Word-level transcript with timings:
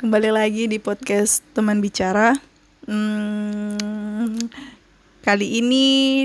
Kembali 0.00 0.32
lagi 0.32 0.64
di 0.64 0.80
podcast 0.80 1.44
teman 1.52 1.84
bicara. 1.84 2.32
Hmm, 2.88 4.32
kali 5.20 5.60
ini 5.60 6.24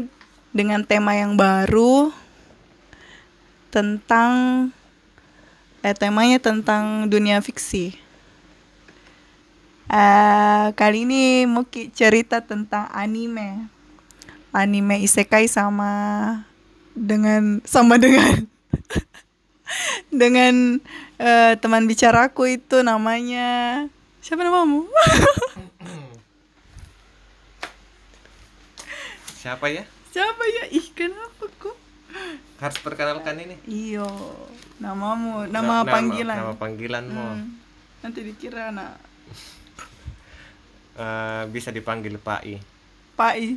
dengan 0.56 0.88
tema 0.88 1.12
yang 1.12 1.36
baru 1.36 2.16
tentang 3.68 4.32
eh 5.84 5.92
temanya 5.92 6.40
tentang 6.40 7.12
dunia 7.12 7.44
fiksi. 7.44 7.92
Eh, 9.92 10.66
kali 10.72 11.04
ini 11.04 11.44
mau 11.52 11.68
cerita 11.68 12.40
tentang 12.40 12.88
anime. 12.96 13.68
Anime 14.56 15.04
isekai 15.04 15.52
sama 15.52 15.92
dengan 16.96 17.60
sama 17.68 18.00
dengan 18.00 18.48
dengan 20.14 20.80
eh, 21.18 21.54
teman 21.60 21.86
bicaraku 21.86 22.58
itu 22.60 22.82
namanya 22.82 23.86
siapa 24.22 24.44
namamu? 24.46 24.86
Siapa 29.42 29.74
ya? 29.74 29.82
siapa 30.14 30.44
ya? 30.46 30.70
Ih 30.70 30.86
kenapa 30.94 31.50
kok? 31.58 31.74
Harus 32.62 32.78
perkenalkan 32.84 33.42
ini. 33.42 33.58
Iyo, 33.66 34.06
namamu, 34.78 35.50
nama, 35.50 35.82
panggilan. 35.82 36.38
Nama 36.38 36.54
panggilanmu. 36.54 37.26
Hmm, 37.42 37.58
Nanti 38.06 38.22
dikira 38.22 38.70
anak 38.70 39.02
Eh, 40.92 41.44
bisa 41.50 41.72
dipanggil 41.72 42.20
Pak 42.20 42.42
I. 42.46 42.60
Pai. 43.16 43.56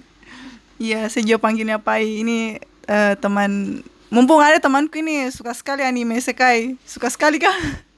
Iya, 0.79 1.11
sejauh 1.11 1.43
panggilnya 1.43 1.83
Pai. 1.83 2.23
Ini 2.23 2.63
eh, 2.87 3.15
teman 3.19 3.83
mumpung 4.09 4.41
ada 4.41 4.59
temanku 4.59 4.99
ini 4.99 5.29
suka 5.31 5.53
sekali 5.53 5.83
anime 5.83 6.19
isekai. 6.19 6.77
Suka 6.85 7.09
sekali 7.09 7.39
kah? 7.39 7.55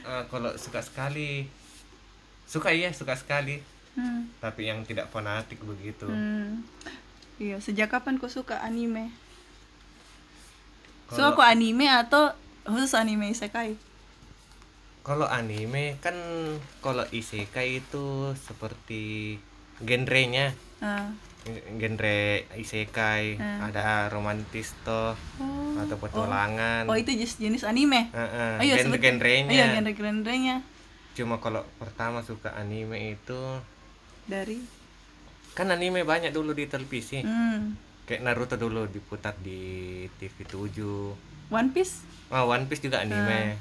Eh, 0.00 0.24
kalau 0.26 0.50
suka 0.58 0.82
sekali, 0.82 1.46
suka 2.42 2.74
iya 2.74 2.90
suka 2.90 3.14
sekali. 3.14 3.62
Hmm. 3.94 4.26
Tapi 4.42 4.66
yang 4.66 4.82
tidak 4.82 5.06
fanatik 5.06 5.60
begitu. 5.62 6.08
Hmm. 6.08 6.66
Iya, 7.38 7.62
sejak 7.62 7.94
kapan 7.94 8.18
kau 8.18 8.26
suka 8.26 8.58
anime? 8.58 9.12
Kalau- 11.06 11.30
Suka 11.30 11.36
kok 11.36 11.46
anime 11.46 11.86
atau 11.86 12.32
khusus 12.64 12.96
anime 12.96 13.30
isekai? 13.30 13.78
Kalau 15.00 15.24
anime 15.24 15.94
kan 15.98 16.16
kalau 16.80 17.06
isekai 17.08 17.78
itu 17.78 18.34
seperti 18.34 19.36
genrenya. 19.80 20.52
Ah. 20.78 21.08
Genre 21.72 22.18
isekai 22.52 23.34
Hmm. 23.34 23.64
ada 23.64 24.06
romantis 24.06 24.76
toh 24.80 25.16
Oh. 25.38 25.72
atau 25.76 25.96
petualangan. 25.96 26.84
Oh, 26.84 26.94
itu 26.94 27.10
jenis 27.10 27.36
jenis 27.36 27.62
anime. 27.62 28.08
Heeh, 28.08 28.52
Oh, 28.54 28.62
iya, 28.62 28.74
genre- 28.76 29.00
genrenya. 29.00 29.50
Iya, 29.50 29.66
genre-genrenya 29.74 30.56
Cuma 31.10 31.36
kalau 31.36 31.64
pertama 31.76 32.20
suka 32.20 32.54
anime 32.54 33.14
itu 33.14 33.40
dari 34.24 34.60
kan 35.50 35.66
anime 35.68 36.04
banyak 36.04 36.30
dulu 36.30 36.52
di 36.52 36.64
televisi. 36.64 37.20
hmm. 37.20 37.88
Kayak 38.04 38.22
Naruto 38.22 38.54
dulu 38.54 38.86
diputar 38.86 39.34
di 39.36 39.60
TV 40.14 40.36
7. 40.44 41.14
One 41.48 41.70
Piece, 41.70 42.04
Oh, 42.28 42.46
One 42.46 42.66
Piece 42.66 42.78
juga 42.80 43.00
anime. 43.00 43.58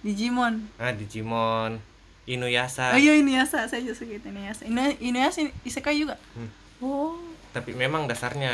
Digimon. 0.00 0.70
Ah, 0.76 0.90
Digimon, 0.90 1.78
Inuyasha. 2.26 2.90
Oh 2.90 2.98
iya 2.98 3.14
Inuyasha, 3.14 3.70
saya 3.70 3.80
juga 3.80 3.94
suka 3.94 4.18
Inuyasha. 4.18 4.66
Inu- 4.66 4.98
Inuyasha 4.98 5.46
isekai 5.62 5.94
juga. 5.96 6.18
Hmm. 6.34 6.50
Oh. 6.78 7.14
Tapi 7.54 7.72
memang 7.72 8.04
dasarnya 8.04 8.52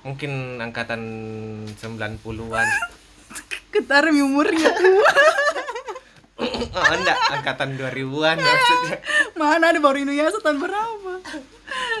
mungkin 0.00 0.62
angkatan 0.62 1.02
90-an. 1.74 2.68
Ketar 3.74 4.08
umurnya 4.08 4.70
tua. 4.72 5.10
oh, 6.72 6.86
enggak, 6.94 7.18
angkatan 7.34 7.76
2000-an 7.76 8.36
maksudnya. 8.38 8.96
Mana 9.38 9.74
ada 9.74 9.80
baru 9.82 9.98
Inuyasha 9.98 10.38
tahun 10.38 10.62
berapa? 10.62 11.12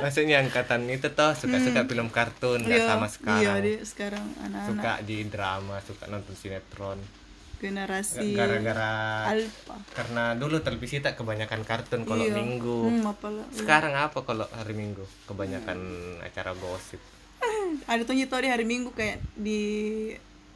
Maksudnya 0.00 0.40
angkatan 0.40 0.86
itu 0.86 1.10
toh 1.10 1.34
suka-suka 1.34 1.84
film 1.84 2.08
kartun, 2.08 2.62
enggak 2.64 2.80
Iya, 2.80 2.88
sama 2.88 3.04
Iya, 3.04 3.12
sekarang. 3.12 3.56
dia 3.60 3.78
sekarang 3.82 4.24
anak-anak 4.40 4.68
suka 4.70 4.92
di 5.02 5.16
drama, 5.26 5.76
suka 5.82 6.04
nonton 6.06 6.34
sinetron. 6.38 6.98
Generasi 7.58 8.32
Gara-gara 8.32 8.90
alpha. 9.28 9.74
karena 9.92 10.38
dulu 10.38 10.62
televisi 10.62 11.02
tak 11.02 11.18
kebanyakan 11.18 11.66
kartun 11.66 12.06
kalau 12.06 12.22
Iya. 12.22 12.38
minggu. 12.38 12.78
Hmm, 12.88 13.10
apalah. 13.10 13.46
Sekarang 13.50 13.92
apa 13.92 14.22
kalau 14.22 14.46
hari 14.48 14.74
Minggu? 14.74 15.02
Kebanyakan 15.26 15.78
acara 16.22 16.54
gosip. 16.54 17.02
Ada 17.90 18.02
tuh 18.02 18.14
tau 18.24 18.38
di 18.38 18.50
hari 18.50 18.62
Minggu 18.62 18.94
kayak 18.94 19.18
di 19.34 19.60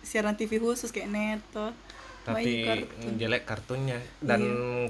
siaran 0.01 0.35
TV 0.35 0.59
khusus 0.59 0.91
kayak 0.91 1.11
Neto. 1.11 1.75
Tapi 2.23 2.63
kartun. 2.63 3.19
jelek 3.19 3.43
kartunnya 3.43 3.99
dan 4.23 4.41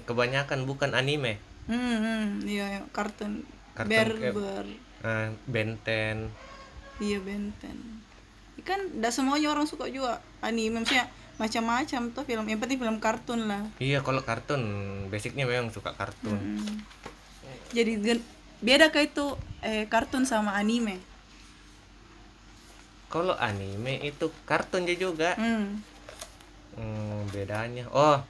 kebanyakan 0.04 0.68
bukan 0.68 0.92
anime. 0.92 1.40
Hmm, 1.64 1.80
hmm, 1.96 2.24
iya, 2.44 2.76
iya, 2.76 2.80
kartun. 2.92 3.48
Kartun 3.72 3.88
Berber. 3.88 4.64
Eh, 5.00 5.28
Benten. 5.48 6.28
Iya 7.00 7.24
Benten. 7.24 8.04
Kan 8.62 8.92
tidak 8.92 9.16
semuanya 9.16 9.48
orang 9.48 9.64
suka 9.64 9.88
juga 9.88 10.20
anime, 10.44 10.84
maksudnya 10.84 11.08
macam-macam 11.40 12.02
tuh 12.12 12.24
film. 12.26 12.44
Yang 12.48 12.60
penting 12.64 12.78
film 12.80 12.98
kartun 13.00 13.48
lah. 13.48 13.62
Iya, 13.80 14.04
kalau 14.04 14.20
kartun 14.20 14.62
basicnya 15.08 15.48
memang 15.48 15.72
suka 15.72 15.92
kartun. 15.96 16.36
Hmm. 16.36 16.76
Jadi 17.72 18.20
beda 18.62 18.92
kayak 18.92 19.16
itu 19.16 19.26
eh, 19.64 19.84
kartun 19.88 20.28
sama 20.28 20.54
anime. 20.56 21.00
Kalau 23.12 23.36
anime 23.36 24.00
itu 24.04 24.32
kartun 24.48 24.88
dia 24.88 24.96
juga. 24.96 25.36
Hmm. 25.36 25.80
Hmm, 26.72 27.28
bedanya. 27.28 27.84
Oh, 27.92 28.24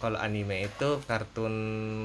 kalau 0.00 0.16
anime 0.16 0.64
itu 0.64 1.00
kartun 1.04 1.52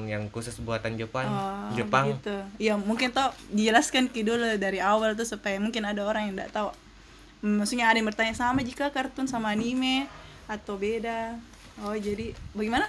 yang 0.08 0.28
khusus 0.28 0.56
buatan 0.60 1.00
Jepang. 1.00 1.28
Oh, 1.28 1.72
Jepang. 1.76 2.16
Gitu. 2.16 2.36
Ya 2.60 2.76
mungkin 2.76 3.12
tau 3.12 3.32
dijelaskan 3.52 4.12
ki 4.12 4.24
dulu 4.24 4.56
dari 4.60 4.80
awal 4.80 5.16
tuh 5.16 5.24
supaya 5.24 5.56
mungkin 5.56 5.84
ada 5.84 6.04
orang 6.04 6.28
yang 6.28 6.34
tidak 6.36 6.52
tahu. 6.52 6.70
Hmm, 7.44 7.60
Maksudnya 7.60 7.88
ada 7.88 7.96
yang 7.96 8.08
bertanya 8.08 8.32
sama 8.36 8.60
jika 8.64 8.92
kartun 8.92 9.28
sama 9.28 9.52
anime 9.52 10.08
atau 10.46 10.74
beda. 10.74 11.36
Oh 11.78 11.92
jadi 11.92 12.32
bagaimana? 12.52 12.88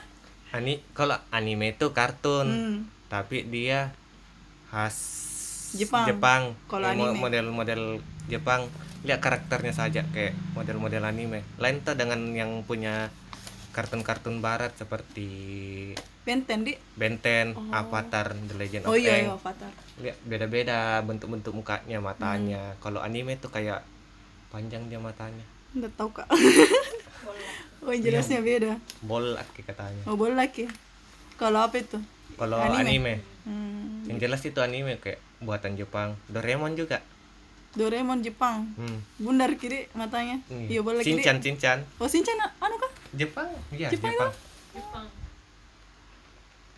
Ani 0.49 0.79
kalau 0.91 1.19
anime 1.27 1.73
itu 1.73 1.91
kartun, 1.91 2.47
Hmm. 2.47 2.77
tapi 3.07 3.43
dia 3.43 3.91
khas 4.67 4.95
Jepang. 5.69 6.07
Jepang. 6.07 6.41
Kalau 6.65 6.87
mo- 6.93 7.11
anime. 7.11 7.19
model-model 7.19 7.81
Jepang, 8.25 8.71
lihat 9.03 9.19
karakternya 9.19 9.71
saja 9.71 10.07
kayak 10.07 10.33
model-model 10.53 11.03
anime. 11.03 11.43
Lain 11.57 11.81
tuh 11.81 11.93
dengan 11.93 12.23
yang 12.31 12.63
punya 12.63 13.11
kartun-kartun 13.69 14.39
barat 14.39 14.71
seperti 14.73 15.27
Benten 16.23 16.63
di. 16.63 16.75
Benten, 16.93 17.55
Avatar, 17.71 18.35
The 18.35 18.55
Legend 18.55 18.83
Oh 18.83 18.91
of 18.91 18.99
iya, 18.99 19.15
iya 19.17 19.27
Aang. 19.27 19.37
Avatar. 19.37 19.71
Lihat 19.97 20.17
beda-beda 20.23 20.77
bentuk-bentuk 21.01 21.53
mukanya, 21.53 21.99
matanya. 21.99 22.63
Hmm. 22.69 22.79
Kalau 22.81 22.99
anime 22.99 23.35
tuh 23.35 23.47
kayak 23.47 23.83
panjang 24.47 24.87
dia 24.87 24.99
matanya. 24.99 25.43
Nggak 25.71 25.91
tahu 25.93 26.09
kak. 26.13 26.27
oh 27.79 27.89
yang 27.89 28.03
jelasnya 28.03 28.39
beda. 28.39 28.73
Bolat 28.99 29.45
kayak 29.51 29.65
katanya. 29.69 30.01
Oh 30.03 30.13
boleh 30.13 30.33
lagi. 30.33 30.65
Kalau 31.35 31.61
apa 31.61 31.77
itu? 31.77 31.97
Kalau 32.33 32.57
Anime. 32.57 32.81
anime, 32.83 33.13
Hmm. 33.43 34.03
yang 34.05 34.17
jelas 34.19 34.41
itu 34.41 34.57
anime 34.57 34.97
kayak 34.97 35.17
buatan 35.39 35.73
Jepang. 35.73 36.13
Doraemon 36.27 36.73
juga. 36.73 37.01
Doraemon 37.73 38.19
Jepang. 38.19 38.73
Hmm. 38.73 38.99
Bundar 39.15 39.53
kiri 39.53 39.85
matanya. 39.91 40.41
Iya 40.47 40.81
boleh 40.81 40.99
kiri. 40.99 41.17
Cinchan, 41.17 41.37
Cinchan. 41.39 41.79
Oh 41.95 42.05
Shinchan 42.05 42.37
anu 42.37 42.75
kah? 42.75 42.91
Jepang, 43.11 43.49
iya 43.71 43.87
Jepang 43.87 44.13
Jepang. 44.13 44.33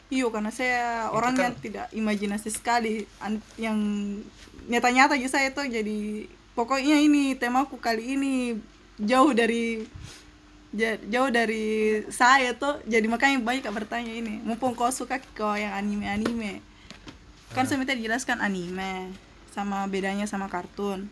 Iya 0.09 0.25
karena 0.27 0.49
saya 0.49 0.81
Itu 1.05 1.15
orangnya 1.15 1.47
kan- 1.47 1.61
tidak 1.61 1.85
imajinasi 1.91 2.49
sekali 2.49 2.93
An- 3.19 3.45
yang 3.55 3.77
nyata-nyata 4.65 5.13
aja 5.13 5.29
saya 5.29 5.49
tuh 5.49 5.63
jadi 5.63 6.25
pokoknya 6.51 6.97
ini 6.97 7.33
temaku 7.33 7.77
kali 7.77 8.17
ini 8.17 8.57
jauh 8.97 9.31
dari 9.31 9.85
jauh 11.09 11.29
dari 11.33 11.97
saya 12.13 12.53
tuh 12.53 12.77
jadi 12.85 13.09
makanya 13.09 13.41
banyak 13.41 13.65
yang 13.65 13.73
bertanya 13.73 14.13
ini 14.13 14.37
mumpung 14.45 14.77
kau 14.77 14.93
suka 14.93 15.17
kau 15.33 15.57
yang 15.57 15.73
anime-anime. 15.73 16.61
Kan 17.57 17.65
saya 17.65 17.81
minta 17.81 17.97
dijelaskan 17.97 18.45
anime 18.45 19.09
sama 19.49 19.89
bedanya 19.89 20.29
sama 20.29 20.45
kartun. 20.45 21.09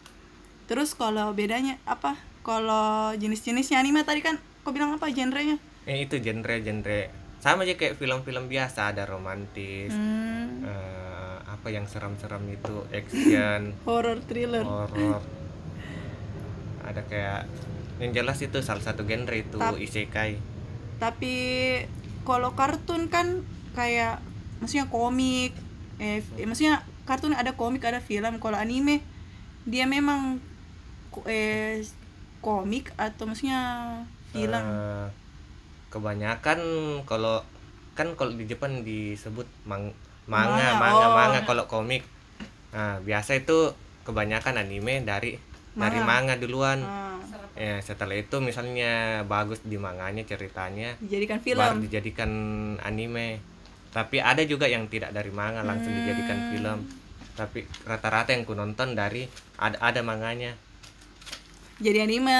Terus 0.70 0.94
kalau 0.94 1.34
bedanya 1.34 1.82
apa? 1.90 2.14
Kalau 2.46 3.12
jenis-jenisnya 3.18 3.82
anime 3.82 4.06
tadi 4.06 4.22
kan 4.22 4.38
kau 4.62 4.70
bilang 4.70 4.94
apa 4.94 5.10
genrenya? 5.10 5.58
Eh 5.90 6.06
itu 6.06 6.22
genre-genre 6.22 7.28
sama 7.38 7.64
aja 7.70 7.78
kayak 7.78 8.02
film-film 8.02 8.50
biasa 8.50 8.92
ada 8.92 9.06
romantis, 9.06 9.94
hmm, 9.94 10.66
eh, 10.66 11.38
apa 11.46 11.68
yang 11.70 11.86
seram-seram 11.86 12.42
itu 12.50 12.82
action, 12.90 13.72
horror 13.88 14.18
thriller. 14.26 14.66
horror. 14.66 15.22
Ada 16.82 17.02
kayak 17.06 17.42
yang 17.98 18.12
jelas 18.14 18.38
itu 18.40 18.62
salah 18.62 18.82
satu 18.82 19.04
genre 19.04 19.34
itu 19.34 19.58
Tap- 19.58 19.78
isekai. 19.78 20.38
tapi 20.98 21.36
kalau 22.22 22.54
kartun 22.54 23.08
kan 23.08 23.42
kayak 23.74 24.20
maksudnya 24.58 24.90
komik 24.90 25.54
eh, 25.98 26.22
eh, 26.36 26.46
maksudnya 26.46 26.82
kartun 27.06 27.34
ada 27.34 27.54
komik 27.54 27.86
ada 27.86 28.02
film 28.02 28.38
kalau 28.38 28.58
anime 28.58 29.02
dia 29.64 29.86
memang 29.86 30.42
eh 31.26 31.82
komik 32.42 32.94
atau 32.98 33.26
maksudnya 33.26 33.62
film 34.30 34.54
Eh, 34.54 35.08
kebanyakan 35.88 36.60
kalau 37.06 37.42
kan 37.98 38.14
kalau 38.14 38.36
di 38.36 38.46
Jepang 38.46 38.86
disebut 38.86 39.48
mang, 39.66 39.90
manga 40.30 40.78
Manga, 40.78 40.78
manga 40.78 41.08
oh. 41.08 41.14
manga 41.16 41.40
kalau 41.48 41.66
komik 41.66 42.04
nah 42.70 43.00
biasa 43.02 43.40
itu 43.40 43.74
kebanyakan 44.04 44.62
anime 44.62 45.02
dari 45.02 45.40
dari 45.78 46.00
manga 46.02 46.34
duluan. 46.36 46.82
Ah, 46.82 47.16
ya 47.54 47.78
setelah 47.80 48.14
itu 48.14 48.38
misalnya 48.38 48.94
bagus 49.24 49.62
di 49.62 49.78
manganya 49.78 50.22
ceritanya. 50.24 50.98
Dijadikan 50.98 51.38
baru 51.38 51.46
film. 51.46 51.76
dijadikan 51.82 52.32
anime. 52.82 53.40
Tapi 53.90 54.18
ada 54.20 54.42
juga 54.44 54.66
yang 54.66 54.86
tidak 54.86 55.10
dari 55.10 55.30
manga 55.30 55.62
langsung 55.62 55.90
Hmm. 55.90 56.00
dijadikan 56.02 56.40
film. 56.52 56.80
Tapi 57.34 57.60
rata-rata 57.84 58.30
yang 58.30 58.44
ku 58.44 58.54
nonton 58.54 58.94
dari 58.94 59.26
ada 59.56 59.78
ada 59.80 60.02
manganya. 60.02 60.58
Jadi 61.78 62.02
anime 62.02 62.38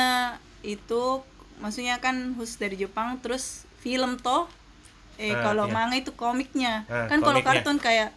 itu 0.62 1.22
maksudnya 1.58 1.98
kan 1.98 2.34
khusus 2.34 2.58
dari 2.58 2.74
Jepang 2.76 3.18
terus 3.18 3.66
film 3.78 4.18
toh? 4.18 4.50
Eh 5.18 5.30
Ah, 5.32 5.50
kalau 5.50 5.66
iya. 5.66 5.74
manga 5.74 5.96
itu 5.96 6.14
komiknya. 6.14 6.86
Ah, 6.86 7.06
kan 7.06 7.22
kalau 7.22 7.42
komiknya. 7.42 7.62
kartun 7.62 7.78
kayak 7.78 8.10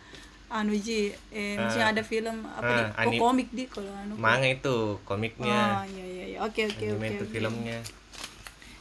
anu 0.50 0.74
ji 0.74 1.14
eh 1.30 1.54
Ah. 1.54 1.94
ada 1.94 2.02
film 2.02 2.42
apa 2.44 2.90
oh, 2.90 3.02
anim- 3.06 3.22
komik 3.22 3.48
di 3.50 3.64
kalau 3.64 3.88
anu? 3.94 4.18
Manga 4.18 4.44
itu 4.44 4.98
komiknya. 5.02 5.78
Oh 5.78 5.84
iya 5.86 6.04
iya 6.04 6.24
iya. 6.26 6.38
Oke 6.42 6.66
oke 6.66 6.84
anime 6.84 6.98
oke 7.00 7.14
itu 7.14 7.24
filmnya. 7.30 7.78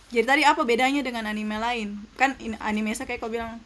Jadi 0.10 0.26
tadi 0.26 0.42
apa 0.42 0.66
bedanya 0.66 1.06
dengan 1.06 1.30
anime 1.30 1.56
lain? 1.56 2.02
Kan 2.18 2.34
in, 2.42 2.58
anime 2.58 2.92
isekai 2.92 3.22
kau 3.22 3.30
bilang 3.30 3.62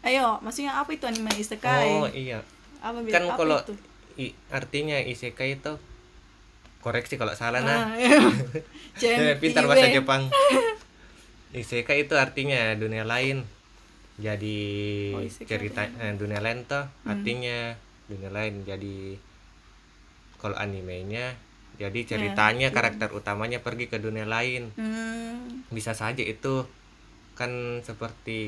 ayo 0.00 0.40
maksudnya 0.40 0.72
apa 0.74 0.88
itu 0.90 1.04
anime 1.04 1.28
isekai? 1.36 1.92
Oh 1.94 2.08
iya. 2.08 2.40
Apa 2.80 3.04
beda 3.04 3.12
kan 3.12 3.22
apa 3.26 3.36
kalau 3.36 3.58
itu? 3.60 3.74
i- 4.16 4.36
artinya 4.48 4.96
isekai 4.96 5.60
itu 5.60 5.76
koreksi 6.80 7.14
kalau 7.14 7.36
salah 7.36 7.60
Ah, 7.60 7.92
nah 7.92 8.00
iya. 8.00 8.16
Eh, 8.96 9.36
pintar 9.36 9.68
bahasa 9.68 9.92
Jepang. 9.92 10.32
Isekai 11.52 12.04
itu 12.04 12.16
artinya 12.16 12.72
dunia 12.74 13.04
lain 13.04 13.44
jadi 14.16 14.60
Oh, 15.12 15.22
cerita 15.28 15.84
eh, 15.84 16.16
dunia 16.16 16.40
lain 16.40 16.64
tuh 16.64 16.84
artinya 17.04 17.76
dunia 18.08 18.30
lain. 18.32 18.64
Jadi 18.64 19.16
kalau 20.40 20.56
animenya 20.56 21.36
jadi 21.76 22.00
ceritanya 22.08 22.72
karakter 22.72 23.12
utamanya 23.12 23.60
pergi 23.60 23.92
ke 23.92 24.00
dunia 24.00 24.24
lain. 24.24 24.72
Hmm, 24.80 25.68
bisa 25.68 25.92
saja 25.92 26.24
itu 26.24 26.64
kan 27.36 27.84
seperti 27.84 28.40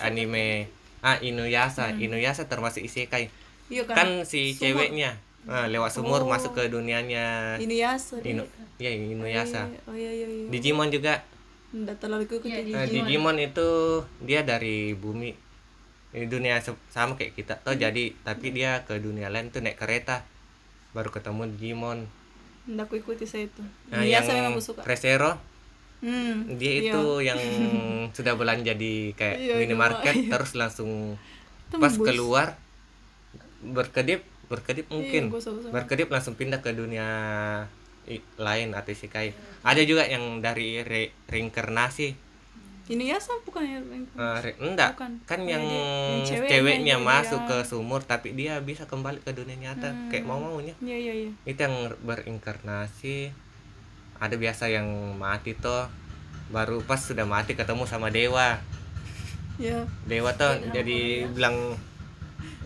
anime. 0.00 0.72
Ah 1.04 1.20
Inuyasha. 1.20 1.92
Inuyasha 2.00 2.48
termasuk 2.48 2.80
isekai. 2.80 3.28
Iya 3.68 3.84
kan, 3.84 3.96
kan 3.96 4.08
si 4.24 4.56
ceweknya 4.56 5.20
ah, 5.44 5.68
lewat 5.68 5.92
sumur 5.92 6.24
masuk 6.24 6.56
ke 6.56 6.72
dunianya. 6.72 7.56
Ini 7.60 7.76
ya 7.76 7.92
sorry. 8.00 8.32
Inu 8.32 8.44
ya 8.80 8.88
Inuyasha. 8.88 9.68
Oh 9.84 9.92
iya 9.92 10.08
iya 10.08 10.24
iya. 10.24 10.48
Digimon 10.48 10.88
juga 10.88 11.20
Nggak 11.74 11.96
terlalu 11.98 12.30
ikuti 12.30 12.46
Nah, 12.70 12.86
Digimon. 12.86 13.36
Itu 13.42 13.68
dia 14.22 14.46
dari 14.46 14.94
bumi. 14.94 15.34
Di 16.14 16.30
dunia 16.30 16.62
sama 16.62 17.18
kayak 17.18 17.34
kita. 17.34 17.54
Tuh 17.66 17.74
jadi 17.74 18.14
tapi 18.22 18.54
dia 18.54 18.86
ke 18.86 19.02
dunia 19.02 19.26
lain 19.26 19.50
tuh 19.50 19.60
naik 19.66 19.82
kereta. 19.82 20.22
Baru 20.94 21.10
ketemu 21.10 21.50
Digimon. 21.50 22.06
Nggak 22.70 22.86
aku 22.86 22.94
ikuti 23.02 23.26
saya 23.26 23.50
itu. 23.50 23.62
Nah, 23.90 24.06
Biasa 24.06 24.30
yang 24.30 24.54
suka. 24.62 24.86
Resero 24.86 25.34
hmm, 26.04 26.60
dia 26.60 26.72
iya. 26.76 26.92
itu 26.92 27.02
yang 27.24 27.40
sudah 28.16 28.36
belanja 28.36 28.76
di 28.76 29.16
kayak 29.16 29.36
Iya, 29.40 29.54
minimarket 29.56 30.14
iya. 30.28 30.30
terus 30.36 30.52
langsung 30.52 31.16
pas 31.72 31.90
Tembus. 31.90 32.06
keluar 32.06 32.48
berkedip 33.64 34.22
berkedip 34.52 34.86
mungkin. 34.92 35.32
Iya, 35.32 35.72
berkedip 35.72 36.08
langsung 36.12 36.36
pindah 36.36 36.60
ke 36.60 36.76
dunia 36.76 37.08
lain 38.36 38.68
atau 38.76 38.90
isekai 38.92 39.32
ada 39.64 39.80
juga 39.82 40.04
yang 40.04 40.44
dari 40.44 40.84
re- 40.84 41.12
reinkarnasi. 41.28 42.14
Ini 42.84 43.16
ya 43.16 43.16
sama 43.16 43.40
bukan 43.48 43.64
ya 43.64 43.80
re- 44.44 44.60
enggak. 44.60 44.92
Bukan. 44.92 45.24
kan 45.24 45.40
yang, 45.48 45.64
yang 45.64 46.20
ceweknya 46.20 46.50
ceweknya 46.52 46.96
masuk 47.00 47.40
ya. 47.48 47.48
ke 47.48 47.56
sumur 47.64 48.04
tapi 48.04 48.36
dia 48.36 48.60
bisa 48.60 48.84
kembali 48.84 49.24
ke 49.24 49.32
dunia 49.32 49.56
nyata. 49.56 49.88
Hmm. 49.88 50.12
kayak 50.12 50.28
mau 50.28 50.36
maunya 50.36 50.76
iya 50.84 50.96
iya 51.00 51.14
iya. 51.24 51.30
Itu 51.48 51.64
yang 51.64 51.96
berinkarnasi 52.04 53.32
ada 54.20 54.36
biasa 54.36 54.68
yang 54.68 55.16
mati 55.16 55.56
tuh 55.56 55.88
baru 56.52 56.84
pas 56.84 57.00
sudah 57.00 57.24
mati 57.24 57.56
ketemu 57.56 57.88
sama 57.88 58.12
dewa. 58.12 58.60
Iya. 59.56 59.88
Dewa 60.04 60.36
tuh 60.36 60.60
jadi 60.76 61.24
bilang 61.32 61.80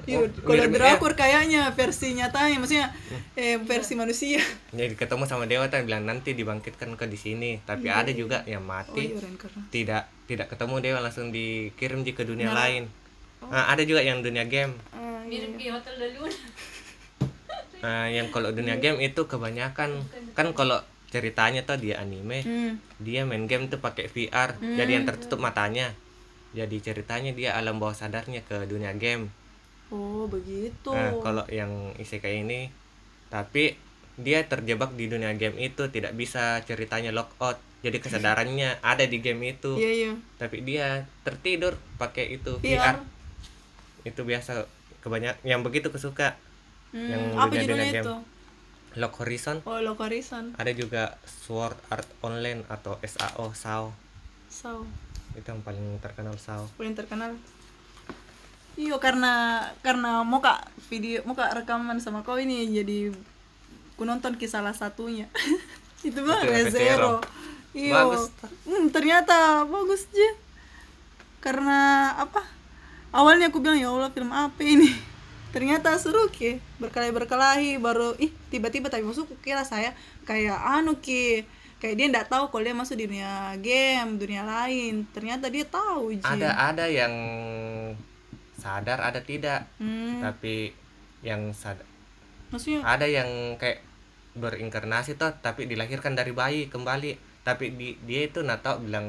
Iya, 0.08 0.18
oh, 0.18 0.28
kalau 0.40 0.64
drakor 0.66 1.12
kayaknya 1.12 1.68
versi 1.70 2.16
nyatanya, 2.16 2.56
maksudnya 2.56 2.88
eh, 3.34 3.60
versi 3.60 3.92
manusia. 3.92 4.40
jadi 4.72 4.96
ketemu 4.96 5.28
sama 5.28 5.44
dewa 5.44 5.68
tuh 5.68 5.84
bilang 5.84 6.02
nanti 6.02 6.32
dibangkitkan 6.32 6.96
ke 6.96 7.04
di 7.04 7.14
sini. 7.14 7.60
Tapi 7.60 7.86
ada 7.86 8.08
juga 8.10 8.40
yang 8.44 8.64
Oh 8.64 8.72
mati 8.72 9.12
iya, 9.12 9.20
reinkarnasi. 9.20 9.68
tidak 9.68 10.08
tidak 10.24 10.48
ketemu 10.48 10.74
dewa 10.80 10.98
langsung 10.98 11.28
dikirim 11.28 12.00
di 12.00 12.12
ke 12.12 12.24
dunia 12.24 12.48
Nah. 12.48 12.56
lain. 12.56 12.82
Nah, 13.44 13.68
ada 13.68 13.84
juga 13.84 14.00
yang 14.00 14.18
dunia 14.18 14.42
game. 14.44 14.72
Ah, 14.90 15.20
iya. 15.22 15.44
mirip 15.44 15.54
kayak 15.54 15.72
hotel 15.76 15.94
Nah, 17.78 18.10
yang 18.10 18.26
kalau 18.28 18.50
dunia 18.50 18.74
game 18.76 18.98
itu 18.98 19.22
kebanyakan 19.22 20.02
kan 20.32 20.50
kalau 20.50 20.82
ceritanya 21.08 21.62
tuh 21.62 21.76
dia 21.76 21.96
anime 21.98 22.42
Hmm. 22.42 22.72
dia 22.98 23.22
main 23.22 23.44
game 23.44 23.64
tuh 23.64 23.78
pakai 23.78 24.08
VR 24.08 24.56
jadi 24.58 24.98
yang 24.98 25.04
tertutup 25.04 25.38
matanya. 25.38 25.94
Jadi 26.50 26.80
ceritanya 26.80 27.30
dia 27.30 27.54
alam 27.54 27.76
bawah 27.76 27.92
sadarnya 27.92 28.40
ke 28.42 28.64
dunia 28.64 28.90
game 28.94 29.28
Oh, 29.88 30.24
begitu. 30.26 30.90
nah 30.90 31.16
kalau 31.18 31.44
yang 31.48 31.70
isekai 31.96 32.42
ini 32.42 32.68
tapi 33.26 33.76
dia 34.14 34.42
terjebak 34.42 34.92
di 34.92 35.06
dunia 35.06 35.30
game 35.32 35.56
itu 35.56 35.86
tidak 35.86 36.12
bisa 36.12 36.60
ceritanya 36.62 37.08
lockout 37.08 37.56
jadi 37.78 37.96
kesadarannya 37.96 38.80
ada 38.82 39.04
di 39.04 39.18
game 39.18 39.48
itu 39.48 39.74
Iya, 39.74 39.90
iya. 39.90 40.12
tapi 40.36 40.60
dia 40.60 41.06
tertidur 41.22 41.78
pakai 41.96 42.34
itu 42.34 42.58
VR. 42.58 42.94
VR 42.94 42.96
itu 44.04 44.20
biasa 44.22 44.66
kebanyak 44.98 45.40
yang 45.42 45.60
begitu 45.60 45.88
kesuka 45.88 46.34
Hmm, 46.88 47.04
Yang 47.04 47.22
apa 47.36 47.52
judulnya 47.54 47.86
game. 47.92 48.00
itu? 48.00 48.14
Lock 48.96 49.14
Horizon 49.20 49.60
Oh, 49.62 49.76
Lock 49.78 50.00
Horizon. 50.00 50.56
ada 50.56 50.72
juga 50.72 51.20
Sword 51.22 51.76
Art 51.86 52.08
Online 52.18 52.64
atau 52.66 52.96
SAO 52.98 53.52
SAO 53.52 53.92
So, 54.48 54.88
itu 55.32 55.44
yang 55.44 55.60
paling 55.60 55.84
terkenal 55.98 56.32
SAO 56.34 56.64
paling 56.74 56.96
terkenal. 56.96 57.36
Iya, 58.78 58.94
karena 59.02 59.66
karena 59.82 60.22
mau 60.22 60.38
kak 60.38 60.70
video, 60.86 61.26
mau 61.26 61.34
kak 61.34 61.50
rekaman 61.50 61.98
sama 61.98 62.22
kau 62.22 62.38
ini 62.38 62.62
jadi 62.70 63.10
ku 63.98 64.06
nonton 64.06 64.38
kisah 64.38 64.62
salah 64.62 64.70
satunya. 64.70 65.26
itu 66.06 66.22
mah. 66.22 66.38
Rezero. 66.46 67.18
Iya. 67.74 68.06
Bagus. 68.06 68.30
Hmm, 68.62 68.86
ternyata 68.94 69.66
bagus 69.66 70.06
je. 70.14 70.30
Karena 71.42 72.14
apa? 72.22 72.46
Awalnya 73.10 73.50
aku 73.50 73.58
bilang 73.58 73.82
ya 73.82 73.90
Allah 73.90 74.14
film 74.14 74.30
apa 74.30 74.62
ini? 74.62 74.94
Ternyata 75.54 75.96
seru 75.98 76.30
ki, 76.30 76.62
berkelahi 76.78 77.10
berkelahi 77.10 77.70
baru 77.82 78.14
ih 78.20 78.30
tiba-tiba 78.52 78.92
tapi 78.92 79.02
masuk 79.02 79.26
kira 79.42 79.64
saya 79.64 79.96
kayak 80.28 80.54
anu 80.54 81.00
ki 81.00 81.48
kayak 81.80 81.94
dia 81.94 82.06
ndak 82.10 82.28
tahu 82.28 82.52
kalau 82.52 82.62
dia 82.68 82.76
masuk 82.76 83.00
di 83.00 83.06
dunia 83.06 83.54
game 83.62 84.18
dunia 84.18 84.42
lain 84.42 85.06
ternyata 85.14 85.46
dia 85.46 85.62
tahu 85.62 86.10
ji 86.10 86.26
ada 86.26 86.74
ada 86.74 86.90
yang 86.90 87.14
sadar 88.68 88.98
ada 89.00 89.20
tidak. 89.22 89.64
Hmm, 89.76 90.20
tapi 90.20 90.76
yang 91.20 91.50
sadar 91.52 91.88
maksudnya 92.48 92.80
ada 92.82 93.04
yang 93.04 93.28
kayak 93.56 93.80
berinkarnasi 94.32 95.16
toh 95.16 95.32
tapi 95.38 95.64
dilahirkan 95.64 96.12
dari 96.12 96.30
bayi 96.30 96.68
kembali. 96.68 97.16
Tapi 97.40 97.72
di, 97.72 97.96
dia 98.02 98.28
itu 98.28 98.44
tahu 98.44 98.84
bilang 98.84 99.08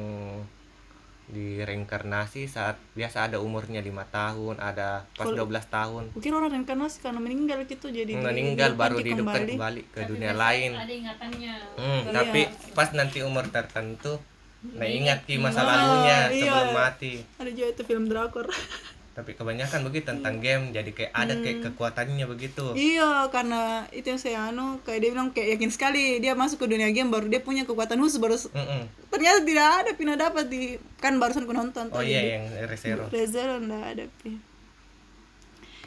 di 1.30 1.62
reinkarnasi 1.62 2.50
saat 2.50 2.74
biasa 2.90 3.30
ada 3.30 3.38
umurnya 3.38 3.78
lima 3.78 4.02
tahun 4.02 4.58
ada 4.58 5.06
pas 5.14 5.30
Kalau- 5.30 5.46
12 5.46 5.62
tahun. 5.70 6.04
Mungkin 6.10 6.32
orang 6.34 6.50
reinkarnasi 6.50 6.98
karena 6.98 7.20
meninggal 7.20 7.62
gitu 7.64 7.86
jadi 7.86 8.08
di- 8.08 8.18
meninggal 8.18 8.74
baru 8.74 8.98
dihidupkan 8.98 9.46
kembali. 9.46 9.52
kembali 9.54 9.82
ke 9.86 10.00
Tapi 10.00 10.10
dunia 10.10 10.32
lain. 10.34 10.70
ada 10.74 10.90
ingatannya. 10.90 11.54
Hmm, 11.78 12.00
Iya. 12.02 12.10
tapi 12.10 12.40
pas 12.74 12.88
nanti 12.90 13.18
umur 13.22 13.46
tertentu 13.46 14.18
nah 14.60 14.84
ingat 14.84 15.24
ki 15.24 15.40
masa 15.40 15.64
lalunya 15.64 16.28
iya. 16.28 16.44
sebelum 16.44 16.70
mati. 16.74 17.12
Ada 17.38 17.48
juga 17.48 17.68
itu 17.70 17.82
film 17.86 18.04
drakor 18.10 18.44
tapi 19.20 19.36
kebanyakan 19.36 19.84
begitu 19.84 20.08
tentang 20.08 20.40
game 20.40 20.72
jadi 20.72 20.90
kayak 20.96 21.12
ada 21.12 21.34
kayak 21.36 21.58
kekuatannya 21.68 22.24
begitu. 22.24 22.72
Iya 22.72 23.28
karena 23.28 23.84
itu 23.92 24.08
yang 24.08 24.20
saya 24.20 24.38
anu 24.48 24.80
kayak 24.82 25.04
dia 25.04 25.10
bilang 25.12 25.30
kayak 25.36 25.60
yakin 25.60 25.70
sekali 25.70 26.18
dia 26.24 26.32
masuk 26.32 26.64
ke 26.64 26.66
dunia 26.72 26.88
game 26.90 27.12
baru 27.12 27.28
dia 27.28 27.44
punya 27.44 27.68
kekuatan 27.68 28.00
khusus 28.00 28.16
baru 28.16 28.40
Mm-mm. 28.40 28.88
ternyata 29.12 29.38
tidak 29.44 29.68
ada 29.84 29.90
pina 29.92 30.14
dapat 30.16 30.48
di 30.48 30.80
kan 31.02 31.20
barusan 31.20 31.44
ku 31.44 31.52
nonton 31.52 31.92
oh 31.92 32.00
iya 32.00 32.40
yang 32.40 32.44
Resero 32.64 33.10
Rezero 33.12 33.60
ndak 33.60 33.82
ada 33.84 34.04
pi 34.22 34.38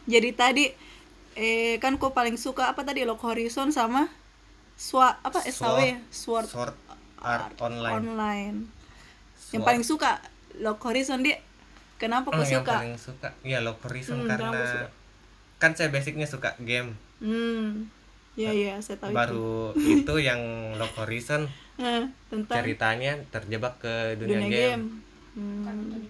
jadi 0.05 0.29
tadi 0.35 0.65
eh 1.33 1.81
kan 1.81 1.97
kau 1.97 2.13
paling 2.13 2.37
suka 2.37 2.69
apa 2.69 2.85
tadi 2.85 3.07
Lock 3.07 3.23
Horizon 3.25 3.73
sama 3.73 4.11
Swa 4.73 5.21
apa 5.21 5.39
SAW 5.41 5.79
ya? 5.81 5.97
Sword 6.09 6.49
Sword 6.49 6.75
Art 7.23 7.55
Online. 7.61 7.93
Online. 8.03 8.57
Yang 9.55 9.63
paling 9.63 9.83
suka 9.85 10.19
Lock 10.59 10.83
Horizon 10.83 11.23
dia 11.23 11.39
kenapa 12.03 12.27
Oh, 12.29 12.43
yang 12.43 12.59
suka? 12.59 12.73
paling 12.75 12.95
suka 12.99 13.29
ya 13.41 13.63
Horizon 13.79 14.19
Hmm, 14.19 14.27
karena 14.27 14.59
kan 15.55 15.71
saya 15.71 15.87
basicnya 15.87 16.27
suka 16.27 16.51
game 16.59 16.91
Hmm. 17.23 17.87
Iya 18.33 18.51
iya 18.51 18.73
saya 18.77 18.99
tahu 18.99 19.09
itu. 19.09 19.15
baru 19.15 19.53
itu 19.77 20.13
yang 20.27 20.41
Lock 20.75 20.91
Horizon 20.99 21.47
Eh, 21.73 22.05
tentang 22.27 22.53
ceritanya 22.53 23.15
terjebak 23.31 23.79
ke 23.79 24.19
dunia, 24.19 24.43
dunia 24.43 24.49
game, 24.51 24.83
game. 24.83 24.85
Hmm. 25.33 26.03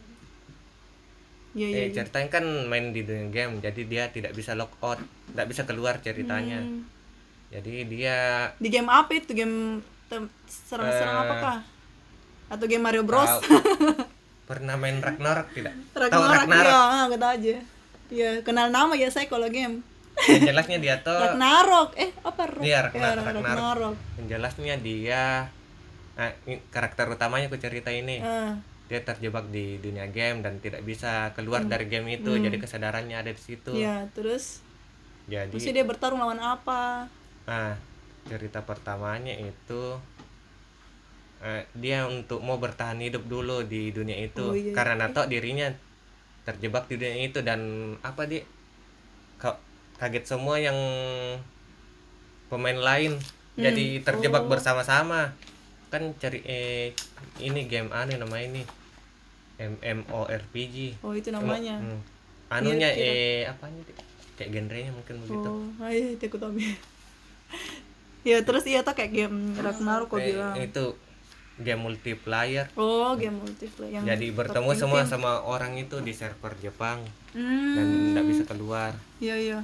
Iya 1.54 1.68
iya. 1.70 1.80
Eh, 1.80 1.90
ceritanya 1.92 2.30
kan 2.32 2.46
main 2.66 2.90
di 2.90 3.06
dunia 3.06 3.30
game 3.30 3.62
jadi 3.62 3.82
dia 3.86 4.04
tidak 4.10 4.34
bisa 4.34 4.58
lock 4.58 4.74
out 4.82 4.98
tidak 5.30 5.46
bisa 5.48 5.62
keluar 5.64 6.02
ceritanya 6.02 6.60
Hmm. 6.60 6.82
jadi 7.48 7.74
dia 7.86 8.18
Di 8.58 8.68
game 8.68 8.90
apa 8.90 9.14
itu? 9.14 9.32
Game 9.32 9.80
serang-serang 10.48 11.16
Eh, 11.16 11.24
apakah? 11.24 11.58
Atau 12.48 12.66
game 12.66 12.82
Mario 12.82 13.02
Bros? 13.02 13.30
tahu- 14.44 14.50
pernah 14.50 14.76
main 14.76 14.98
Ragnarok 14.98 15.48
tidak 15.52 15.74
tahu 15.90 16.04
Ragnarok, 16.20 16.36
Ragnarok 16.38 16.68
ya, 16.70 16.94
ah, 16.94 17.06
kata 17.08 17.28
aja. 17.34 17.56
Ya, 18.10 18.30
kenal 18.42 18.68
nama 18.70 18.94
ya 18.94 19.08
saya 19.08 19.26
kalau 19.26 19.48
game. 19.48 19.80
yang 20.14 20.46
jelasnya 20.46 20.78
dia 20.78 20.96
tuh 21.00 21.16
Ragnarok. 21.16 21.96
Eh, 21.96 22.12
apa? 22.20 22.42
Ro- 22.46 22.62
Iya, 22.62 22.70
Ya, 22.70 22.80
Ragnar- 22.86 23.18
Ragnarok. 23.18 23.44
Ragnarok. 23.44 23.96
yang 24.16 24.28
jelasnya 24.30 24.76
dia 24.78 25.24
nah, 26.14 26.30
ini 26.44 26.62
karakter 26.68 27.10
utamanya 27.10 27.48
aku 27.48 27.58
cerita 27.58 27.90
ini 27.90 28.20
Ah, 28.20 28.54
dia 28.86 29.02
terjebak 29.02 29.50
di 29.50 29.80
dunia 29.80 30.06
game 30.06 30.40
dan 30.40 30.60
tidak 30.60 30.84
bisa 30.84 31.34
keluar 31.34 31.64
dari 31.64 31.88
game 31.88 32.06
itu 32.12 32.30
jadi 32.38 32.54
kesadarannya 32.54 33.18
ada 33.18 33.32
di 33.32 33.42
situ 33.42 33.72
Hmm. 33.72 33.82
ya, 33.82 33.96
terus 34.12 34.62
jadi 35.26 35.50
mesti 35.50 35.72
dia 35.72 35.82
bertarung 35.82 36.20
lawan 36.20 36.38
apa? 36.38 37.10
nah 37.44 37.74
cerita 38.24 38.62
pertamanya 38.62 39.34
itu 39.34 39.98
eh, 41.44 41.64
dia 41.74 42.04
untuk 42.06 42.40
mau 42.40 42.56
bertahan 42.56 42.98
hidup 42.98 43.24
dulu 43.26 43.62
di 43.64 43.92
dunia 43.92 44.16
itu 44.18 44.42
Oh, 44.42 44.56
iya. 44.56 44.72
karena 44.72 44.96
nato 44.98 45.24
dirinya 45.26 45.68
terjebak 46.44 46.88
di 46.88 46.96
dunia 46.96 47.20
itu 47.22 47.40
dan 47.40 47.60
apa 48.00 48.24
dia 48.26 48.44
kaget 49.94 50.26
semua 50.26 50.58
yang 50.58 50.76
pemain 52.48 52.76
lain 52.76 53.16
jadi 53.54 54.02
terjebak 54.02 54.44
Oh. 54.44 54.50
bersama-sama 54.50 55.32
kan 55.88 56.02
cari 56.18 56.42
eh, 56.44 56.92
ini 57.38 57.68
game 57.68 57.88
aneh 57.90 58.18
nama 58.18 58.36
ini 58.38 58.66
MMORPG 59.56 61.00
Oh, 61.00 61.14
itu 61.14 61.30
namanya. 61.30 61.78
Hmm. 61.78 62.02
anunya 62.50 62.90
Kira-kira. 62.90 63.14
eh 63.14 63.42
apanya 63.46 63.82
Dik? 63.84 63.98
kayak 64.34 64.50
genrenya 64.52 64.92
mungkin 64.92 65.16
begitu 65.22 65.46
Oh, 65.48 65.70
ay, 65.80 66.18
aku 66.18 66.38
tahu. 66.38 66.58
ya, 68.24 68.42
terus 68.42 68.66
iya 68.66 68.82
tuh 68.82 68.94
kayak 68.94 69.12
game 69.14 69.54
Ragnarok 69.56 70.10
kok 70.10 70.20
Eh, 70.20 70.34
bilang. 70.34 70.56
itu 70.58 70.86
game 71.56 71.80
multiplayer 71.80 72.66
Oh, 72.74 73.14
game 73.14 73.36
multiplayer 73.36 73.94
yang 73.94 74.06
jadi 74.06 74.28
bertemu 74.30 74.66
top 74.68 74.80
semua 74.80 75.02
sama 75.06 75.38
orang 75.40 75.76
itu 75.76 76.00
di 76.00 76.12
server 76.12 76.54
Jepang 76.58 77.02
Hmm, 77.32 77.74
dan 77.74 77.86
tidak 78.08 78.26
bisa 78.28 78.44
keluar 78.46 78.92
iya 79.18 79.34
iya. 79.34 79.60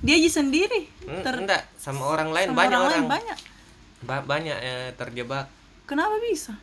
Dia 0.00 0.16
aja 0.16 0.30
sendiri. 0.34 0.88
Hmm, 1.02 1.20
Ter 1.20 1.34
enggak 1.34 1.62
sama 1.74 2.04
orang 2.06 2.28
lain 2.30 2.48
sama 2.48 2.58
banyak 2.58 2.72
orang 2.74 2.84
orang, 2.86 2.96
lain 2.98 3.08
banyak. 3.10 3.38
Ba- 4.00 4.24
banyak 4.26 4.56
eh, 4.56 4.88
terjebak 4.94 5.44
Kenapa 5.84 6.16
bisa? 6.22 6.56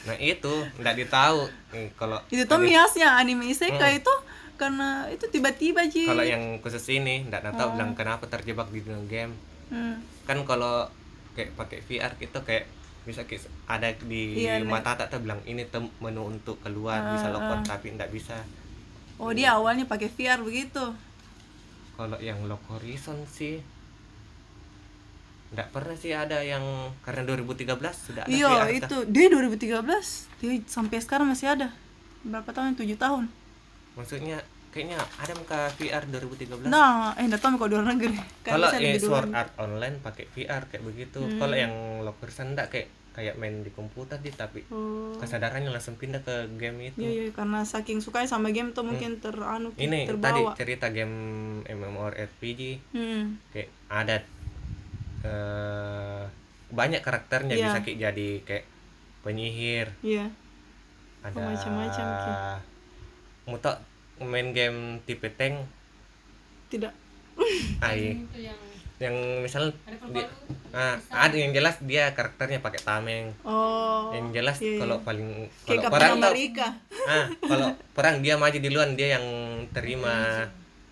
nah 0.00 0.14
itu 0.14 0.50
enggak 0.76 0.94
ditahu 0.96 1.48
Eh, 1.70 1.90
kalau 1.92 2.22
Itu 2.28 2.44
tuh 2.44 2.60
miasnya 2.60 3.14
anime 3.14 3.50
isekai 3.50 3.98
itu 3.98 4.14
karena 4.54 5.06
itu 5.08 5.26
tiba-tiba. 5.26 5.82
Hmm. 5.82 6.06
kalau 6.08 6.22
yang 6.24 6.42
khusus 6.58 6.86
ini 6.88 7.22
enggak 7.24 7.46
tahu 7.48 7.74
bilang 7.74 7.94
kenapa 7.94 8.26
terjebak 8.26 8.66
di 8.68 8.78
dunia 8.78 9.02
game 9.04 9.34
Hmm. 9.68 9.98
kan 10.22 10.38
kalau 10.42 10.86
kayak 11.34 11.54
pakai 11.54 11.78
VR 11.80 12.14
gitu 12.16 12.38
kayak 12.40 12.66
bisa 13.08 13.24
ada 13.64 13.88
di 13.96 14.44
Iya, 14.44 14.60
Ah, 14.60 14.68
mata 14.68 14.92
tak 14.94 15.24
bilang 15.24 15.40
ini 15.42 15.64
tem 15.64 15.88
menu 15.98 16.28
untuk 16.28 16.60
keluar 16.60 17.00
bisa 17.10 17.32
lock 17.32 17.42
out 17.42 17.60
tapi 17.64 17.96
enggak 17.96 18.12
bisa 18.12 18.36
Oh, 19.16 19.32
dia 19.32 19.56
awalnya 19.56 19.82
pakai 19.82 20.06
VR 20.06 20.38
begitu. 20.38 20.94
kalau 21.96 22.14
yang 22.20 22.38
Lock 22.46 22.62
Horizon 22.68 23.18
sih 23.26 23.58
enggak 25.48 25.72
pernah 25.72 25.96
sih 25.96 26.12
ada 26.12 26.38
yang 26.38 26.62
karena 27.00 27.24
2013 27.26 27.72
sudah 27.96 28.22
ada 28.22 28.30
Iya, 28.30 28.68
itu 28.70 28.96
dia 29.08 29.26
2013. 29.26 30.28
Dia 30.38 30.60
sampai 30.68 31.00
sekarang 31.00 31.32
masih 31.32 31.48
ada. 31.50 31.72
Berapa 32.22 32.52
tahun? 32.52 32.76
7 32.76 32.94
tahun. 32.94 33.24
maksudnya 33.96 34.38
kayaknya 34.68 34.98
ada 35.16 35.32
muka 35.32 35.60
VR 35.74 36.02
2013 36.04 36.66
Nah, 36.66 37.12
eh 37.14 37.26
tahu 37.30 37.56
kalau 37.56 37.66
di 37.66 37.74
luar 37.74 37.86
negeri. 37.90 38.18
Kalau 38.40 38.68
eh. 38.70 38.96
Sword 38.98 39.30
Art 39.32 39.52
Online 39.56 39.96
pakai 39.98 40.24
VR 40.26 40.64
kayak 40.64 40.82
begitu 40.82 41.20
kalau 41.36 41.52
yang 41.52 41.72
Lock 42.00 42.20
Horizon 42.20 42.52
enggak 42.52 42.68
kayak 42.68 42.88
kayak 43.10 43.34
main 43.34 43.66
di 43.66 43.74
komputer 43.74 44.14
sih 44.16 44.30
tapi 44.30 44.62
Oh. 44.68 45.10
kesadarannya 45.18 45.68
langsung 45.68 45.98
pindah 45.98 46.22
ke 46.22 46.54
game 46.54 46.86
itu 46.86 47.02
Iya, 47.02 47.10
iya, 47.10 47.26
karena 47.32 47.66
saking 47.66 47.98
sukanya 47.98 48.30
sama 48.30 48.48
game 48.48 48.70
tuh 48.70 48.86
mungkin 48.86 49.18
teranu 49.18 49.74
Hmm. 49.74 49.80
ini 49.80 50.06
tadi 50.06 50.14
terbawa. 50.38 50.54
cerita 50.54 50.86
game 50.88 51.14
MMORPG 51.66 52.60
Hmm. 52.94 53.42
kayak 53.50 53.68
ada 53.88 54.22
eh 55.24 56.22
banyak 56.70 57.00
karakternya 57.00 57.54
Iya. 57.54 57.64
bisa 57.64 57.78
kayak 57.80 57.98
jadi 58.00 58.28
kayak 58.44 58.64
penyihir 59.20 59.88
Iya. 59.98 60.30
ada 61.18 61.38
macam-macam, 61.42 62.06
Ki. 62.06 62.32
Main 64.22 64.50
game 64.50 64.98
tipe 65.04 65.28
tank 65.34 65.62
Tidak. 66.68 66.92
ai 67.80 68.18
itu 68.18 68.38
yang 68.42 68.58
yang 68.98 69.14
misalnya 69.46 69.70
ada 69.86 69.94
dia, 70.10 70.26
ah, 70.74 70.98
ada 71.14 71.36
yang 71.38 71.54
jelas 71.54 71.78
dia 71.86 72.10
karakternya 72.10 72.58
pakai 72.58 72.82
tameng 72.82 73.30
Oh. 73.46 74.10
yang 74.10 74.34
jelas 74.34 74.58
iya, 74.58 74.74
iya. 74.74 74.78
kalau 74.82 74.96
paling 75.06 75.46
kalau 75.62 75.82
perang 75.86 76.18
tuh 76.18 76.34
America. 76.34 76.66
ah 77.06 77.26
kalau 77.46 77.68
perang 77.94 78.16
dia 78.26 78.34
maju 78.34 78.58
duluan 78.58 78.98
dia 78.98 79.14
yang 79.14 79.26
terima 79.70 80.46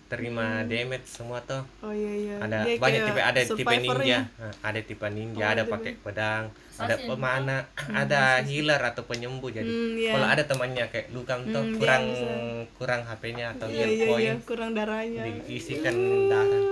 terima 0.07 0.63
damage 0.63 1.03
semua 1.05 1.39
tuh 1.41 1.61
Oh 1.79 1.91
iya 1.91 2.13
iya. 2.13 2.35
ada 2.39 2.63
Dia 2.63 2.75
banyak 2.75 3.01
tipe 3.03 3.21
ada 3.21 3.41
tipe 3.41 3.75
ninja 3.75 4.19
Nah, 4.33 4.53
ada 4.61 4.79
tipe 4.79 5.07
ninja 5.07 5.43
Oh, 5.43 5.49
ada 5.49 5.63
pakai 5.63 5.93
pedang 5.97 6.43
ada 6.77 6.95
pemana 6.95 7.57
ada 7.89 8.21
healer 8.39 8.79
atau 8.79 9.03
penyembuh 9.03 9.49
jadi 9.49 9.65
Hmm, 9.65 9.93
iya. 9.95 10.11
kalau 10.13 10.27
ada 10.27 10.43
temannya 10.43 10.85
kayak 10.87 11.07
lukam 11.09 11.43
tuh 11.45 11.59
Hmm, 11.59 11.75
kurang 11.75 12.03
bisa. 12.05 12.33
kurang 12.73 13.01
HP-nya 13.03 13.45
atau 13.51 13.67
Iya 13.67 13.77
heal 13.77 13.91
iya 13.91 14.05
point 14.05 14.23
iya, 14.23 14.33
kurang 14.41 14.71
darahnya. 14.71 15.23
diisikan 15.43 15.95
darah 16.25 16.63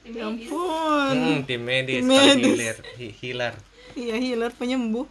tim 0.00 0.14
Ya 0.14 0.24
ampun. 0.24 1.12
hmm, 1.12 1.38
tim 1.44 1.60
medis, 1.60 2.00
Tim 2.00 2.08
medis. 2.08 2.48
healer 2.54 2.76
he- 2.94 3.14
healer 3.14 3.54
Iya 3.92 4.16
healer 4.16 4.52
penyembuh. 4.52 5.04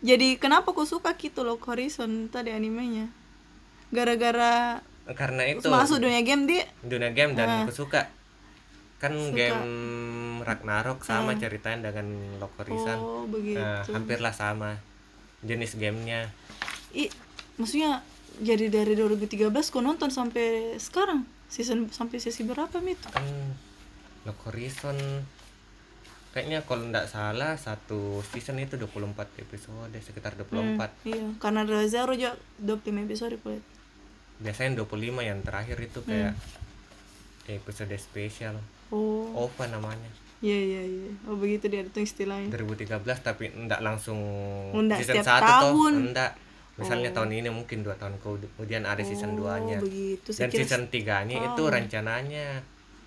Jadi 0.00 0.34
kenapa 0.34 0.70
kau 0.70 0.82
suka 0.82 1.12
gitu 1.14 1.40
loh 1.40 1.60
Horizon 1.60 2.26
tadi 2.26 2.48
animenya? 2.50 3.12
Gara-gara 3.90 4.78
karena 5.10 5.42
itu 5.44 5.66
masuk 5.66 5.98
dunia 5.98 6.22
game 6.22 6.46
dia 6.46 6.64
dunia 6.80 7.10
game 7.10 7.34
dan 7.34 7.46
Ah. 7.46 7.58
aku 7.62 7.74
suka 7.74 8.06
kan 8.96 9.10
Suka. 9.10 9.34
game 9.34 9.66
Ragnarok 10.40 11.02
sama 11.02 11.34
ceritanya 11.34 11.90
dengan 11.90 12.06
Lock 12.38 12.54
Horizon 12.56 12.94
oh 12.96 13.24
begitu. 13.26 13.58
Nah, 13.58 13.82
hampirlah 13.82 14.30
sama 14.30 14.78
jenis 15.40 15.74
gamenya 15.74 16.30
I, 16.92 17.10
maksudnya 17.56 18.06
jadi 18.38 18.70
dari 18.70 18.94
2013 18.94 19.50
kau 19.66 19.80
nonton 19.80 20.08
sampai 20.08 20.76
sekarang 20.76 21.26
season 21.46 21.90
sampai 21.90 22.16
sesi 22.16 22.46
berapa 22.46 22.78
mit? 22.78 23.00
kan 23.04 23.26
Lock 24.22 24.38
Horizon 24.46 24.94
kayaknya 26.30 26.62
kalau 26.62 26.86
nggak 26.86 27.10
salah 27.10 27.58
satu 27.58 28.22
season 28.22 28.62
itu 28.62 28.78
24 28.78 29.10
episode 29.40 29.90
sekitar 29.96 30.38
24 30.38 30.86
Iya, 31.02 31.34
karena 31.42 31.66
ada 31.66 31.82
Zero 31.84 32.14
juga 32.14 32.38
25 32.62 33.02
episode 33.02 33.34
kulit. 33.42 33.64
Biasanya 34.40 34.80
25 34.80 34.90
yang 35.20 35.38
terakhir 35.40 35.76
itu 35.78 36.00
kayak 36.02 36.32
episode 37.46 37.92
spesial 37.96 38.56
Oh, 38.90 39.46
OVA 39.46 39.70
namanya 39.70 40.10
iya 40.40 40.56
iya 40.56 40.82
iya. 40.82 41.10
Oh 41.24 41.36
begitu 41.36 41.68
dia 41.68 41.84
itu 41.84 42.00
istilahnya. 42.00 42.48
2013 42.48 42.96
tapi 43.20 43.52
nggak 43.52 43.80
langsung 43.80 44.18
Nggak 44.72 44.98
season 44.98 45.14
setiap 45.20 45.36
1 45.36 45.44
tahun. 45.44 45.92
toh 45.92 46.02
enggak 46.02 46.30
misalnya 46.74 47.10
tahun 47.12 47.30
ini 47.34 47.48
mungkin 47.50 47.78
dua 47.80 47.92
tahun 47.94 48.16
kemudian 48.18 48.82
ada 48.82 48.98
season 49.00 49.36
2 49.36 49.46
nya 49.62 49.76
Oh 49.76 49.84
begitu. 49.84 50.32
dan 50.32 50.48
kira 50.48 50.58
season 50.58 50.82
3 50.88 51.28
nya 51.28 51.36
itu 51.44 51.62
rencananya 51.62 52.46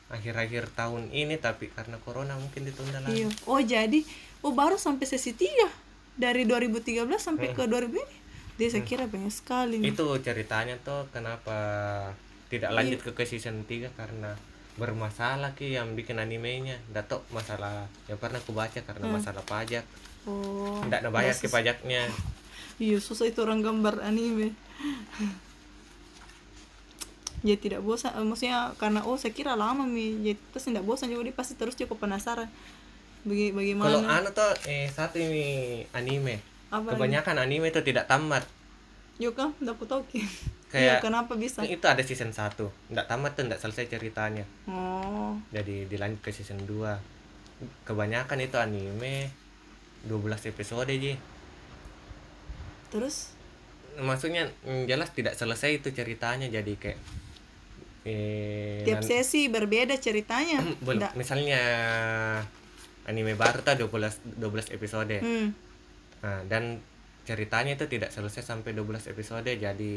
akhir-akhir 0.07 0.71
tahun 0.71 1.09
ini 1.09 1.35
tapi 1.35 1.67
karena 1.67 1.97
corona 1.97 2.37
mungkin 2.37 2.63
ditunda 2.63 3.01
lagi 3.01 3.17
Iya. 3.19 3.27
Oh 3.43 3.57
jadi, 3.57 4.05
oh 4.39 4.53
baru 4.53 4.77
sampai 4.77 5.03
sesi 5.03 5.33
3 5.33 5.67
dari 6.13 6.45
2013 6.45 6.85
sampai 7.17 7.49
Hmm. 7.49 7.57
ke 7.57 7.63
2000 7.65 7.97
ini. 7.97 8.15
Dia 8.53 8.67
saya 8.69 8.83
kira 8.83 9.05
banyak 9.05 9.29
sekali. 9.29 9.77
nih. 9.77 9.91
itu 9.91 10.05
ceritanya 10.19 10.75
tuh 10.79 11.03
kenapa 11.09 11.55
tidak 12.47 12.69
Iya. 12.69 12.75
lanjut 12.75 12.99
ke, 13.01 13.09
ke 13.11 13.23
season 13.23 13.63
3 13.63 13.87
karena 13.91 14.31
bermasalah 14.73 15.53
ki 15.53 15.71
yang 15.71 15.93
bikin 15.93 16.17
animenya 16.17 16.75
tahu 16.91 17.21
masalah 17.29 17.85
yang 18.03 18.17
pernah 18.17 18.37
aku 18.37 18.51
baca 18.51 18.79
karena 18.79 19.03
Hmm. 19.03 19.15
masalah 19.15 19.41
pajak 19.43 19.83
Oh. 20.23 20.79
nggak 20.81 21.09
bayar 21.09 21.33
ke 21.33 21.47
pajaknya 21.47 22.07
Iya 22.79 22.97
susah 22.97 23.25
itu 23.25 23.37
orang 23.39 23.59
gambar 23.59 24.01
anime. 24.01 24.53
ya 27.43 27.55
tidak 27.55 27.79
bosan, 27.79 28.11
eh, 28.13 28.23
maksudnya 28.23 28.71
karena 28.73 29.03
oh 29.03 29.13
saya 29.13 29.29
kira 29.29 29.53
lama 29.53 29.83
mi, 29.83 30.15
jadi 30.23 30.39
terus 30.49 30.63
tidak 30.63 30.81
bosan 30.81 31.11
juga 31.11 31.23
dia 31.23 31.33
pasti 31.33 31.53
terus 31.53 31.75
cukup 31.75 31.99
penasaran. 31.99 32.47
Baga- 33.23 33.53
bagaimana? 33.53 33.85
kalau 33.85 33.99
anu 34.01 34.27
tuh 34.31 34.51
eh 34.65 34.87
satu 34.87 35.15
ini 35.15 35.83
anime 35.91 36.39
Apa 36.73 36.97
kebanyakan 36.97 37.45
anime 37.45 37.69
itu 37.69 37.85
tidak 37.85 38.09
tamat. 38.09 38.41
Yuk 39.21 39.37
kan, 39.37 39.53
tidak 39.61 39.77
aku 39.77 39.85
tahu. 39.85 40.01
Iya, 40.73 40.97
kayak 40.97 41.05
kenapa 41.05 41.37
bisa? 41.37 41.61
itu 41.61 41.85
ada 41.85 42.01
season 42.01 42.33
1 42.33 42.57
nggak 42.89 43.05
tamat 43.05 43.37
tuh 43.37 43.45
nggak 43.45 43.61
selesai 43.61 43.93
ceritanya. 43.93 44.41
Oh, 44.65 45.37
jadi 45.53 45.85
dilanjut 45.85 46.25
ke 46.25 46.33
season 46.33 46.65
2 46.65 47.85
kebanyakan 47.85 48.41
itu 48.41 48.57
anime. 48.57 49.29
12 50.03 50.49
episode 50.51 50.91
ji. 50.91 51.15
Terus? 52.91 53.31
Maksudnya 54.01 54.51
mm, 54.67 54.89
jelas 54.89 55.13
tidak 55.15 55.37
selesai 55.37 55.79
itu 55.79 55.95
ceritanya. 55.95 56.51
Jadi 56.51 56.73
kayak 56.75 56.99
eh, 58.03 58.83
tiap 58.83 59.05
sesi 59.05 59.47
berbeda 59.47 59.95
ceritanya. 60.01 60.59
belum 60.83 60.99
Nggak. 60.99 61.13
misalnya 61.15 61.61
anime 63.07 63.37
baru 63.39 63.63
tuh 63.63 63.87
12 63.87 64.41
12 64.41 64.75
episode. 64.75 65.17
Hmm. 65.23 65.55
Nah 66.23 66.39
dan 66.43 66.79
ceritanya 67.21 67.75
itu 67.75 67.85
tidak 67.85 68.09
selesai 68.09 68.41
sampai 68.41 68.71
12 68.71 69.05
episode 69.07 69.45
jadi 69.45 69.93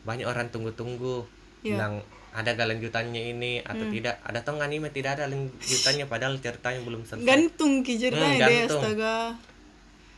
banyak 0.00 0.26
orang 0.26 0.46
tunggu-tunggu 0.48 1.26
Iya. 1.58 1.74
bilang 1.74 1.94
ada 2.30 2.50
gak 2.52 2.68
lanjutannya 2.68 3.22
ini 3.30 3.58
atau 3.60 3.82
Hmm. 3.82 3.90
tidak 3.92 4.14
ada 4.20 4.38
toh 4.40 4.54
anime 4.56 4.90
tidak 4.90 5.16
ada 5.16 5.26
lanjutannya 5.26 6.06
padahal 6.06 6.34
ceritanya 6.36 6.80
belum 6.80 7.02
selesai 7.02 7.24
Gantung 7.24 7.80
ki 7.80 7.94
ceritanya 7.96 8.30
Hmm, 8.36 8.42
deh, 8.44 8.58
gantung. 8.62 8.82
astaga. 8.84 9.16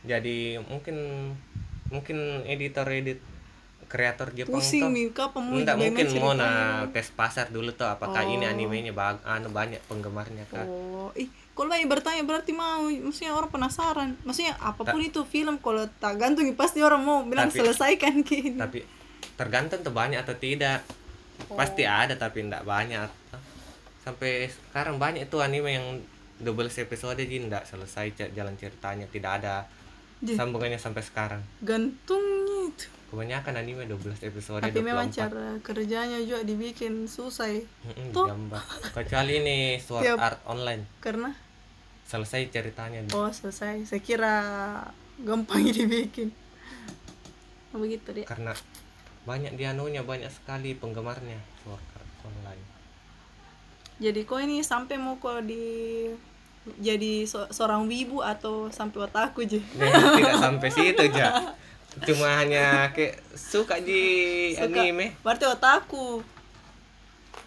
jadi 0.01 0.37
mungkin 0.63 0.97
mungkin 1.87 2.17
editor 2.45 2.87
edit 2.87 3.19
kreator 3.85 4.31
Jepang 4.31 4.55
Pusing 4.55 4.81
tuh 4.81 4.89
nih, 4.89 5.07
enggak 5.11 5.75
mungkin 5.75 6.05
mau 6.15 6.31
ceritanya? 6.31 6.85
na 6.85 6.89
tes 6.89 7.07
pasar 7.11 7.49
dulu 7.49 7.69
tuh 7.71 7.85
apakah 7.85 8.23
ini 8.23 8.45
Oh. 8.45 8.49
animenya 8.49 8.91
bag 8.91 9.19
anu 9.21 9.49
banyak 9.49 9.81
penggemarnya 9.85 10.45
kah 10.47 10.63
Oh, 10.63 11.11
ih, 11.13 11.27
kalau 11.51 11.67
banyak 11.67 11.85
bertanya 11.85 12.23
berarti 12.23 12.51
mau, 12.51 12.87
maksudnya 12.87 13.31
orang 13.31 13.47
penasaran. 13.47 14.15
Maksudnya 14.21 14.55
apa 14.55 14.81
pun 14.81 14.97
itu 14.97 15.21
film 15.23 15.57
kalau 15.57 15.83
tak 15.99 16.15
gantung 16.15 16.47
pasti 16.53 16.79
orang 16.79 16.99
mau 16.99 17.21
bilang 17.21 17.47
Tapi- 17.47 17.59
selesaikan 17.59 18.23
gini. 18.27 18.55
tapi 18.55 18.81
tergantung 19.35 19.81
tuh 19.81 19.91
banyak 19.91 20.17
atau 20.17 20.33
tidak 20.33 20.81
pasti 21.51 21.83
Oh. 21.83 21.91
ada 21.97 22.13
tapi 22.13 22.45
enggak 22.45 22.61
banyak 22.61 23.09
sampai 23.99 24.49
sekarang 24.49 24.97
banyak 24.97 25.25
tuh 25.27 25.41
anime 25.41 25.69
yang 25.71 25.87
double 26.37 26.65
episode 26.67 27.13
aja 27.15 27.37
enggak 27.37 27.63
selesai 27.65 28.05
jalan 28.31 28.53
ceritanya 28.55 29.05
tidak 29.07 29.41
ada 29.41 29.65
Ji. 30.21 30.33
sambungannya 30.33 30.77
sampai 30.77 31.01
sekarang 31.01 31.41
Gantungnya 31.59 32.69
itu. 32.69 32.85
kebanyakan 33.07 33.53
anime 33.57 33.83
12 33.85 34.21
episode 34.23 34.61
Tapi 34.61 34.79
memang 34.79 35.07
24. 35.07 35.17
cara 35.17 35.47
kerjanya 35.59 36.17
juga 36.19 36.41
dibikin 36.41 37.05
susah 37.05 37.49
ya. 37.49 37.65
Mm-mm, 37.83 38.09
Tuh. 38.11 38.25
digambar 38.25 38.61
kecuali 38.93 39.33
ini 39.35 39.57
Sword 39.77 40.03
Tiap- 40.03 40.21
Art 40.21 40.39
Online 40.45 40.83
Karena 40.97 41.29
selesai 42.03 42.47
ceritanya 42.47 43.01
oh 43.11 43.27
selesai. 43.27 43.83
Saya 43.83 43.99
kira 43.99 44.35
gampang 45.17 45.63
dibikin. 45.75 46.29
Oh, 47.71 47.79
begitu 47.79 48.11
deh. 48.11 48.23
karena 48.23 48.51
banyak 49.21 49.53
dia 49.53 49.71
anunya 49.71 50.01
banyak 50.01 50.27
sekali 50.27 50.73
penggemarnya 50.73 51.39
Sword 51.59 51.81
Art 51.93 52.09
Online 52.23 52.63
Jadi 53.97 54.21
kok 54.21 54.39
ini 54.39 54.59
sampai 54.59 54.95
mau 54.95 55.15
kok 55.15 55.41
di 55.41 56.05
jadi 56.77 57.25
so- 57.25 57.49
seorang 57.49 57.85
wibu 57.85 58.19
atau 58.19 58.69
sampai 58.69 59.01
otaku 59.01 59.43
aja. 59.43 59.57
Nah, 59.75 59.89
tidak 60.13 60.35
sampai 60.39 60.69
situ 60.69 61.01
aja 61.03 61.55
cuma 62.01 62.39
hanya 62.39 62.87
kayak 62.89 63.19
suka 63.31 63.75
di 63.77 64.03
Suka. 64.53 64.63
anime 64.71 65.11
Berarti 65.19 65.43
otaku. 65.45 66.23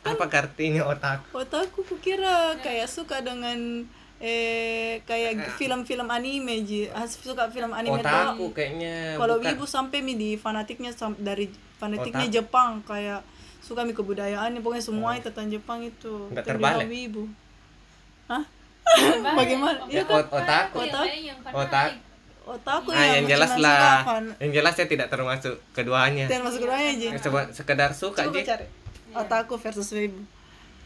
apa 0.04 0.28
artinya 0.28 0.84
otak 0.84 1.24
Otaku 1.32 1.80
kukira 1.82 2.52
kayak 2.58 2.84
suka 2.84 3.18
dengan 3.18 3.88
eh 4.18 5.00
kayak 5.02 5.56
film-film 5.56 6.04
anime 6.06 6.60
ji. 6.60 6.88
Ah, 6.88 7.04
suka 7.04 7.48
film 7.48 7.72
anime 7.72 7.98
otaku 7.98 8.52
kayaknya 8.52 9.16
Kalau 9.16 9.36
wibu 9.38 9.64
sampai 9.64 10.00
mi 10.00 10.12
di 10.12 10.36
fanatiknya 10.36 10.92
sam- 10.92 11.16
dari 11.16 11.48
fanatiknya 11.74 12.28
Otaku. 12.28 12.36
Jepang 12.36 12.70
kayak 12.84 13.24
suka 13.58 13.80
mi 13.80 13.92
kebudayaannya 13.92 14.60
pokoknya 14.60 14.84
semua 14.84 15.16
itu 15.16 15.24
tentang 15.24 15.48
Jepang 15.48 15.80
itu. 15.80 16.28
Nggak 16.28 16.44
terbalik? 16.46 16.84
wibu. 16.84 17.24
Hah? 18.26 18.44
Bagaimana? 19.34 19.78
ya, 19.82 19.90
Iya 19.90 20.02
kan? 20.04 20.14
ot- 20.16 20.30
otaku 20.32 20.76
Otak. 20.80 21.06
otak 21.52 21.90
Otaku 22.44 22.92
ah 22.92 23.00
yang 23.00 23.14
yang 23.18 23.26
jelas 23.30 23.52
lah 23.56 24.04
yang 24.36 24.52
jelas 24.52 24.72
saya 24.72 24.84
tidak 24.84 25.08
termasuk 25.08 25.56
keduanya 25.72 26.28
Dan 26.28 26.44
masuk 26.44 26.60
keduanya 26.62 26.92
aja. 26.92 27.08
coba 27.22 27.40
sekedar 27.50 27.90
suka 27.90 28.20
Coba 28.22 28.36
aja 28.36 28.54
cari. 28.54 28.66
Otaku 29.10 29.54
versus 29.56 29.88
wibu. 29.90 30.20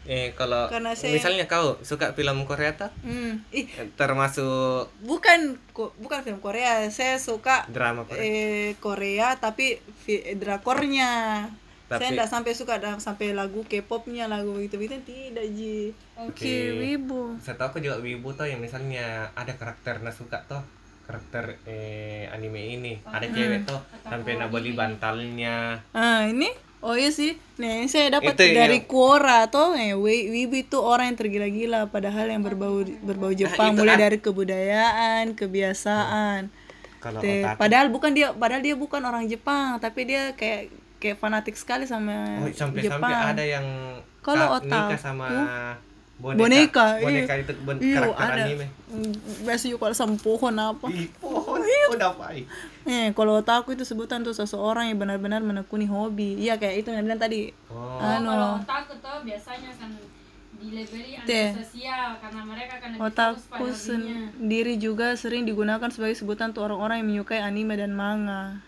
eh 0.05 0.31
kalau 0.31 0.65
Karena 0.65 0.95
saya- 0.95 1.11
misalnya 1.11 1.45
kau 1.45 1.75
suka 1.81 2.13
film 2.13 2.41
Korea 2.43 2.71
tuh 2.73 2.87
Hmm. 3.01 3.43
Ih, 3.51 3.67
termasuk 3.93 4.87
bukan 5.01 5.59
ko- 5.69 5.91
bukan 5.97 6.23
film 6.23 6.39
Korea. 6.39 6.87
Saya 6.87 7.19
suka 7.19 7.67
drama 7.67 8.01
Korea 8.03 8.23
eh 8.23 8.69
Korea 8.77 9.35
tapi 9.35 9.77
vi- 10.01 10.39
drakornya. 11.89 11.97
Saya 11.97 11.97
Tapi- 11.99 12.13
enggak 12.13 12.29
sampai 12.29 12.51
suka 12.53 12.71
ada 12.77 12.89
sampai 12.95 13.33
lagu 13.33 13.65
K-popnya 13.65 14.29
lagu 14.29 14.53
itu 14.55 14.77
itu 14.77 14.93
tidak 15.01 15.45
ji. 15.49 15.89
Oke, 16.15 16.29
Oke. 16.29 16.55
wibu. 16.77 17.33
setahu 17.41 17.67
aku 17.67 17.77
juga 17.79 17.97
wibu 17.97 18.29
tuh 18.31 18.45
yang 18.45 18.61
misalnya 18.61 19.33
ada 19.33 19.51
karakter 19.51 19.97
suka 20.11 20.45
tuh 20.45 20.61
karakter 21.03 21.57
eh, 21.65 22.29
anime 22.29 22.77
ini. 22.77 22.93
Ada 23.01 23.25
cewek 23.27 23.65
tuh 23.65 23.81
sampai 24.03 24.37
na 24.37 24.45
beli 24.45 24.71
bantalnya. 24.71 25.81
Ah, 25.89 26.23
ini? 26.23 26.53
Oh 26.79 26.95
iya 26.95 27.11
sih, 27.11 27.35
nih 27.59 27.91
saya 27.91 28.07
dapat 28.07 28.39
Itu 28.39 28.55
dari 28.55 28.79
yang- 28.79 28.87
Quora 28.87 29.51
tuh, 29.51 29.75
eh, 29.75 29.91
wi- 29.91 30.31
wibu 30.31 30.55
itu 30.55 30.79
orang 30.79 31.11
yang 31.11 31.19
tergila-gila, 31.19 31.91
padahal 31.91 32.31
yang 32.31 32.39
berbau 32.39 32.79
berbau 33.03 33.35
Jepang, 33.35 33.75
itu 33.75 33.83
mulai 33.83 33.99
dari 33.99 34.15
kebudayaan, 34.15 35.35
kebiasaan. 35.35 36.47
kalau 36.99 37.19
padahal 37.55 37.87
bukan 37.87 38.11
dia, 38.11 38.31
padahal 38.31 38.59
dia 38.59 38.75
bukan 38.75 38.99
orang 39.01 39.27
Jepang, 39.27 39.75
tapi 39.79 40.07
dia 40.07 40.31
kayak 40.35 40.71
kayak 40.99 41.17
fanatik 41.17 41.55
sekali 41.55 41.83
sama 41.83 42.37
oh, 42.37 42.51
sampai 42.51 42.79
Jepang. 42.79 42.99
sampai 43.01 43.31
ada 43.33 43.41
yang 43.41 43.65
Kalau 44.19 44.45
ka- 44.45 44.55
otak, 44.59 44.85
nikah 44.85 44.99
sama 44.99 45.27
boneka 46.19 46.43
boneka, 46.43 46.85
iya. 46.91 47.03
boneka 47.05 47.33
itu 47.37 47.51
bon- 47.63 47.79
Iya, 47.79 47.95
karakter 47.97 48.27
ada. 48.27 48.43
anime 48.43 48.67
Mm, 48.89 49.13
Biasa 49.45 49.63
juga 49.65 49.79
kalau 49.81 49.95
sama 49.95 50.15
pohon 50.17 50.55
apa. 50.57 50.85
Ih, 50.89 51.07
pohon 51.15 51.61
udah 51.89 52.11
baik 52.11 52.43
Eh, 52.83 53.13
kalau 53.13 53.37
otaku 53.37 53.71
itu 53.71 53.85
sebutan 53.85 54.19
tuh 54.19 54.33
seseorang 54.33 54.89
yang 54.89 54.97
benar-benar 54.97 55.39
menekuni 55.39 55.85
hobi. 55.85 56.35
Iya 56.35 56.57
kayak 56.57 56.81
itu 56.81 56.89
yang 56.89 57.05
bilang 57.05 57.17
tadi. 57.17 57.53
oh 57.67 58.01
Anu. 58.01 58.27
kalau 58.27 58.49
otaku 58.57 58.93
tuh 58.97 59.17
biasanya 59.21 59.71
kan 59.73 59.93
dilabeli 60.53 61.15
Teh. 61.23 61.55
anak 61.55 61.63
sosial 61.63 62.19
karena 62.19 62.41
mereka 62.43 62.73
kan 62.75 62.89
lebih 62.91 62.99
fokus 62.99 63.39
Otaku 63.39 63.65
sendiri 63.71 64.75
juga 64.75 65.15
sering 65.15 65.45
digunakan 65.45 65.87
sebagai 65.87 66.13
sebutan 66.13 66.51
tuh 66.51 66.65
orang-orang 66.65 66.99
yang 66.99 67.07
menyukai 67.09 67.39
anime 67.39 67.73
dan 67.73 67.93
manga 67.93 68.59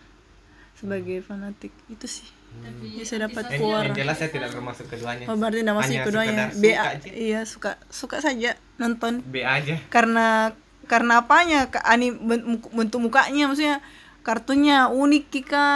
sebagai 0.82 1.22
fanatik. 1.22 1.70
Itu 1.86 2.04
sih. 2.04 2.26
Tapi 2.52 2.84
Ya, 2.92 3.04
saya 3.06 3.18
dapat 3.24 3.48
keluar. 3.48 3.80
yang 3.82 3.96
jelas 3.96 4.18
saya 4.18 4.28
tidak 4.28 4.50
termasuk 4.50 4.84
keduanya 4.84 5.24
Oh, 5.24 5.34
berarti 5.34 5.62
nama 5.62 5.78
masih 5.78 5.96
Hanya 5.96 6.04
keduanya. 6.04 6.44
B 6.52 6.64
iya 7.08 7.40
suka 7.44 7.80
suka 7.88 8.18
saja 8.18 8.52
nonton. 8.76 9.22
B 9.22 9.40
aja 9.40 9.78
Karena 9.88 10.52
karena 10.84 11.22
apanya? 11.22 11.70
Ke 11.70 11.80
anime 11.80 12.42
bentuk 12.68 13.00
mukanya 13.00 13.46
maksudnya 13.46 13.80
kartunnya 14.20 14.90
unik 14.90 15.24
Kika. 15.30 15.68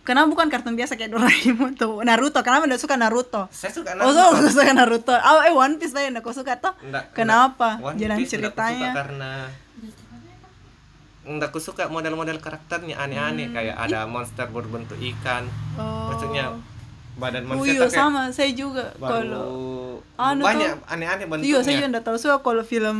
Kenapa 0.00 0.26
bukan 0.28 0.48
kartun 0.48 0.74
biasa 0.74 0.96
kayak 0.96 1.12
Doraemon 1.12 1.76
tuh 1.78 2.02
Naruto? 2.02 2.40
Kenapa 2.40 2.66
enggak 2.66 2.82
suka 2.82 2.96
Naruto? 2.96 3.46
saya 3.48 3.70
suka 3.70 3.94
Oh, 3.94 4.10
Naruto. 4.10 4.42
so, 4.42 4.58
suka 4.58 4.72
Naruto. 4.72 5.14
Oh, 5.14 5.40
eh 5.40 5.54
One 5.54 5.76
Piece 5.76 5.92
lah 5.92 6.02
yang 6.02 6.16
aku 6.16 6.32
suka 6.32 6.58
tuh. 6.58 6.74
Kenapa? 7.12 7.78
Jalan 7.94 8.18
ceritanya. 8.20 8.90
karena 8.92 9.30
nggak 11.22 11.50
aku 11.50 11.60
suka 11.60 11.86
model-model 11.86 12.38
karakternya 12.38 12.96
aneh-aneh 12.96 13.50
kayak 13.50 13.76
ada 13.76 14.04
monster 14.04 14.46
berbentuk 14.46 14.96
ikan. 14.98 15.44
Hmm. 15.74 15.80
Oh. 15.80 16.08
maksudnya 16.10 16.56
badan 17.12 17.44
Oh 17.44 17.48
manusia 17.52 17.76
tuh 17.76 17.84
kayak 17.84 17.92
sama, 17.92 18.22
saya 18.30 18.50
juga 18.50 18.96
kalau 18.96 19.44
banyak 20.16 20.40
Anu 20.40 20.42
tuh- 20.72 20.88
aneh-aneh 20.88 21.26
bentuknya. 21.26 21.48
Iya, 21.50 21.58
saya 21.60 21.74
juga 21.76 21.88
enggak 21.90 22.06
tahu 22.06 22.16
suka 22.16 22.36
kalau 22.40 22.62
film 22.62 22.98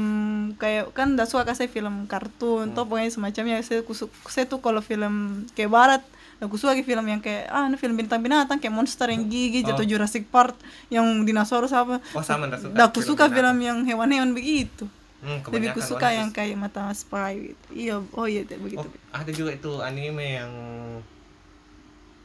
kayak 0.57 0.93
kan 0.93 1.17
enggak 1.17 1.25
suka 1.27 1.45
kasih 1.45 1.67
film 1.67 2.05
kartun 2.05 2.69
Hmm. 2.69 2.73
atau 2.73 2.85
pokoknya 2.85 3.09
semacamnya. 3.09 3.57
Saya 3.61 3.81
kusuk, 3.81 4.09
saya 4.27 4.45
tuh 4.45 4.61
kalau 4.61 4.81
film 4.81 5.15
kayak 5.51 5.71
barat 5.71 6.03
aku 6.39 6.57
suka 6.57 6.73
kayak 6.73 6.85
film 6.87 7.05
yang 7.07 7.21
kayak 7.21 7.49
ah 7.49 7.65
ini 7.65 7.77
film 7.77 7.93
bintang-binatang 7.95 8.57
kayak 8.57 8.73
monster 8.73 9.05
yang 9.07 9.25
gigi 9.27 9.61
jatuh 9.63 9.85
Jurassic 9.87 10.25
Park 10.27 10.57
yang 10.89 11.05
dinosaurus 11.23 11.73
apa. 11.73 12.01
Oh 12.13 12.21
sama 12.21 12.45
nggak 12.47 12.61
suka 12.63 12.77
aku 12.83 13.01
suka 13.03 13.25
film 13.29 13.57
yang 13.59 13.85
hewan-hewan 13.85 14.33
begitu 14.33 14.85
Hmm, 15.21 15.45
lebih 15.53 15.77
aku 15.77 15.85
suka 15.85 16.09
yang 16.11 16.33
kayak 16.33 16.57
mata 16.57 16.89
spy 16.97 17.53
gitu. 17.53 17.67
iya 17.77 17.97
oh 18.01 18.25
iya 18.25 18.41
begitu. 18.49 18.81
Oh, 18.81 18.89
ada 19.13 19.29
juga 19.29 19.53
itu 19.53 19.73
anime 19.85 20.41
yang 20.41 20.53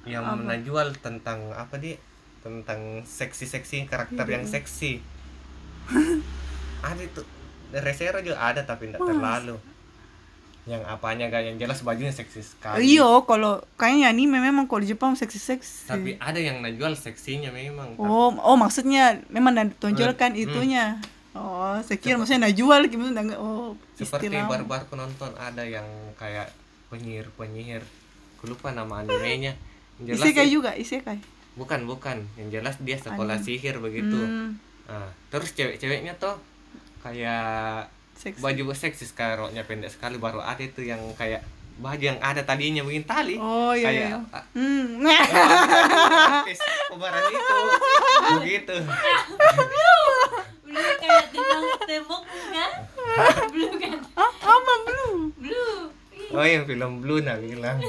yang 0.06 0.24
menjual 0.40 0.96
tentang 1.02 1.52
apa 1.52 1.76
dia? 1.76 1.98
Tentang 2.40 3.02
seksi-seksi 3.04 3.90
karakter 3.90 4.24
yang 4.30 4.46
seksi. 4.46 5.02
Ada 6.86 7.02
itu. 7.02 7.22
Resero 7.74 8.22
juga 8.22 8.38
ada 8.38 8.62
tapi 8.62 8.88
tidak 8.88 9.02
terlalu. 9.02 9.58
Yang 10.70 10.82
apanya 10.86 11.30
gak 11.30 11.44
yang 11.46 11.58
jelas 11.58 11.82
bajunya 11.82 12.14
seksi 12.14 12.42
sekali. 12.46 12.96
Iya 12.96 13.26
kalau 13.26 13.62
kayaknya 13.76 14.14
anime 14.14 14.38
memang 14.38 14.70
kalau 14.70 14.86
di 14.86 14.94
Jepang 14.94 15.18
seksi-seksi. 15.18 15.90
Tapi 15.90 16.10
ada 16.22 16.38
yang 16.38 16.62
menjual 16.62 16.94
seksinya 16.94 17.50
memang 17.50 17.98
Oh, 17.98 18.30
oh 18.32 18.56
maksudnya 18.56 19.20
memang 19.34 19.58
nak 19.58 19.74
Hmm. 19.74 19.82
tonjolkan 19.82 20.38
itunya. 20.38 21.02
Oh, 21.36 21.76
saya 21.78 21.98
kira 21.98 22.16
maksudnya 22.16 22.48
nak 22.48 22.56
jual 22.56 22.80
gimana 22.86 23.20
enggak 23.20 23.38
oh 23.38 23.76
seperti 23.94 24.32
istilah. 24.32 24.48
baru-baru 24.48 24.82
aku 24.82 24.96
nonton 24.96 25.32
ada 25.34 25.62
yang 25.62 25.84
kayak 26.16 26.48
penyihir 26.88 27.28
penyihir 27.30 27.84
aku 28.34 28.48
lupa 28.48 28.72
nama 28.72 29.00
animenya 29.00 29.52
Yang 29.98 30.06
jelas 30.10 30.24
Isekai 30.26 30.48
juga, 30.50 30.72
isekai. 30.74 31.20
bukan 31.54 31.84
bukan 31.84 32.24
yang 32.36 32.50
jelas 32.50 32.80
dia 32.80 32.96
sekolah 32.96 33.36
sihir 33.38 33.78
begitu 33.78 34.16
Hmm, 34.16 34.56
Nah, 34.86 35.12
terus 35.28 35.52
cewek-ceweknya 35.52 36.16
tuh 36.16 36.40
kayak 37.02 37.90
seksi. 38.14 38.40
baju 38.40 38.64
seksis 38.72 39.12
kayak 39.12 39.36
roknya 39.38 39.62
pendek 39.62 39.90
sekali 39.90 40.16
baru 40.16 40.40
ada 40.40 40.62
itu 40.62 40.82
yang 40.82 41.02
kayak 41.14 41.44
baju 41.76 42.00
yang 42.06 42.20
ada 42.20 42.40
tadinya 42.40 42.80
begini 42.80 43.04
tali 43.04 43.36
Oh 43.36 43.72
iya 43.72 43.84
kayak 43.84 44.08
iya. 44.08 44.20
Hmm. 44.54 45.04
kobaran 46.88 47.24
itu 47.26 47.58
begitu 48.38 48.76
Blue 50.76 50.94
kayak 50.98 51.26
tembok 51.30 51.80
tembok 51.82 52.22
kan? 52.52 52.72
Blue 53.50 53.74
kan? 53.74 53.92
ah? 54.14 54.32
Blue. 55.36 55.76
Ih, 56.12 56.32
oh 56.32 56.44
yang 56.44 56.64
film 56.64 56.92
Blue 57.00 57.20
nah 57.20 57.36
bilang 57.38 57.80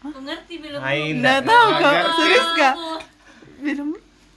Aku 0.00 0.18
ngerti 0.18 0.54
film 0.58 0.78
Blue. 0.78 1.14
Nggak 1.14 1.38
nggak- 1.38 1.44
tahu 1.44 1.68
ngerti. 1.74 2.16
Serius 2.18 2.48
kak? 2.54 2.74
Belum. 3.58 3.88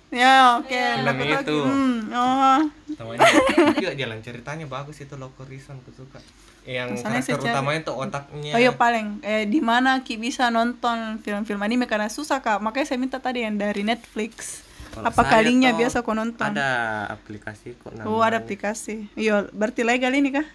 Ya 0.08 0.34
oke. 0.56 0.72
Film 0.72 1.04
Aku 1.06 1.20
tahu. 1.20 1.42
itu. 1.42 1.58
Hmm, 1.62 1.98
oh. 2.10 2.60
namanya 2.98 3.28
juga 3.76 3.94
jalan 3.94 4.20
ceritanya 4.20 4.66
bagus 4.66 4.98
itu 4.98 5.14
Loco 5.16 5.44
Reason 5.44 5.76
aku 5.76 5.92
suka 5.94 6.18
yang 6.64 6.92
Masalahnya 6.92 7.22
karakter 7.22 7.36
secara- 7.38 7.54
utamanya 7.54 7.82
tuh 7.82 7.96
otaknya 7.98 8.52
Oh 8.52 8.60
iya 8.60 8.72
paling 8.74 9.08
eh 9.22 9.46
di 9.46 9.60
mana 9.60 10.02
Ki 10.02 10.18
bisa 10.18 10.50
nonton 10.50 11.22
film-film 11.22 11.60
anime 11.62 11.86
karena 11.86 12.08
susah 12.08 12.40
kak 12.40 12.58
makanya 12.58 12.84
saya 12.86 12.98
minta 12.98 13.18
tadi 13.18 13.40
yang 13.40 13.56
dari 13.56 13.84
Netflix 13.84 14.64
Kalau 14.98 15.08
apa 15.08 15.22
kalinya 15.24 15.70
biasa 15.72 16.02
kau 16.02 16.14
nonton? 16.14 16.48
ada 16.48 16.70
aplikasi 17.08 17.78
kok 17.78 17.94
namanya. 17.94 18.10
Oh 18.10 18.20
ada 18.20 18.38
aplikasi. 18.38 19.08
Iya 19.14 19.46
berarti 19.54 19.82
legal 19.82 20.12
ini 20.12 20.30
kah? 20.34 20.48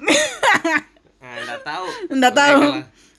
Nah, 1.24 1.60
tahu. 1.60 1.86
Nggak 2.12 2.34
tahu. 2.36 2.62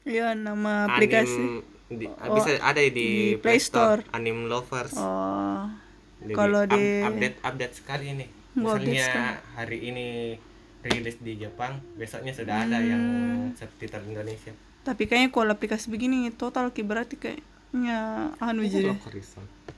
iya 0.06 0.38
nama 0.38 0.86
Anim 0.86 0.94
aplikasi 0.94 1.46
di, 1.90 2.06
Oh, 2.22 2.38
bisa 2.38 2.62
ada 2.62 2.78
di, 2.78 2.94
di 2.94 3.10
Play 3.42 3.58
Store. 3.58 4.02
Store. 4.02 4.14
Anim 4.14 4.46
Lovers. 4.46 4.94
Oh 4.96 5.66
kalau 6.32 6.66
di- 6.66 7.02
update 7.02 7.38
update 7.42 7.74
sekali 7.76 8.14
nih. 8.14 8.30
Misalnya 8.56 9.10
hari 9.54 9.78
ini 9.84 10.08
rilis 10.82 11.18
di 11.20 11.36
Jepang 11.36 11.82
besoknya 11.98 12.32
sudah 12.32 12.64
ada 12.64 12.78
yang 12.80 13.02
Hmm. 13.02 13.58
subtitle 13.58 14.06
Indonesia. 14.06 14.54
Tapi 14.82 15.10
kayaknya 15.10 15.30
kalau 15.30 15.52
aplikasi 15.52 15.90
begini 15.90 16.30
total 16.32 16.70
berarti 16.72 17.18
kayaknya 17.18 17.42
anu 18.40 18.62
jadi. 18.66 18.92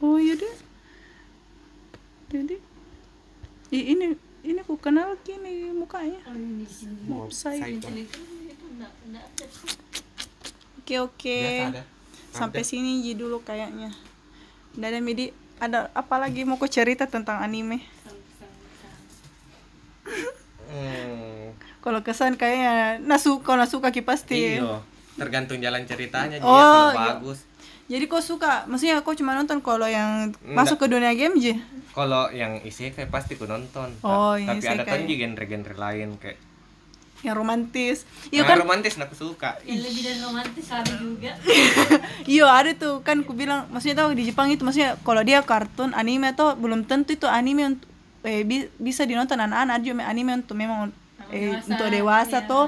oh 0.04 0.18
iya 0.20 0.34
deh. 0.36 0.56
Jadi 2.28 2.56
ini 3.72 4.16
ini 4.44 4.60
aku 4.62 4.76
kenal 4.80 5.16
gini 5.24 5.72
mukanya. 5.72 6.20
Oh, 6.28 7.28
enggak 8.76 8.92
ada. 9.24 9.46
oke 10.84 10.96
oke. 11.08 11.40
Sampai 12.32 12.62
sini 12.62 13.02
aja 13.02 13.14
dulu 13.18 13.42
kayaknya. 13.42 13.90
Nggak 14.78 14.90
ada 14.92 15.00
midi. 15.02 15.26
Ada 15.58 15.90
apa 15.96 16.22
lagi? 16.22 16.46
Mau 16.46 16.62
kau 16.62 16.70
cerita 16.70 17.10
tentang 17.10 17.42
anime? 17.42 17.82
Hmm, 20.68 21.56
kalau 21.80 22.04
kesan 22.04 22.36
kayaknya 22.36 23.00
nasu 23.00 23.40
kalau 23.40 23.64
suka 23.64 23.96
ki 23.96 24.04
pasti 24.04 24.60
iyo 24.60 24.84
tergantung 25.16 25.58
jalan 25.64 25.88
ceritanya 25.88 26.38
dia 26.38 26.46
Oh, 26.46 26.54
kalau 26.54 26.92
iya. 26.92 27.16
bagus 27.16 27.47
jadi 27.88 28.06
kau 28.06 28.20
suka? 28.20 28.64
Maksudnya 28.66 29.00
kau 29.00 29.12
cuma 29.12 29.32
nonton 29.32 29.60
kalau 29.60 29.88
yang 29.88 30.30
Nggak. 30.34 30.54
masuk 30.54 30.78
ke 30.78 30.88
dunia 30.88 31.12
game 31.12 31.36
aja? 31.36 31.56
Kalau 31.90 32.28
yang 32.30 32.60
isekai 32.62 33.08
pasti 33.08 33.34
ku 33.34 33.44
nonton 33.44 33.90
Oh, 34.02 34.36
Ta- 34.36 34.38
yang 34.38 34.60
tapi 34.60 34.68
ada 34.70 34.84
kan 34.84 35.00
juga 35.02 35.18
genre-genre 35.18 35.76
lain 35.76 36.10
kayak 36.16 36.38
yang 37.18 37.34
romantis. 37.34 38.06
Iya 38.30 38.44
yang 38.44 38.48
kan? 38.48 38.58
romantis 38.62 38.94
aku 38.96 39.16
suka. 39.16 39.58
Yang 39.64 39.90
lebih 39.90 40.02
dari 40.04 40.20
romantis 40.22 40.68
ada 40.70 40.94
juga. 40.96 41.34
iya 42.30 42.46
ada 42.46 42.72
tuh. 42.72 43.02
Kan 43.02 43.24
ku 43.24 43.34
bilang 43.34 43.66
maksudnya 43.68 43.98
tahu 43.98 44.14
di 44.14 44.24
Jepang 44.24 44.48
itu 44.48 44.62
maksudnya 44.62 45.00
kalau 45.02 45.26
dia 45.26 45.42
kartun 45.42 45.92
anime 45.92 46.30
tuh 46.32 46.54
belum 46.54 46.86
tentu 46.86 47.12
itu 47.12 47.26
anime 47.26 47.74
untuk 47.74 47.90
eh, 48.22 48.44
bi- 48.44 48.70
bisa 48.78 49.02
dinonton 49.02 49.34
anak-anak. 49.36 49.80
Ada 49.80 49.84
juga 49.84 50.06
anime 50.06 50.32
untuk 50.38 50.54
memang 50.54 50.94
eh, 51.28 51.58
dewasa, 51.58 51.66
untuk 51.68 51.88
dewasa 51.90 52.38
iya. 52.38 52.46
tuh 52.46 52.66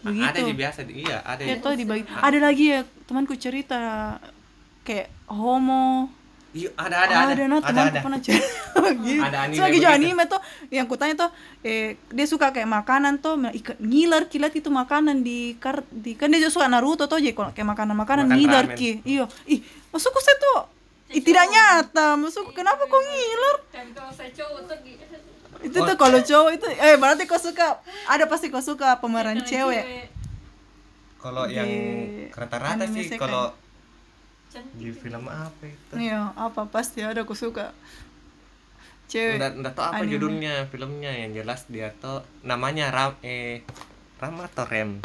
begitu. 0.02 0.40
di 0.40 0.54
biasa 0.56 0.80
di- 0.80 0.96
iya 0.96 1.18
ada 1.20 1.42
ya. 1.42 1.48
yang- 1.52 1.60
tuh 1.60 1.72
dibagi 1.76 2.02
ada 2.08 2.38
lagi 2.40 2.64
ya 2.66 2.80
temanku 3.04 3.36
cerita 3.36 3.78
kayak 4.82 5.08
homo. 5.26 6.08
Iya 6.50 6.66
ada 6.74 7.06
ada 7.06 7.14
ada. 7.30 7.46
nah 7.46 7.62
ada 7.62 7.62
temanku 7.62 7.94
ada. 7.94 8.00
pernah 8.02 8.18
cerita 8.18 8.82
gitu. 9.06 9.22
Ada 9.22 9.38
anime 9.46 9.54
Sebagai 9.54 9.78
juga 9.78 9.90
anime 9.94 10.22
tuh 10.26 10.40
yang 10.74 10.86
kutanya 10.90 11.14
tuh 11.14 11.30
eh 11.62 11.94
dia 12.10 12.26
suka 12.26 12.50
kayak 12.50 12.66
makanan 12.66 13.22
tuh 13.22 13.38
ikan 13.38 13.78
ngiler 13.78 14.26
kilat 14.26 14.50
itu 14.50 14.66
makanan 14.66 15.22
di 15.22 15.54
kar 15.62 15.86
di 15.94 16.18
kan 16.18 16.26
dia 16.26 16.42
juga 16.42 16.50
suka 16.50 16.66
Naruto 16.66 17.06
tuh 17.06 17.22
jadi 17.22 17.38
kalau 17.38 17.54
kayak 17.54 17.70
makanan 17.70 17.94
makanan 17.94 18.24
Makan 18.26 18.34
ngiler 18.34 18.64
ramen. 18.66 18.78
ki. 18.78 18.90
Iya. 19.06 19.24
Ih 19.46 19.62
masukku 19.94 20.18
saya 20.18 20.42
tuh 20.42 20.58
ih, 21.14 21.22
tidak 21.22 21.46
nyata 21.46 22.18
masuk 22.18 22.50
kenapa 22.50 22.82
kok 22.82 22.98
ngiler? 22.98 23.56
Tapi 23.70 23.90
kalau 23.94 24.10
saya 24.10 24.30
cowok 24.34 24.60
tuh 24.66 24.76
gitu. 24.82 25.04
itu 25.60 25.78
tuh 25.78 25.94
kalau 25.94 26.18
cowok 26.18 26.50
itu 26.50 26.66
eh 26.66 26.94
berarti 26.98 27.30
kau 27.30 27.38
suka 27.38 27.78
ada 28.10 28.26
pasti 28.26 28.50
kau 28.50 28.58
suka 28.58 28.98
pemeran 28.98 29.38
Kalau 29.38 29.46
cewek. 29.46 29.84
kalau 31.22 31.44
yang 31.46 31.70
rata-rata 32.32 32.90
sih 32.90 33.06
kalau 33.14 33.54
Cantik. 34.50 34.74
di 34.74 34.90
film 34.90 35.24
apa 35.24 35.62
itu? 35.62 35.94
Iya 35.94 36.34
apa 36.34 36.66
pasti 36.66 37.00
ada 37.00 37.22
aku 37.22 37.32
suka. 37.32 37.70
Cewek. 39.06 39.38
Nggak, 39.38 39.52
nggak 39.56 39.74
tahu 39.74 39.86
apa 39.86 39.96
anime. 40.00 40.10
judulnya 40.12 40.54
filmnya. 40.66 41.12
Yang 41.16 41.32
jelas 41.36 41.60
dia 41.66 41.88
tuh 41.94 42.20
namanya 42.42 42.90
Ram 42.90 43.14
eh 43.20 43.62
Ram 44.16 44.36
atau 44.40 44.64
Rem? 44.64 44.98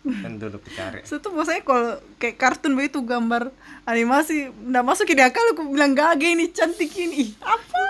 Kan 0.00 0.38
dulu 0.38 0.56
aku 0.56 0.70
cari. 0.70 1.02
Saya 1.08 1.18
tuh 1.18 1.30
maksudnya 1.30 1.60
kalau 1.60 1.90
kayak 2.16 2.36
kartun 2.36 2.72
begitu 2.72 3.02
gambar 3.02 3.50
animasi 3.84 4.46
nggak 4.48 4.82
masuk 4.82 5.06
di 5.06 5.20
akal 5.20 5.42
aku 5.50 5.66
bilang 5.68 5.92
gage 5.92 6.24
ini 6.24 6.48
cantik 6.48 6.90
ini. 6.92 7.26
Ih 7.26 7.30
apa? 7.40 7.82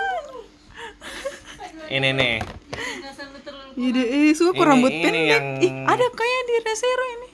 Ini 1.87 2.09
nih 2.11 2.35
ide 3.73 4.03
eh 4.03 4.35
suka 4.35 4.51
Ini- 4.53 4.67
rambut 4.67 4.91
ini 4.91 5.01
pendek. 5.01 5.25
yang- 5.25 5.49
ih 5.59 5.71
ada 5.87 6.05
kayak 6.11 6.41
di 6.43 6.55
Resero 6.61 7.05
ini. 7.09 7.29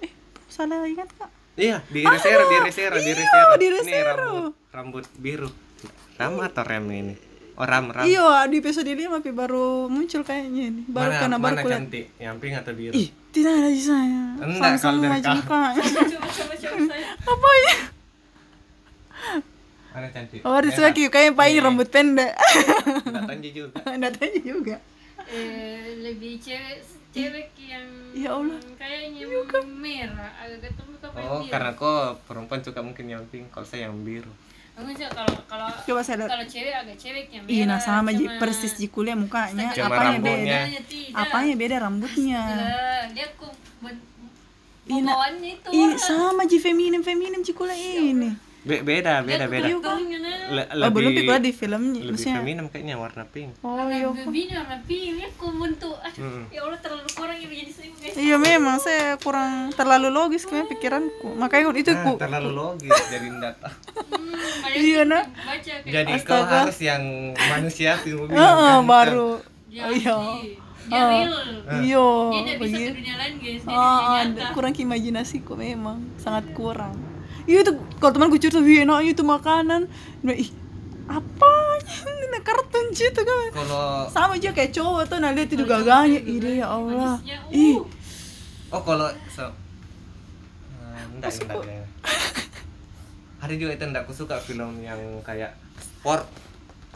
Eh 0.00 0.12
salah 0.48 0.82
ingat 0.82 1.06
kak 1.12 1.28
iya 1.56 1.80
di 1.88 2.00
Resero 2.04 2.44
di 2.48 2.56
Resero 2.62 2.96
di 3.00 3.10
iya, 3.10 3.16
Resero. 3.16 3.52
di 3.56 3.66
ini 3.66 3.74
Resero. 3.80 4.12
rambut 4.14 4.52
rambut 4.72 5.04
biru. 5.16 5.50
Ram 6.16 6.40
atau 6.40 6.64
Rem 6.64 6.84
ini? 6.92 7.14
Oh 7.56 7.64
Ram 7.64 7.92
Ram 7.92 8.04
iya 8.04 8.44
di 8.48 8.60
episode 8.60 8.88
lima 8.88 9.20
tapi 9.20 9.32
baru 9.32 9.88
muncul 9.88 10.20
kayaknya 10.24 10.62
ini. 10.72 10.82
Baru 10.88 11.12
mana 11.12 11.20
karena 11.20 11.36
baru 11.36 11.54
mana 11.56 11.62
kulihat 11.64 11.80
cantik? 11.84 12.04
Yang 12.20 12.36
pink 12.40 12.54
atau 12.60 12.72
biru? 12.76 12.92
Ih 12.92 13.08
tidak 13.32 13.52
ada 13.52 13.68
di 13.68 13.82
saya 13.84 14.22
Enggak, 14.40 14.72
kalau 14.80 14.98
dari 15.00 15.16
aja 15.20 15.28
kau. 15.28 15.36
mukanya. 15.36 15.82
coba 15.84 16.28
coba 16.32 16.54
coba 16.56 16.78
saya 16.88 17.08
apa 17.20 17.50
ya? 17.52 17.76
Mana 19.96 20.08
cantik? 20.12 20.40
Oh 20.44 20.52
ada 20.52 20.92
Ki, 20.92 21.08
kayaknya 21.08 21.32
pak 21.32 21.46
ini 21.48 21.58
rambut 21.64 21.88
pendek. 21.88 22.32
Nggak 23.08 23.24
tanji 23.32 23.48
juga. 23.56 23.80
Nggak 23.96 24.12
tanya 24.20 24.40
juga. 24.44 24.76
Eh, 25.32 26.04
lebih 26.04 26.36
cewek 26.36 26.84
cewek 27.16 27.48
yang 27.58 27.86
Ya 28.12 28.30
Allah. 28.32 28.58
kayaknya 28.76 29.22
merah 29.66 30.32
agak 30.36 30.68
ketemu 30.68 30.94
apa 30.98 31.16
yang 31.16 31.30
oh 31.30 31.40
biru 31.40 31.52
karena 31.52 31.70
kok 31.72 32.00
perempuan 32.24 32.60
suka 32.60 32.80
mungkin 32.80 33.06
yang 33.06 33.22
pink 33.28 33.48
kalau 33.48 33.64
saya 33.64 33.88
yang 33.88 33.96
biru 34.00 34.32
sih 34.92 35.08
kalau 35.08 35.32
kalau 35.48 35.72
coba 35.72 36.00
saya 36.04 36.16
lihat 36.20 36.30
kalau 36.30 36.46
cewek 36.46 36.74
agak 36.76 36.96
cewek 37.00 37.26
yang 37.32 37.44
nah 37.64 37.64
merah, 37.72 37.80
sama 37.80 38.10
ji 38.12 38.28
cuma- 38.28 38.36
persis 38.36 38.76
di 38.76 38.86
kuliah 38.86 39.16
mukanya. 39.16 39.72
Cuma 39.72 39.88
apanya 39.88 40.04
rambutnya. 40.12 40.60
beda? 40.68 40.84
Tidak 40.84 41.16
Apanya 41.16 41.54
beda 41.56 41.76
rambutnya? 41.80 42.42
Lah, 42.44 43.02
dia 43.08 43.26
kok 43.32 43.52
nah- 45.00 45.16
bawaannya 45.16 45.50
itu 45.56 45.68
Ih, 45.72 45.92
sama 45.96 46.42
ji 46.44 46.58
feminim 46.60 47.00
feminim 47.00 47.40
di 47.40 47.52
kuliah 47.52 47.74
ini. 47.74 48.30
Be- 48.66 48.82
beda 48.82 49.22
beda 49.22 49.46
beda 49.46 49.66
Turunnya 49.70 50.18
nah. 50.18 50.34
Le- 50.48 50.68
Oh, 50.80 50.90
belum 50.90 51.10
lebih 51.12 51.38
di 51.40 51.52
filmnya. 51.52 52.00
lebih 52.00 52.10
Maksudnya. 52.12 52.34
feminim 52.36 52.66
kayaknya 52.66 52.94
warna 52.96 53.24
pink 53.24 53.50
Oh, 53.60 53.86
iya. 53.86 54.06
Begini 54.10 54.52
warna 54.52 54.78
pink, 54.82 55.02
ya. 55.16 55.28
Aduh, 55.30 55.96
Mm. 56.16 56.44
ya 56.48 56.60
Allah 56.60 56.78
terlalu 56.78 57.08
kurang 57.12 57.36
ya 57.36 57.46
menjadi. 57.46 57.72
Iya 58.16 58.36
memang 58.36 58.76
saya 58.78 59.18
kurang 59.18 59.50
terlalu 59.72 60.08
logis 60.08 60.42
kayak 60.42 60.66
pikiranku. 60.68 61.28
Makanya 61.32 61.70
itu 61.72 61.90
Nah, 61.92 62.02
ku 62.04 62.10
terlalu 62.16 62.50
logis 62.52 62.90
jadi 63.06 63.26
data 63.36 63.68
Hmm, 64.06 64.76
Iya, 64.76 65.02
nah. 65.04 65.24
jadi 65.84 66.14
kau 66.20 66.42
harus 66.42 66.78
yang 66.78 67.02
manusia 67.36 67.96
film 67.96 68.28
Heeh, 68.28 68.76
baru. 68.84 69.40
dia 69.66 69.82
Oh, 69.82 69.92
iya. 69.92 70.14
asli. 70.14 70.50
Dia 70.86 70.94
Oh. 70.96 71.10
real. 71.10 71.34
Iya, 71.82 72.06
Dia 72.44 72.54
bisa 72.56 72.76
ke 72.78 72.90
dunia 72.94 73.14
lain 73.16 73.34
guys, 73.36 73.62
dia 73.64 73.74
Ah, 73.74 74.22
nyata. 74.22 74.52
kurang 74.52 74.72
imajinasiku 74.72 75.52
memang 75.54 75.98
sangat 76.16 76.46
kurang. 76.52 76.94
Iya 77.46 77.62
itu 77.62 77.72
kalau 78.02 78.12
temanku 78.12 78.36
cerita, 78.42 78.58
"Wih, 78.58 78.82
enaknya 78.82 79.14
itu 79.14 79.22
makanan." 79.22 79.86
Nah, 80.22 80.34
ih, 80.34 80.50
apa? 81.06 81.78
Ini 82.26 82.38
kartun 82.46 82.86
gitu 82.94 83.20
kan. 83.26 83.50
kalau 83.50 84.06
sama 84.06 84.38
aja 84.38 84.50
kayak 84.54 84.70
cowok 84.70 85.02
tuh 85.10 85.18
nah 85.18 85.34
lihat 85.34 85.50
itu 85.50 85.64
gagahnya 85.66 86.20
ide 86.22 86.62
ya 86.62 86.66
Allah 86.70 87.18
uh. 87.18 87.50
ih 87.50 87.82
oh 88.70 88.82
kalau 88.86 89.10
so 89.34 89.50
nah, 90.78 91.02
enggak 91.10 91.30
enggak 91.42 91.86
ada 93.42 93.54
juga 93.54 93.72
itu 93.74 93.84
enggak 93.90 94.02
aku 94.06 94.14
suka 94.14 94.38
film 94.38 94.78
yang 94.82 94.98
kayak 95.26 95.58
sport 95.78 96.26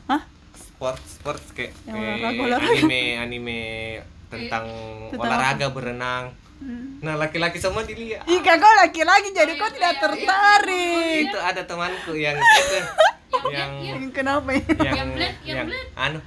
hah 0.06 0.22
sport 0.54 1.00
sport 1.02 1.42
kayak, 1.50 1.74
Yang 1.86 1.94
kayak 1.98 2.14
olahraga, 2.14 2.42
olahraga. 2.46 2.70
anime 2.78 3.02
anime 3.18 3.60
tentang 4.30 4.64
Tentang 5.10 5.26
olahraga 5.26 5.66
berenang 5.74 6.24
nah 7.00 7.16
laki-laki 7.16 7.56
semua 7.56 7.80
dilihat 7.82 8.24
Ih, 8.24 8.38
kak 8.38 8.56
kau 8.56 8.72
laki-laki 8.76 9.32
jadi 9.32 9.52
kau 9.54 9.68
tidak 9.68 9.96
tertarik. 9.98 11.24
itu 11.24 11.38
ada 11.38 11.64
temanku 11.64 12.12
yang 12.12 12.36
itu 12.60 12.76
yang 13.48 13.70
Kenapa 14.10 14.50
ya? 14.50 14.60
yang 14.60 14.94
Yang 14.94 15.08
bled, 15.10 15.34
yang 15.40 15.56
yang 15.56 15.66
bled. 15.66 15.86
anu 15.96 16.20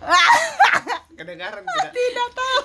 kedengaran 1.12 1.60
tidak 1.68 1.92
Tidak 1.92 2.28
tahu. 2.32 2.64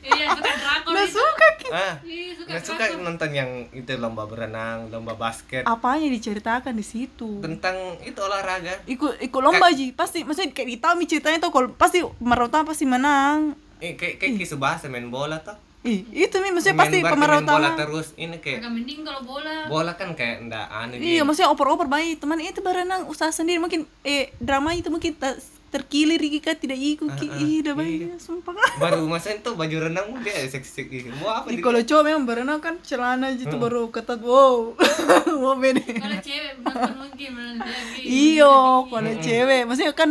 Iya, 0.00 0.24
suka 0.32 0.52
drakor 0.56 0.94
suka 1.06 1.46
Ki. 1.54 1.68
ah 1.68 1.94
Iya, 2.00 2.30
suka 2.32 2.48
nggak 2.48 2.62
suka 2.64 2.84
nonton 2.98 3.30
yang 3.30 3.50
itu 3.70 3.92
lomba 3.94 4.24
berenang 4.24 4.88
lomba 4.88 5.12
basket 5.14 5.62
Apanya 5.62 6.08
diceritakan 6.08 6.72
di 6.72 6.82
situ? 6.82 7.38
tentang 7.38 7.76
itu 8.00 8.16
olahraga 8.16 8.80
Ikut 8.86 9.20
ikut 9.20 9.40
lomba 9.40 9.68
ji 9.70 9.92
pasti 9.92 10.24
maksudnya 10.24 10.50
kayak 10.50 10.66
di 10.66 10.76
tahu 10.80 10.92
mi 10.96 11.04
ceritanya 11.04 11.38
tuh 11.38 11.52
kalau 11.52 11.68
pasti 11.70 12.00
utama 12.00 12.64
pasti 12.66 12.82
menang. 12.82 13.52
eh 13.78 13.94
kayak 13.94 14.16
kayak 14.18 14.32
Ki 14.34 14.44
Subasa 14.44 14.88
main 14.88 15.06
bola 15.06 15.38
tuh 15.38 15.67
Ih, 15.80 16.02
itu 16.10 16.34
mi 16.36 16.50
maksudnya 16.50 16.74
pasti 16.76 16.98
pemeran 17.00 17.38
main 17.38 17.46
bola 17.46 17.68
utama. 17.68 17.78
terus 17.78 18.10
ini 18.14 18.36
kayak 18.36 18.60
Agak 18.60 18.72
mending 18.72 19.00
kalau 19.00 19.22
bola. 19.22 19.56
bola 19.66 19.92
kan 19.94 20.10
kayak 20.12 20.42
ndak 20.44 20.66
anu 20.68 20.92
Iya, 20.96 21.22
Ji. 21.22 21.24
maksudnya 21.24 21.48
oper-oper 21.48 21.86
baik 21.86 22.18
teman 22.18 22.38
itu 22.38 22.58
berenang 22.58 23.06
usaha 23.06 23.30
sendiri 23.30 23.56
mungkin 23.56 23.86
eh 24.02 24.34
drama 24.36 24.74
itu 24.74 24.88
mungkin 24.88 25.14
ta- 25.14 25.38
terkilir 25.68 26.18
kan 26.40 26.56
tidak 26.56 26.74
ikut 26.74 27.12
Ki. 27.14 27.26
Ah, 27.26 27.30
ah, 27.30 27.38
Ih, 27.38 27.56
udah 27.62 27.74
iya. 27.76 28.08
baik 28.10 28.18
sumpah. 28.18 28.56
baru 28.76 29.04
masa 29.04 29.30
itu 29.30 29.50
baju 29.52 29.76
renang 29.78 30.18
dia 30.18 30.34
seksi-seksi 30.42 31.14
mau 31.14 31.30
apa 31.30 31.46
Ih, 31.46 31.56
dia? 31.56 31.62
kalau 31.62 31.78
cowok 31.78 32.04
memang 32.04 32.24
berenang 32.24 32.58
kan 32.58 32.74
celana 32.82 33.30
gitu 33.32 33.54
baru 33.54 33.86
ketat 33.88 34.18
wow. 34.18 34.74
Mau 35.38 35.54
beda. 35.54 35.78
Kalau 35.78 36.18
cewek 36.18 36.52
mungkin 36.92 37.32
lagi. 37.56 38.02
Iyo, 38.02 38.56
kalau 38.84 39.12
cewek, 39.14 39.62
maksudnya 39.62 39.94
kan 39.94 40.10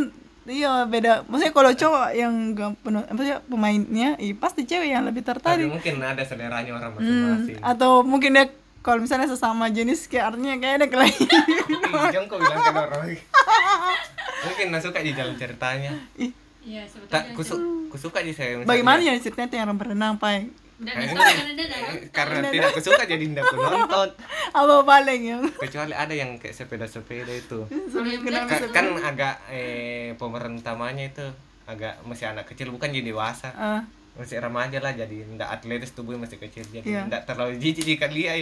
iya 0.50 0.84
beda. 0.84 1.24
Maksudnya 1.24 1.52
kalau 1.52 1.72
cowok 1.72 2.08
yang 2.12 2.34
gak 2.52 2.72
penuh, 2.80 3.04
maksudnya 3.06 3.38
pemainnya, 3.44 4.10
ih, 4.18 4.32
pasti 4.32 4.64
cewek 4.64 4.90
yang 4.90 5.04
lebih 5.04 5.20
tapi 5.20 5.30
tertarik. 5.34 5.68
mungkin 5.68 6.00
ada 6.00 6.24
seleranya 6.24 6.72
orang 6.72 6.92
Hmm, 6.92 7.00
masing-masing 7.00 7.56
atau 7.60 7.92
mungkin 8.02 8.32
dia 8.32 8.46
kalau 8.80 9.00
misalnya 9.00 9.28
sesama 9.28 9.68
jenis 9.68 10.06
kayak 10.06 10.32
artinya 10.32 10.56
kayak 10.56 10.76
ada 10.76 10.88
kelain. 10.88 11.12
Ih, 11.14 11.80
jangan 12.10 12.26
kau 12.26 12.38
bilang 12.38 12.58
ke 12.58 12.72
orang 12.72 13.02
mungkin 14.48 14.66
nggak 14.70 14.84
suka 14.84 15.00
di 15.00 15.12
dalam 15.12 15.34
ceritanya 15.34 15.92
Ih, 16.16 16.32
Iya, 16.62 16.84
tak 17.08 17.32
sebetulnya. 17.32 17.36
kusu 17.36 17.56
kusuka 17.90 18.20
di 18.20 18.32
saya 18.32 18.60
bagaimana 18.62 19.00
ya 19.00 19.16
ceritanya 19.18 19.50
yang 19.54 19.68
orang 19.68 19.80
berenang, 19.80 20.14
Pai? 20.16 20.52
Karena 20.78 21.10
dia 21.50 21.66
nggak 21.66 21.82
eh, 21.82 21.98
karena 22.12 22.38
tidak 22.48 22.70
kusuka 22.72 23.04
jadi 23.04 23.24
tidak 23.24 23.44
aku 23.44 23.58
nonton 23.58 24.10
Apa 24.54 24.76
paling 24.84 25.22
yang? 25.24 25.42
Kecuali 25.52 25.92
ada 25.92 26.14
yang 26.14 26.38
kayak 26.38 26.54
sepeda-sepeda 26.54 27.30
itu. 27.30 27.66
Kalau 27.66 28.06
yang 28.06 28.22
kenapa 28.22 28.46
Ka- 28.48 28.60
bisa- 28.60 28.72
kan 28.72 28.86
agak 28.96 29.36
eh 29.48 30.14
pemeran 30.14 30.54
utamanya 30.56 31.04
itu 31.04 31.26
agak 31.66 31.98
masih 32.04 32.30
anak 32.30 32.46
kecil 32.46 32.70
bukan 32.70 32.90
jadi 32.90 33.10
dewasa. 33.10 33.50
Ah, 33.52 33.82
masih 34.14 34.38
remaja 34.38 34.78
lah 34.78 34.94
jadi 34.94 35.26
ndak 35.28 35.50
atletis 35.52 35.92
tubuhnya 35.92 36.24
masih 36.24 36.38
kecil 36.40 36.62
jadi 36.68 36.86
Iya. 36.86 37.02
ndak 37.06 37.26
terlalu 37.26 37.58
jijik 37.58 37.86
jika 37.88 38.06
dia. 38.08 38.38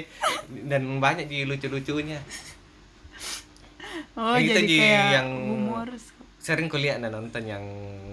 Dan 0.49 0.99
banyak 0.99 1.25
di 1.25 1.43
lucu-lucunya. 1.43 2.19
Oh, 4.13 4.35
Itu 4.35 4.51
jadi 4.53 4.75
kayak 4.75 5.07
yang- 5.13 5.31
humoris. 5.45 6.11
sering 6.37 6.67
kuliah 6.67 6.95
nah 6.95 7.09
nonton 7.09 7.41
yang 7.41 7.63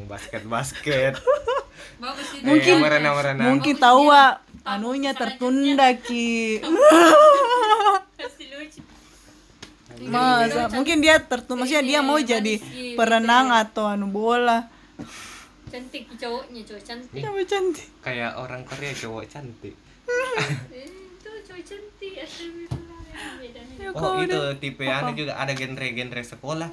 basket-basket 0.06 1.18
bagus 2.02 2.28
itu. 2.32 2.42
mungkin 2.42 2.74
merenang-merenang 2.76 3.46
Mungkin 3.48 3.74
tahu 3.78 4.10
anunya 4.64 5.12
tertunda 5.12 5.88
Ki. 5.96 6.58
Pasti 8.12 8.44
lucu. 8.48 8.80
Masa 10.04 10.66
mungkin 10.68 10.98
dia 10.98 11.22
tertunda, 11.22 11.62
maksudnya 11.62 11.84
dia 11.84 12.00
mau 12.00 12.18
jadi 12.18 12.58
perenang 12.94 13.54
atau 13.54 13.86
anu 13.86 14.10
bola. 14.10 14.66
Cantik 15.66 16.10
cowoknya, 16.12 16.60
cowok 16.64 16.82
cantik. 16.82 17.20
Siapa 17.22 17.40
cantik? 17.44 17.86
kayak 18.02 18.30
orang 18.36 18.60
Korea 18.62 18.92
cowok 18.92 19.24
cantik 19.24 19.72
Eh, 20.68 20.84
Itu 21.16 21.30
cowok 21.42 21.62
cantik. 21.64 22.12
Ya, 23.72 23.88
oh 23.88 23.94
kau 23.94 24.20
itu 24.20 24.40
tipe 24.58 24.84
anu 24.84 25.10
juga 25.12 25.34
ada 25.34 25.52
genre-genre 25.52 26.22
sekolah 26.22 26.70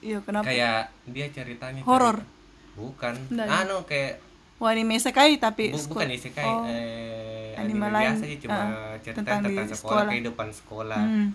Iya, 0.00 0.18
kenapa? 0.20 0.44
kayak 0.44 0.80
dia 1.06 1.26
ceritanya 1.30 1.80
Horor. 1.82 2.18
cerita- 2.18 2.32
bukan 2.74 3.14
Nggak. 3.28 3.46
anu 3.46 3.76
kayak 3.84 4.18
Wah, 4.56 4.70
anime 4.70 4.94
isekai 4.94 5.36
tapi 5.36 5.70
bu- 5.70 5.88
bukan 5.90 6.08
isekai 6.10 6.44
Oh. 6.44 6.62
eh, 6.64 7.54
Anime 7.54 7.80
anime 7.80 7.86
lain. 7.90 8.06
biasa 8.08 8.24
sih 8.24 8.38
cuma 8.38 8.54
Ah, 8.56 8.94
cerita 8.98 9.18
tentang 9.20 9.40
tentang, 9.42 9.66
sekolah, 9.66 9.76
sekolah. 9.76 10.04
kehidupan 10.08 10.48
sekolah 10.50 11.00
Hmm. 11.00 11.28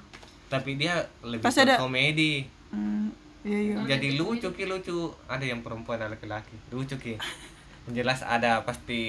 tapi 0.48 0.72
dia 0.76 0.94
lebih 1.22 1.44
Pasti 1.44 1.62
ke 1.62 1.66
ada- 1.66 1.78
komedi 1.78 2.34
Hmm. 2.70 3.12
Iya, 3.40 3.60
iya. 3.62 3.76
jadi 3.88 4.08
lucu 4.16 4.50
ki 4.50 4.66
lucu 4.66 4.98
ada 5.26 5.42
yang 5.42 5.60
perempuan 5.60 5.96
ada 5.98 6.12
laki-laki 6.12 6.54
lucu 6.70 6.96
ki 6.96 7.16
jelas 7.90 8.22
ada 8.22 8.62
pasti 8.62 9.02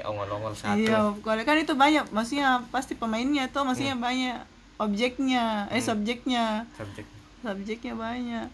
ongol-ongol 0.00 0.52
satu 0.52 0.76
Iya, 0.76 1.14
kalau 1.16 1.42
kan 1.42 1.56
itu 1.56 1.72
banyak, 1.72 2.10
maksudnya 2.10 2.60
pasti 2.68 2.92
pemainnya 2.92 3.48
tuh 3.48 3.62
maksudnya 3.62 3.94
Hmm. 3.94 4.04
banyak 4.04 4.38
objeknya, 4.78 5.66
eh 5.66 5.80
subjeknya, 5.80 6.62
subjek 6.72 7.06
subjeknya 7.40 7.94
banyak. 7.94 8.46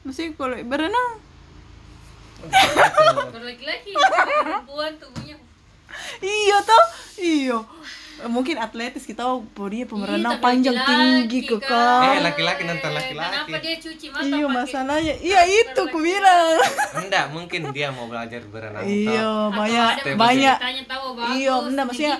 Maksudnya 0.00 0.30
kalau 0.32 0.56
berenang, 0.64 1.10
Kalau 2.46 3.44
laki-laki, 3.44 3.92
perempuan 3.94 4.92
tubuhnya. 5.02 5.36
iya 6.22 6.56
tuh, 6.62 6.84
iya. 7.18 7.58
Mungkin 8.20 8.56
atletis 8.56 9.02
kita 9.02 9.20
tahu 9.20 9.46
bodinya 9.48 9.86
pemerenang 9.86 10.34
tapi 10.34 10.42
panjang 10.42 10.74
laki-laki, 10.74 10.90
tinggi 11.22 11.40
Kak. 11.40 11.50
kekal. 11.60 12.00
eh 12.04 12.18
laki-laki 12.20 12.62
nonton 12.64 12.90
laki-laki 12.90 13.30
Kenapa 13.30 13.56
dia 13.60 13.76
cuci 13.76 14.06
mata 14.08 14.22
Iya 14.24 14.46
masalahnya, 14.48 15.14
iya 15.20 15.40
itu 15.44 15.82
ku 15.84 15.98
bilang. 15.98 16.58
enggak 16.96 17.24
mungkin 17.30 17.60
dia 17.70 17.88
mau 17.88 18.04
belajar 18.04 18.42
berenang 18.44 18.82
Iya 18.82 19.28
banyak 19.50 19.92
banyak. 20.16 20.56
tahu. 20.84 21.06
Iya, 21.32 21.54
enggak, 21.62 21.84
maksudnya-. 21.86 22.18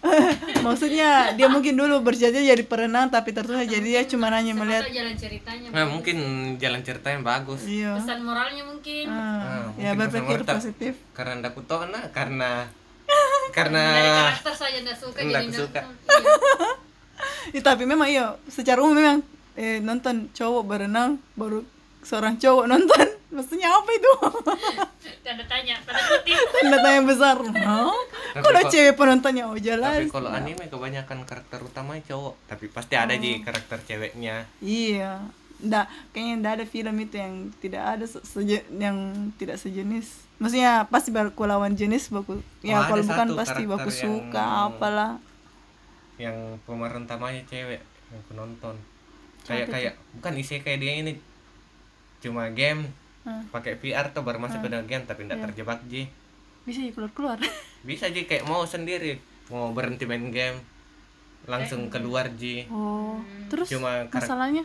Maksudnya 0.60 1.10
dia 1.34 1.46
mungkin 1.46 1.74
dulu 1.74 2.00
berjaya 2.00 2.32
jadi 2.32 2.60
perenang 2.62 3.08
tapi 3.08 3.30
ternyata 3.30 3.64
jadi 3.64 3.84
dia 3.86 4.02
cuma 4.06 4.28
hanya 4.30 4.52
melihat. 4.52 4.82
tahu 4.82 4.92
jalan 4.94 5.14
ceritanya. 5.14 5.68
nah, 5.70 5.84
mungkin 5.86 6.16
jalan 6.56 6.80
ceritanya 6.80 7.20
bagus 7.22 7.60
Iya. 7.62 7.96
Pesan 7.96 8.20
moralnya 8.20 8.62
mungkin. 8.62 9.04
Ah, 9.06 9.20
Ah, 9.40 9.64
ya 9.78 9.92
mungkin 9.92 10.08
berpikir 10.10 10.40
positif. 10.46 10.92
karena 11.12 11.32
ndak 11.38 11.52
kutona 11.52 12.00
karena 12.10 12.68
karena 13.50 13.82
Dari 13.84 14.10
karakter 14.10 14.54
saja 14.56 14.76
enggak 14.78 14.98
suka 14.98 15.18
Nggak 15.18 15.42
jadi 15.42 15.56
suka. 15.56 15.80
Iya. 15.80 16.34
Ya, 17.50 17.60
tapi 17.60 17.84
memang 17.84 18.06
iya, 18.06 18.32
secara 18.46 18.80
umum 18.80 18.94
memang 18.94 19.20
eh, 19.52 19.76
nonton 19.78 20.30
cowok 20.30 20.62
berenang 20.62 21.20
baru 21.34 21.60
seorang 22.00 22.36
cowok 22.36 22.64
nonton. 22.64 23.06
Maksudnya 23.30 23.68
apa 23.70 23.90
itu? 23.92 24.12
Tanda 25.24 25.44
tanya, 25.44 25.76
tanda 25.80 26.00
kutip. 26.00 26.34
Tanda 26.50 26.76
tanya 26.80 27.00
besar. 27.02 27.36
Tapi 27.36 28.40
Kalau 28.40 28.60
cewek 28.66 28.94
penontonnya 28.94 29.44
oh 29.44 29.54
jelas. 29.54 30.00
tapi 30.00 30.08
kalau 30.08 30.30
anime 30.30 30.64
kebanyakan 30.64 31.18
karakter 31.22 31.60
utamanya 31.60 32.02
cowok 32.06 32.34
tapi 32.46 32.66
pasti 32.66 32.94
ada 32.94 33.14
di 33.14 33.38
karakter 33.38 33.78
ceweknya 33.84 34.48
Iya. 34.58 35.20
Nggak, 35.60 35.86
kayaknya 36.10 36.34
nggak 36.36 36.54
ada 36.54 36.64
film 36.64 36.94
itu 36.98 37.14
yang 37.14 37.34
tidak 37.54 37.82
ada 37.84 38.04
se- 38.06 38.24
seje- 38.24 38.68
yang 38.72 38.96
tidak 39.34 39.56
sejenis. 39.56 40.08
Maksudnya 40.40 40.88
pasti 40.88 41.12
baku 41.12 41.44
lawan 41.44 41.72
jenis 41.72 42.08
baku. 42.08 42.40
Ya 42.60 42.80
Oh, 42.80 42.84
kalau 42.86 43.04
bukan 43.04 43.28
pasti 43.36 43.62
baku 43.64 43.86
yang- 43.86 44.00
suka 44.00 44.44
apalah. 44.66 45.20
yang 46.16 46.36
pemeran 46.64 47.04
utamanya 47.04 47.40
cewek 47.44 47.80
yang 47.80 48.18
aku 48.18 48.32
nonton. 48.34 48.74
Kayak 49.42 49.68
kayak 49.68 49.94
bukan 50.14 50.32
isekai 50.34 50.76
dia 50.76 50.92
ini. 50.94 51.16
Cuma 52.18 52.48
game 52.50 52.88
Hah. 53.22 53.40
pakai 53.50 53.76
VR 53.76 54.08
tuh 54.10 54.20
baru 54.20 54.36
masuk 54.36 54.60
ke 54.60 54.68
dalam 54.68 54.84
game 54.84 55.04
tapi 55.04 55.24
tidak 55.24 55.48
terjebak 55.48 55.80
ji. 55.86 56.08
Bisa 56.62 56.80
ya 56.80 56.90
keluar-keluar. 56.90 57.40
bisa 57.88 58.08
ji 58.08 58.24
kayak 58.24 58.44
mau 58.44 58.64
sendiri. 58.64 59.16
Mau 59.48 59.72
berhenti 59.72 60.04
main 60.04 60.28
game 60.28 60.60
langsung 61.44 61.88
keluar 61.88 62.28
ji. 62.34 62.68
Oh, 62.68 63.16
terus 63.48 63.68
Cuma 63.68 64.04
karak- 64.06 64.24
masalahnya? 64.24 64.64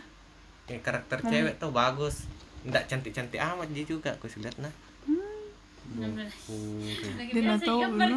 Ya, 0.66 0.76
karakter 0.78 1.20
cewek 1.22 1.56
tuh 1.56 1.68
bagus. 1.70 2.28
Nggak 2.62 2.84
cantik-cantik 2.86 3.38
amat 3.38 3.68
ji 3.70 3.82
juga 3.82 4.12
aku 4.12 4.24
sih 4.26 4.40
lihat 4.40 4.56
nah 4.58 4.72
benar. 5.94 6.28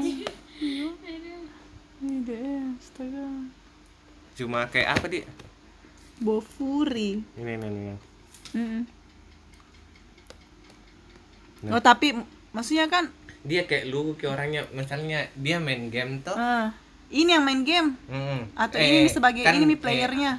Ji. 0.02 0.26
Ini 2.00 2.16
deh, 2.24 2.64
astaga. 2.80 3.28
cuma 4.40 4.64
kayak 4.72 4.96
apa 4.96 5.06
di 5.12 5.20
Bofuri. 6.18 7.20
ini 7.36 7.52
ini 7.60 7.68
ini 7.68 7.96
Mm. 8.50 8.82
Nah. 11.60 11.76
Oh 11.78 11.82
tapi 11.84 12.18
maksudnya 12.50 12.90
kan 12.90 13.12
dia 13.46 13.68
kayak 13.70 13.92
lu 13.92 14.18
kayak 14.18 14.32
orangnya 14.34 14.62
misalnya 14.74 15.30
dia 15.38 15.62
main 15.62 15.94
game 15.94 16.24
tuh 16.26 16.34
ah, 16.34 16.74
ini 17.08 17.30
yang 17.30 17.46
main 17.46 17.62
game 17.62 17.94
Mm-mm. 18.10 18.50
atau 18.58 18.80
Eh, 18.80 19.06
ini 19.06 19.10
sebagai 19.12 19.44
kan, 19.46 19.54
ini 19.54 19.70
mi 19.70 19.76
eh, 19.76 19.80
playernya 19.80 20.32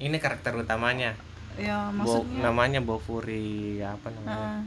ini 0.00 0.16
karakter 0.18 0.58
utamanya 0.58 1.14
ya 1.54 1.92
Bo, 1.92 2.02
maksudnya 2.02 2.40
namanya 2.50 2.80
Bofuri 2.82 3.78
apa 3.78 4.10
namanya 4.10 4.64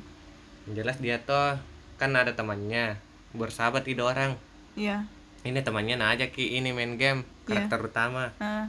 Yang 0.70 0.74
jelas 0.80 0.98
dia 1.04 1.18
tuh 1.20 1.60
kan 2.04 2.12
ada 2.14 2.36
temannya 2.36 3.00
bersahabat 3.32 3.88
itu 3.88 4.04
orang. 4.04 4.36
Iya. 4.76 5.08
Ini 5.42 5.60
temannya 5.60 5.96
nah 5.96 6.12
aja 6.12 6.28
ki 6.28 6.60
ini 6.60 6.76
main 6.76 7.00
game 7.00 7.24
Iya. 7.44 7.64
karakter 7.64 7.80
utama. 7.82 8.36
Ah, 8.38 8.68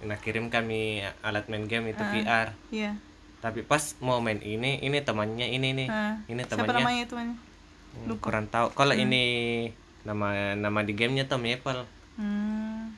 nah 0.00 0.16
kirim 0.16 0.48
kami 0.48 1.00
alat 1.20 1.48
main 1.48 1.64
game 1.64 1.88
itu 1.88 2.00
Ah. 2.00 2.10
VR 2.10 2.48
iya. 2.68 2.92
Tapi 3.40 3.64
pas 3.64 3.80
mau 3.98 4.20
main 4.20 4.36
ini 4.38 4.76
ini 4.78 5.00
temannya 5.00 5.48
ini 5.48 5.72
nih 5.74 5.88
ah. 5.88 6.20
ini 6.24 6.40
siapa 6.42 6.60
temannya. 6.60 6.76
namanya 6.78 7.02
itu 7.04 7.16
Hmm, 7.90 8.20
kurang 8.22 8.46
tahu. 8.46 8.70
Kalau 8.70 8.92
Hmm. 8.92 9.02
ini 9.02 9.24
nama 10.02 10.54
nama 10.54 10.80
di 10.84 10.92
gamenya 10.92 11.24
tuh 11.26 11.40
Maple. 11.40 11.82
Hmm. 12.14 12.92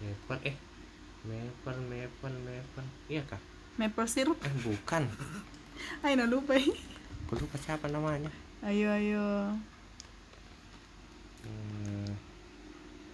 Maple 0.00 0.40
eh. 0.42 0.56
Maple 1.22 1.80
Maple 1.84 2.36
Maple. 2.42 2.86
Iya 3.06 3.22
kah? 3.22 3.38
Maple 3.76 4.08
syrup. 4.08 4.40
eh 4.40 4.54
bukan. 4.58 5.06
Ayo 6.04 6.24
lupa. 6.26 6.56
Lupa 7.28 7.56
siapa 7.60 7.86
namanya 7.86 8.32
Ayo 8.64 8.88
ayo. 8.92 9.26
hmm, 11.44 12.08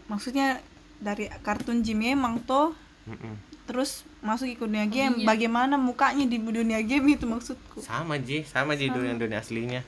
Maksudnya 0.06 0.60
dari 1.02 1.26
kartun 1.42 1.82
Jimmy 1.82 2.14
emang 2.14 2.38
tuh 2.44 2.76
mm-mm. 3.08 3.34
terus 3.66 4.06
masuk 4.22 4.54
ke 4.54 4.62
dunia 4.62 4.86
game. 4.86 5.26
Bagaimana 5.26 5.74
mukanya 5.74 6.22
di 6.28 6.38
dunia 6.38 6.78
game 6.84 7.18
itu 7.18 7.26
maksudku. 7.26 7.82
sama 7.82 8.18
Ji 8.20 8.46
sama 8.46 8.78
Ji 8.78 8.90
dunia 8.92 9.14
dunia 9.18 9.40
aslinya 9.42 9.82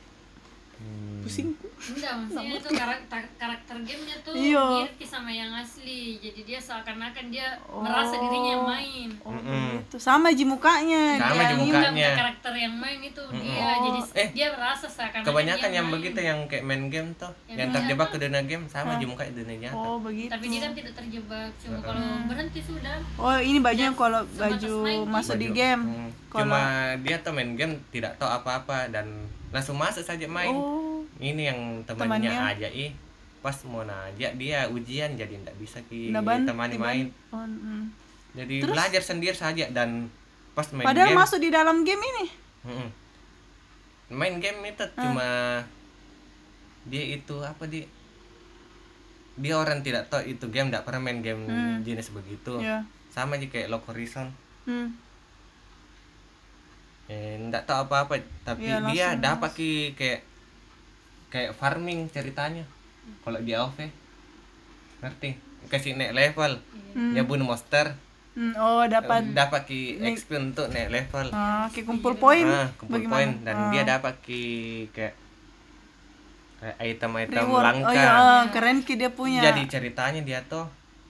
Hmm, 0.75 1.23
Pusing. 1.23 1.55
Enggak, 1.87 2.12
maksudnya 2.20 2.57
itu 2.57 2.70
karakter 2.70 3.20
karakter 3.37 3.77
gamenya 3.79 4.16
tuh 4.20 4.33
Iya. 4.33 4.64
mirip 4.83 5.03
sama 5.05 5.29
yang 5.29 5.53
asli. 5.53 6.16
Jadi 6.16 6.40
dia 6.42 6.59
seakan-akan 6.59 7.27
dia 7.29 7.47
merasa 7.68 8.14
dirinya 8.16 8.51
yang 8.53 8.64
main. 8.64 9.09
Oh, 9.20 9.31
Mm-mm. 9.31 9.66
begitu. 9.79 9.97
Sama 9.99 10.29
ji 10.31 10.44
mukanya. 10.44 11.18
Sama 11.18 11.42
ji 11.42 11.55
ini 11.55 11.62
mukanya. 11.66 12.09
Karakter 12.14 12.53
yang 12.55 12.75
main 12.75 12.99
itu 12.99 13.23
dia. 13.31 13.68
Jadi 13.77 14.01
Eh, 14.14 14.29
dia 14.33 14.49
merasa 14.51 14.87
seakan-akan 14.87 15.25
kebanyakan 15.25 15.68
dia 15.68 15.77
yang 15.77 15.87
main. 15.87 15.94
begitu 15.94 16.18
yang 16.20 16.38
kayak 16.44 16.64
main 16.64 16.85
game 16.87 17.11
tuh 17.14 17.33
Yang 17.44 17.59
yang 17.59 17.70
terjebak 17.70 18.09
ke 18.09 18.16
dunia 18.18 18.42
game 18.42 18.64
sama 18.66 18.97
Ji 18.97 19.05
muka 19.05 19.23
di 19.25 19.35
dunia 19.37 19.57
nyata 19.61 19.77
Oh 19.77 19.97
begitu. 19.99 20.31
Tapi 20.31 20.44
dia 20.47 20.61
kan 20.61 20.73
tidak 20.73 20.92
terjebak. 20.94 21.51
Cuma 21.59 21.79
kalau 21.81 22.03
berhenti 22.25 22.61
sudah. 22.61 22.97
Oh 23.16 23.37
ini 23.37 23.59
bajunya 23.59 23.92
kalau 23.92 24.23
baju 24.25 24.75
masuk 25.05 25.37
di 25.37 25.49
game. 25.51 25.83
Hmm. 25.83 26.09
Kalau 26.29 26.47
cuma 26.47 26.61
dia 26.99 27.16
tuh 27.20 27.31
main 27.31 27.55
game 27.55 27.79
tidak 27.88 28.16
tahu 28.16 28.27
apa-apa 28.27 28.88
dan 28.88 29.07
langsung 29.51 29.77
masuk 29.77 30.03
saja 30.03 30.27
main 30.27 30.51
oh 30.51 30.93
ini 31.16 31.42
yang 31.44 31.59
temannya 31.83 32.27
Temannya. 32.27 32.53
aja 32.57 32.68
ih 32.68 32.90
pas 33.38 33.55
mau 33.62 33.83
najak 33.83 34.35
dia 34.35 34.64
ujian 34.66 35.12
jadi 35.12 35.31
tidak 35.37 35.57
bisa 35.57 35.79
ki 35.83 36.09
Nah, 36.09 36.20
ban- 36.20 36.42
temani 36.42 36.74
main 36.74 37.07
oh, 37.29 37.40
mm. 37.40 37.85
jadi 38.33 38.57
Terus? 38.59 38.72
belajar 38.72 39.03
sendiri 39.05 39.35
saja 39.35 39.68
dan 39.68 40.09
pas 40.53 40.64
main 40.70 40.83
Padahal 40.83 41.09
game 41.09 41.20
masuk 41.20 41.38
di 41.38 41.50
dalam 41.50 41.83
game 41.83 42.00
ini. 42.00 42.27
Main 44.07 44.38
game 44.38 44.64
itu 44.64 44.85
Ah. 44.85 44.90
cuma 44.96 45.29
dia 46.85 47.05
itu 47.11 47.37
apa 47.38 47.64
di 47.64 47.85
dia 49.35 49.55
orang 49.55 49.81
tidak 49.81 50.07
tahu 50.07 50.22
itu 50.24 50.46
game 50.48 50.68
tidak 50.68 50.85
pernah 50.85 51.03
main 51.03 51.20
game 51.20 51.42
Hmm. 51.42 51.81
jenis 51.81 52.11
begitu 52.11 52.59
Ya. 52.59 52.87
sama 53.09 53.35
aja 53.35 53.46
kayak 53.46 53.68
Lock 53.68 53.85
Horizon 53.87 54.31
Hmm. 54.62 54.94
eh 57.07 57.37
nggak 57.38 57.64
tahu 57.64 57.85
apa 57.85 57.96
apa 58.03 58.14
tapi 58.42 58.64
Iya, 58.64 58.81
dia 58.87 59.07
dapat 59.18 59.50
ki 59.53 59.70
kayak 59.92 60.20
kayak 61.35 61.51
farming 61.53 62.07
ceritanya 62.09 62.62
kalau 63.20 63.37
di 63.37 63.51
AoV 63.51 63.90
ngerti 65.01 65.35
kasih 65.66 65.92
naik 65.94 66.14
level 66.14 66.55
Hmm. 66.94 67.11
dia 67.11 67.27
bunuh 67.27 67.42
monster 67.44 67.90
Hmm, 68.33 68.51
Oh 68.55 68.83
dapat 68.85 69.31
dapat 69.31 69.62
ki 69.64 69.99
XP 70.01 70.31
untuk 70.37 70.66
naik 70.68 70.90
level 70.92 71.27
ah, 71.31 71.66
kayak 71.68 71.83
kumpul 71.85 72.14
poin. 72.14 72.42
ah 72.44 72.66
kumpul 72.77 73.03
poin 73.05 73.31
dan 73.42 73.55
Ah. 73.57 73.70
dia 73.70 73.83
dapat 73.85 74.14
ki 74.20 74.42
kayak 74.90 75.14
kayak 76.57 76.77
item-item 76.81 77.44
Reward. 77.44 77.62
langka 77.64 77.88
Oh 77.88 77.92
iya, 77.92 78.47
keren 78.49 78.79
ki 78.81 78.94
dia 78.94 79.11
punya. 79.12 79.38
jadi 79.40 79.62
ceritanya 79.68 80.18
dia 80.20 80.42
tuh 80.44 80.66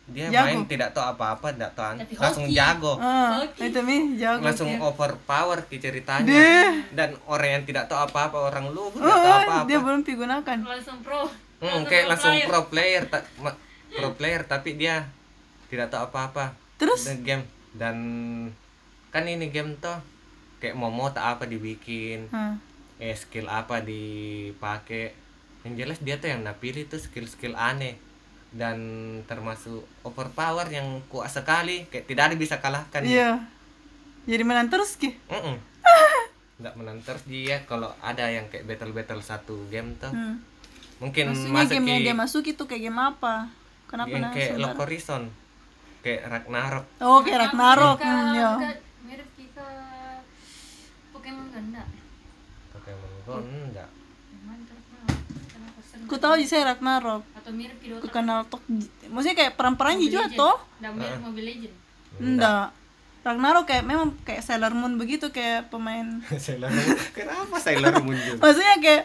dia 0.06 0.28
Jago. 0.28 0.44
main 0.44 0.62
tidak 0.66 0.90
tahu 0.90 1.06
apa-apa 1.08 1.48
tidak 1.50 1.72
tahu 1.72 1.96
Tapi 1.96 2.12
langsung 2.14 2.44
hoki. 2.44 2.52
jago 2.52 2.92
Ah, 2.96 3.40
Oke. 3.40 3.60
itu 3.64 3.78
mi 3.80 3.96
jago. 4.14 4.42
langsung 4.42 4.68
dia. 4.68 4.80
overpower 4.82 5.58
ki 5.64 5.76
ceritanya 5.78 6.28
Deh. 6.28 6.72
dan 6.92 7.16
orang 7.24 7.50
yang 7.50 7.64
tidak 7.64 7.84
tahu 7.86 8.00
apa-apa 8.02 8.36
orang 8.44 8.68
lu 8.68 8.90
tidak 8.90 9.00
Oh, 9.02 9.16
tahu 9.16 9.32
apa-apa 9.42 9.64
dia 9.64 9.78
belum 9.78 10.00
digunakan. 10.02 10.56
Langsung 10.60 10.98
pro. 11.00 11.24
Hmm, 11.56 11.82
kayak 11.82 12.04
langsung 12.06 12.32
player. 12.32 12.46
pro 12.46 12.60
player, 12.66 13.02
ta- 13.06 13.28
ma- 13.38 13.56
pro 13.90 14.10
player 14.12 14.42
tapi 14.42 14.74
dia 14.74 15.08
tidak 15.66 15.88
tahu 15.88 16.04
apa-apa. 16.04 16.52
Terus? 16.76 17.00
Dan 17.06 17.16
game 17.22 17.44
dan 17.72 17.96
kan 19.08 19.24
ini 19.24 19.48
game 19.48 19.72
toh 19.74 19.96
kayak 20.58 20.74
momo 20.74 21.08
tak 21.08 21.24
apa 21.32 21.44
dibikin, 21.44 22.28
Ah. 22.28 22.60
eh 22.98 23.14
skill 23.14 23.46
apa 23.46 23.80
dipakai. 23.80 25.16
Yang 25.62 25.74
jelas 25.78 25.98
dia 25.98 26.14
tuh 26.16 26.28
yang 26.28 26.42
napilih 26.42 26.84
tuh 26.84 26.98
skill-skill 26.98 27.54
aneh 27.54 27.96
dan 28.54 28.78
termasuk 29.26 29.82
overpower 30.00 30.64
yang 30.66 31.02
kuat 31.06 31.26
sekali, 31.26 31.84
kayak 31.86 32.06
tidak 32.06 32.24
ada 32.30 32.36
bisa 32.36 32.56
kalahkan. 32.56 33.02
Iya. 33.02 33.42
Jadi 34.24 34.42
menang 34.42 34.70
terus 34.70 34.94
ki. 34.94 35.10
Mm-mm. 35.26 35.58
Nggak 36.62 36.74
menang 36.78 36.98
terus 37.02 37.26
dia 37.26 37.66
kalau 37.66 37.90
ada 37.98 38.30
yang 38.30 38.46
kayak 38.46 38.64
battle-battle 38.64 39.20
satu 39.20 39.66
game 39.68 39.98
tuh. 39.98 40.08
Hmm. 40.08 40.38
Mungkin 40.96 41.34
Maksudnya 41.34 41.52
masuk 41.52 41.74
game 41.74 41.88
yang 41.90 42.00
dia 42.00 42.14
masuk 42.14 42.42
itu 42.46 42.62
kayak 42.62 42.82
game 42.84 42.96
apa? 42.96 43.50
Kenapa 43.84 44.10
yang 44.10 44.30
kayak? 44.30 44.54
Lock 44.56 44.78
Horizon 44.78 45.22
kayak 46.00 46.28
Ragnarok 46.28 46.84
Oh, 47.00 47.18
kayak 47.20 47.48
Ragnarok. 47.48 47.96
Ke- 47.96 48.06
Hmm, 48.06 48.36
ya. 48.36 48.50
mirip 49.02 49.28
kita 49.34 49.66
Pokemon 51.10 51.46
kan 51.50 51.62
enggak? 51.64 51.88
Pokemon 52.70 53.10
Go 53.24 53.34
enggak? 53.40 53.88
Ku 56.04 56.16
tahu 56.16 56.34
saya 56.42 56.68
Ragnarok. 56.68 57.22
Atau 57.34 57.50
mirip 57.50 57.76
di 57.78 57.92
Ku 57.92 58.06
kenal 58.06 58.44
tok. 58.44 58.60
Maksudnya 59.04 59.36
kayak 59.36 59.52
perang-perang 59.54 59.96
Mobile 59.96 60.08
juga 60.08 60.24
Legend. 60.24 60.38
toh? 60.38 60.56
Dan 60.78 60.90
mirip 60.94 61.20
Mobile 61.20 61.46
Legend. 61.46 61.74
Enggak. 62.16 62.66
Ragnarok 63.24 63.64
kayak 63.64 63.82
memang 63.82 64.12
kayak 64.20 64.44
Sailor 64.44 64.72
Moon 64.72 64.94
begitu 64.94 65.28
kayak 65.30 65.68
pemain. 65.68 66.04
Sailor 66.36 66.68
Moon 66.68 66.88
kenapa 67.10 67.56
Sailor 67.56 67.94
Moon 67.98 68.12
juga 68.14 68.36
Maksudnya 68.38 68.76
kayak 68.78 69.02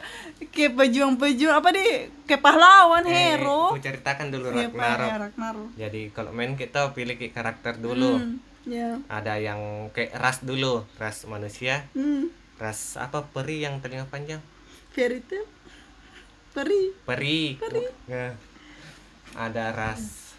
kayak 0.49 0.71
pejuang-pejuang 0.75 1.55
apa 1.55 1.69
di 1.71 1.85
kayak 2.25 2.41
pahlawan 2.41 3.03
Eh, 3.03 3.15
hero. 3.39 3.71
aku 3.71 3.79
ceritakan 3.79 4.27
dulu 4.27 4.51
Iya, 4.51 4.67
Ragnarok 4.67 5.07
ya, 5.07 5.15
Ragnarok. 5.17 5.69
jadi 5.73 6.01
kalau 6.11 6.31
main 6.31 6.53
kita 6.53 6.91
pilih 6.91 7.15
kayak 7.15 7.31
karakter 7.31 7.73
dulu 7.77 8.19
Hmm, 8.19 8.43
ya. 8.65 8.99
ada 9.07 9.39
yang 9.39 9.59
kayak 9.89 10.11
ras 10.13 10.43
dulu 10.43 10.83
ras 10.95 11.23
manusia 11.23 11.87
Hmm. 11.89 12.27
ras 12.55 12.99
apa 12.99 13.23
peri 13.25 13.63
yang 13.63 13.79
telinga 13.79 14.03
panjang 14.05 14.43
Fairy 14.89 15.23
Tail. 15.23 15.47
Peri. 16.49 16.83
peri, 17.05 17.57
Nah, 18.07 18.33
ada 19.37 19.65
ras. 19.71 20.33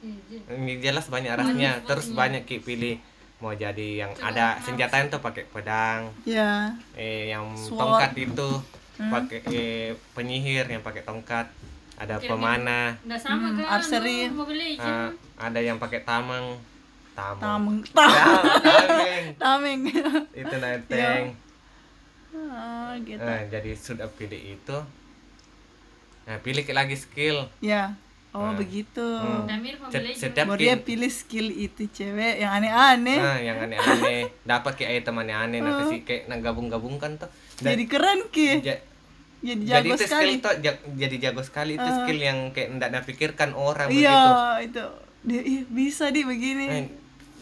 Iya, 0.00 0.40
ini 0.52 0.80
jelas 0.80 1.08
banyak 1.08 1.32
rasnya. 1.32 1.80
Terus 1.84 2.12
banyak 2.12 2.44
ki 2.44 2.60
pilih 2.60 2.96
mau 3.38 3.52
jadi 3.52 4.00
yang 4.00 4.12
ada 4.20 4.56
senjatanya 4.60 5.10
tuh 5.10 5.20
pakai 5.20 5.44
pedang. 5.46 6.08
Ya. 6.24 6.72
eh 6.94 7.28
yang 7.28 7.52
Sword. 7.52 7.76
tongkat 7.76 8.12
itu 8.16 8.48
pakai 8.96 9.40
eh, 9.48 9.88
penyihir 10.12 10.64
yang 10.66 10.80
pakai 10.80 11.02
tongkat. 11.02 11.48
Ada 11.94 12.18
pemanah. 12.18 12.98
Enggak 13.06 13.20
sama 13.22 13.54
Hmm, 13.54 13.62
kan? 13.62 13.80
Legend. 14.50 14.82
ah, 14.82 15.08
ada 15.38 15.60
yang 15.60 15.78
pakai 15.78 16.02
tameng. 16.02 16.58
Tameng. 17.14 17.38
Tameng. 17.38 17.78
Tameng. 17.94 19.30
Tameng. 19.42 19.80
itu 20.34 20.54
naik 20.62 20.82
tank 20.90 21.26
ah, 22.34 22.90
gitu. 22.98 23.22
Nah, 23.22 23.40
jadi 23.46 23.70
sudah 23.78 24.10
pilih 24.10 24.58
itu 24.58 24.76
nah 26.24 26.36
pilih 26.38 26.64
lagi 26.66 26.96
skill 26.96 27.48
Ya. 27.60 27.94
Oh, 28.30 28.50
Nah. 28.50 28.58
begitu. 28.58 28.98
Hmm. 28.98 29.46
Setiap 30.12 30.46
Baru 30.48 30.58
dia 30.58 30.74
pilih 30.76 31.06
skill 31.06 31.48
itu 31.48 31.86
cewek 31.86 32.34
yang 32.36 32.50
aneh-aneh. 32.52 33.14
nah 33.16 33.38
yang 33.38 33.54
aneh-aneh 33.60 34.26
dapat 34.42 34.74
kayak 34.74 35.00
item 35.00 35.16
aneh-aneh 35.16 35.58
nah 35.58 35.78
kasih 35.80 36.02
kayak 36.02 36.26
nah, 36.26 36.38
gabung-gabungkan 36.38 37.14
tuh 37.14 37.30
Dan 37.56 37.70
Jadi 37.70 37.84
keren 37.86 38.26
ki. 38.28 38.58
ja- 38.60 38.82
Jadi 39.40 39.62
jadi 39.62 39.86
jago 39.86 39.94
itu 39.94 40.02
sekali. 40.02 40.24
skill 40.26 40.42
tuh 40.42 40.54
ja- 40.58 40.82
jadi 40.98 41.16
jago 41.20 41.42
sekali 41.42 41.72
itu 41.74 41.88
skill 41.94 42.18
yang 42.18 42.38
kayak 42.50 42.68
ndak 42.74 42.90
napikirkan 42.90 43.50
orang 43.52 43.86
Iya, 43.86 44.10
begitu 44.10 44.32
itu. 44.66 44.84
Dia 45.22 45.40
bisa 45.70 46.04
di 46.08 46.20
begini. 46.22 46.64
Eh, 46.66 46.84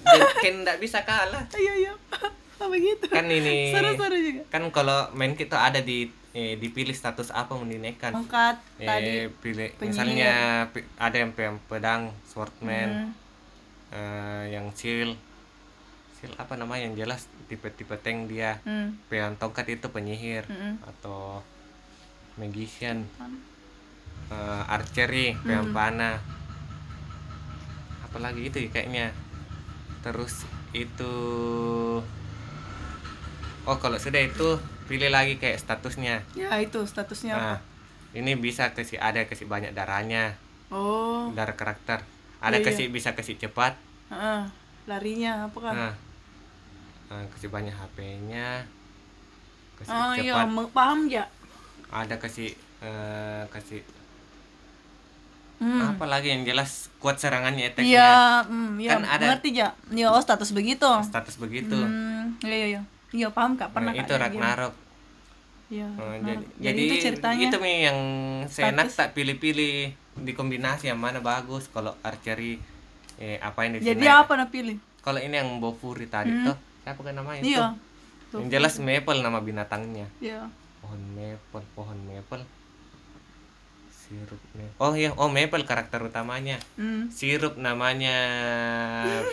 dia 0.04 0.24
kayak 0.34 0.54
ndak 0.60 0.76
bisa 0.76 0.98
kalah 1.02 1.46
Iya, 1.52 1.72
iya. 1.80 1.92
Oh, 2.60 2.68
begitu. 2.68 3.08
kan 3.08 3.24
ini 3.24 3.72
Seru-seru 3.72 4.14
juga. 4.14 4.42
kan 4.48 4.62
kalau 4.68 5.08
main 5.12 5.32
kita 5.32 5.56
ada 5.56 5.80
di 5.80 6.06
eh, 6.32 6.56
dipilih 6.56 6.92
status 6.92 7.28
apa 7.30 7.52
mau 7.52 7.62
dinaikkan 7.62 8.12
Tongkat 8.14 8.56
tadi. 8.74 8.84
eh 8.84 9.28
pilih 9.34 9.68
penyihir. 9.70 9.84
misalnya 9.84 10.32
ada 10.96 11.16
yang 11.16 11.30
pe- 11.30 11.60
pedang 11.66 12.02
swordman 12.24 12.88
Hmm. 12.88 13.12
eh, 13.90 14.44
yang 14.50 14.72
shield 14.72 15.12
shield 16.16 16.32
apa 16.34 16.54
namanya 16.54 16.86
yang 16.86 16.96
jelas 16.96 17.24
tipe-tipe 17.46 17.92
tank 17.96 18.26
dia 18.26 18.56
Hmm. 18.62 18.96
tongkat 19.34 19.68
itu 19.70 19.86
penyihir 19.86 20.46
Mm-mm. 20.46 20.80
atau 20.82 21.44
magician 22.34 23.04
eh, 24.28 24.62
archery 24.66 25.36
yang 25.44 25.68
panah 25.70 26.16
apalagi 28.02 28.46
itu 28.46 28.56
ya 28.58 28.70
kayaknya 28.70 29.06
terus 30.00 30.44
itu 30.72 31.12
oh 33.62 33.76
kalau 33.76 33.96
sudah 33.96 34.20
itu 34.20 34.56
pilih 34.92 35.08
lagi 35.08 35.34
kayak 35.34 35.56
statusnya 35.56 36.20
Ya, 36.34 36.52
itu 36.58 36.84
statusnya 36.84 37.32
apa? 37.32 37.40
nah 37.40 37.58
ini 38.12 38.36
bisa 38.36 38.68
kasih 38.70 39.00
ada 39.00 39.24
kasih 39.24 39.46
banyak 39.46 39.72
darahnya 39.72 40.36
Oh. 40.68 41.32
darah 41.32 41.52
karakter 41.52 42.04
ada 42.38 42.50
Iya, 42.50 42.58
iya. 42.58 42.66
kasih 42.66 42.86
bisa 42.88 43.10
kasih 43.10 43.36
cepat 43.38 43.72
Heeh. 44.08 44.42
Larinya 44.84 45.46
apa 45.46 45.58
kan? 45.58 45.72
nah 45.72 45.92
eh, 47.10 47.24
kasih 47.30 47.48
banyak 47.48 47.72
HP-nya 47.72 48.68
kasih 49.78 49.90
Oh 49.90 50.12
cepat 50.12 50.20
iya, 50.22 50.68
paham 50.70 50.98
ya? 51.06 51.24
ada 51.90 52.14
kasih 52.16 52.52
eh, 52.78 53.44
kasih 53.48 53.80
Hmm. 55.56 55.94
apalagi 55.94 56.26
yang 56.26 56.42
jelas 56.42 56.90
kuat 56.98 57.16
serangannya 57.16 57.70
efeknya 57.70 57.86
Iya, 57.86 58.14
hmm, 58.42 58.82
iya, 58.82 58.90
Kan 58.92 59.06
ada- 59.06 59.30
ngerti 59.30 59.54
ya. 59.54 59.70
Iya, 59.88 60.10
oh 60.10 60.18
status 60.18 60.50
begitu. 60.50 60.90
status 61.00 61.38
begitu 61.38 61.78
Hmm, 61.78 62.34
iya 62.42 62.56
iya 62.56 62.66
iya. 62.68 62.82
Iya, 63.14 63.28
paham 63.30 63.54
Kak, 63.54 63.70
pernah 63.70 63.94
Nah, 63.94 64.02
itu. 64.02 64.10
Ragnarok 64.10 64.74
Oh, 65.94 66.04
Ragnarok. 66.04 66.22
jadi, 66.22 66.44
jadi, 66.60 66.82
itu 66.82 66.94
ceritanya. 67.00 67.42
itu 67.44 67.56
Mi 67.58 67.72
yang 67.82 67.98
status. 68.44 68.92
tak 68.94 69.08
pilih-pilih 69.12 69.74
di 70.14 70.32
kombinasi 70.32 70.86
yang 70.86 70.96
mana 70.96 71.18
bagus 71.18 71.66
kalau 71.66 71.96
archery 72.00 72.60
eh, 73.16 73.38
apa 73.38 73.64
di 73.70 73.80
Jadi 73.80 73.98
sini. 73.98 74.12
apa 74.12 74.32
nak 74.34 74.48
pilih? 74.48 74.76
kalau 75.00 75.18
ini 75.18 75.34
yang 75.34 75.58
Bofuri 75.58 76.06
tadi 76.06 76.30
tuh 76.42 76.54
siapa 76.82 77.00
kan 77.00 77.12
namanya 77.12 77.40
Hmm. 77.40 77.48
Iya. 77.48 77.66
tuh 78.28 78.38
yang 78.38 78.48
jelas 78.50 78.74
maple 78.78 79.18
nama 79.18 79.38
binatangnya 79.38 80.06
Iya. 80.18 80.46
pohon 80.78 81.00
maple 81.12 81.64
pohon 81.72 81.98
maple 82.02 82.42
sirup 84.12 84.40
maple 84.52 84.76
oh 84.78 84.92
iya 84.92 85.10
oh 85.14 85.26
maple 85.26 85.64
karakter 85.64 86.00
utamanya 86.02 86.60
Hmm. 86.74 87.08
sirup 87.08 87.56
namanya 87.56 88.12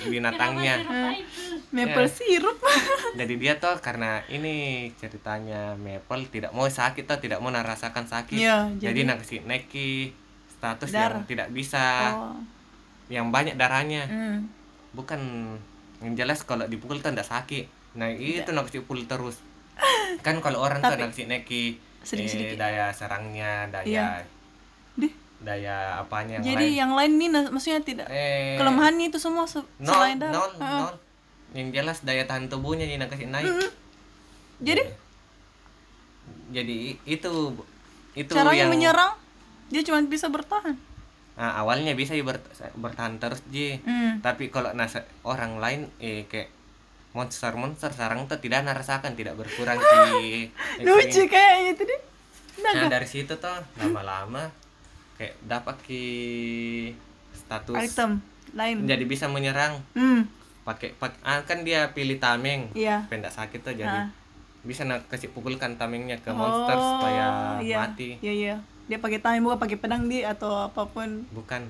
binatangnya 0.01 0.79
Apa 0.79 1.11
itu? 1.13 1.43
Maple 1.69 2.01
Ya. 2.01 2.09
sirup. 2.09 2.57
jadi 3.19 3.33
dia 3.35 3.53
tuh 3.55 3.77
karena 3.77 4.23
ini 4.25 4.55
ceritanya 4.95 5.75
maple 5.75 6.25
tidak 6.27 6.49
mau 6.49 6.65
sakit 6.65 7.03
tuh 7.03 7.19
tidak 7.19 7.37
mau 7.37 7.51
merasakan 7.51 8.05
sakit 8.05 8.39
Iya, 8.39 8.71
jadi, 8.73 8.95
jadi- 8.95 9.05
nak 9.05 9.17
kasih 9.21 9.39
naiki 9.43 10.15
status 10.49 10.89
Darah. 10.89 11.13
yang 11.13 11.25
tidak 11.25 11.47
bisa 11.51 11.85
Oh. 12.11 12.39
yang 13.07 13.29
banyak 13.29 13.53
darahnya 13.53 14.07
Hmm. 14.07 14.49
bukan 14.91 15.19
yang 15.99 16.15
jelas 16.15 16.41
kalau 16.41 16.65
dipukul 16.65 16.97
tuh 16.97 17.11
tidak 17.11 17.27
sakit 17.27 17.67
nah 17.91 18.07
itu 18.07 18.47
nak 18.47 18.65
kasih 18.65 18.81
pukul 18.81 19.03
terus 19.03 19.37
kan 20.21 20.39
kalau 20.39 20.59
orang 20.59 20.79
tuh 20.79 20.89
Tapi- 20.91 21.05
kasih 21.05 21.25
naiki 21.27 21.63
Sedikit-sedikit. 21.99 22.55
eh, 22.55 22.57
daya 22.57 22.85
serangnya 22.89 23.67
daya 23.67 23.85
Iya. 23.85 24.05
Daya 25.39 25.75
apanya 25.97 26.37
yang 26.37 26.45
Jadi 26.45 26.67
lain. 26.67 26.75
yang 26.77 26.91
lain 26.93 27.11
nih 27.15 27.29
nah, 27.29 27.43
maksudnya 27.47 27.79
tidak 27.79 28.07
eh, 28.07 28.55
kelemahannya 28.55 29.07
itu 29.07 29.15
semua 29.15 29.45
se- 29.45 29.63
nol 29.77 29.87
selain 29.89 30.17
darah. 30.17 30.51
Heeh. 30.51 30.79
nol 30.81 30.93
yang 31.49 31.67
jelas 31.71 32.03
daya 32.03 32.23
tahan 32.23 32.45
tubuhnya 32.45 32.83
yang 32.83 32.99
nak 32.99 33.09
kasih 33.09 33.25
naik. 33.25 33.47
Jadi? 34.59 34.83
Jadi 36.49 36.77
itu 37.05 37.31
itu 38.13 38.29
caranya 38.29 38.57
yang 38.59 38.69
menyerang 38.69 39.13
dia 39.67 39.81
cuma 39.81 40.01
bisa 40.03 40.27
bertahan. 40.27 40.75
Nah, 41.33 41.55
awalnya 41.55 41.93
bisa 41.93 42.11
ya 42.11 42.21
ber- 42.21 42.43
bertahan 42.75 43.15
terus 43.15 43.39
ji. 43.47 43.79
Hmm. 43.79 44.19
tapi 44.19 44.49
kalau 44.49 44.73
nasa 44.73 45.01
orang 45.23 45.55
lain 45.55 45.87
eh 45.97 46.25
kayak 46.25 46.51
monster-monster 47.09 47.89
sarang 47.89 48.27
tuh 48.27 48.37
tidak 48.37 48.61
merasakan 48.61 49.15
tidak 49.15 49.33
berkurang 49.33 49.79
di 49.79 50.51
Lucu 50.85 51.23
kayaknya 51.25 51.73
itu 51.73 51.83
deh. 51.83 52.01
nah 52.59 52.91
dari 52.91 53.07
situ 53.07 53.33
tuh 53.33 53.55
lama-lama 53.79 54.51
kayak 55.19 55.35
dapat 55.43 55.75
ki 55.83 56.03
status 57.33 57.75
Item 57.77 58.23
lain. 58.51 58.87
jadi 58.87 59.03
bisa 59.03 59.27
menyerang 59.27 59.83
Hmm. 59.91 60.25
pakai 60.63 60.95
pak 60.95 61.11
ah, 61.21 61.43
kan 61.43 61.61
dia 61.61 61.91
pilih 61.91 62.17
tameng 62.17 62.71
Iya. 62.71 63.03
pendak 63.05 63.29
sakit 63.29 63.59
tuh 63.59 63.73
jadi 63.73 63.99
Ah. 63.99 64.07
bisa 64.61 64.83
nak 64.83 65.03
kasih 65.07 65.27
pukulkan 65.27 65.75
tamengnya 65.75 66.15
ke 66.15 66.31
monster 66.31 66.73
supaya 66.73 67.25
Oh, 67.53 67.59
iya. 67.59 67.77
mati 67.81 68.15
Iya 68.19 68.33
iya. 68.33 68.55
Dia 68.85 68.97
pakai 68.97 69.19
tangan 69.19 69.39
bukan 69.39 69.59
pakai 69.59 69.77
pedang 69.77 70.05
di 70.05 70.23
atau 70.23 70.65
apa 70.65 70.81
pun 70.83 71.27
bukan 71.29 71.67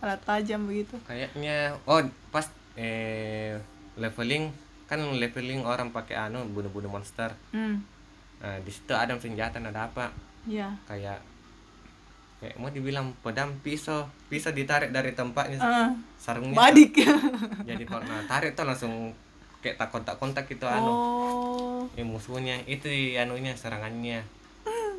alat 0.00 0.18
tajam 0.20 0.64
begitu. 0.64 0.96
kayaknya 1.02 1.76
oh 1.84 2.02
pas 2.28 2.44
eh 2.74 3.54
leveling 3.94 4.50
kan 4.84 5.00
leveling 5.00 5.62
orang 5.62 5.88
pakai 5.88 6.18
anu 6.18 6.44
bunuh-bunuh 6.46 6.88
monster 6.88 7.32
Hmm. 7.50 7.80
nah 8.36 8.56
di 8.58 8.68
situ 8.68 8.90
ada 8.90 9.14
senjata 9.14 9.56
ada 9.58 9.86
apa 9.86 10.10
Iya. 10.44 10.74
kayak 10.84 11.22
kayak 12.44 12.60
mau 12.60 12.68
dibilang 12.68 13.08
pedang 13.18 13.56
pisau 13.58 14.04
pisau 14.28 14.52
ditarik 14.52 14.92
dari 14.92 15.10
tempatnya 15.10 15.56
Ah, 15.56 15.88
sarungnya 16.14 16.52
badik. 16.52 17.00
jadi 17.64 17.80
kalau 17.82 18.04
nah, 18.04 18.20
tarik 18.28 18.52
tuh 18.52 18.62
langsung 18.62 18.92
kayak 19.58 19.80
tak 19.80 19.88
kontak 19.88 20.12
kontak 20.14 20.44
gitu 20.44 20.68
anu 20.68 20.84
oh. 20.84 21.80
eh, 21.90 22.04
musuhnya 22.04 22.60
itu 22.66 22.84
anunya 23.16 23.56
serangannya 23.56 24.20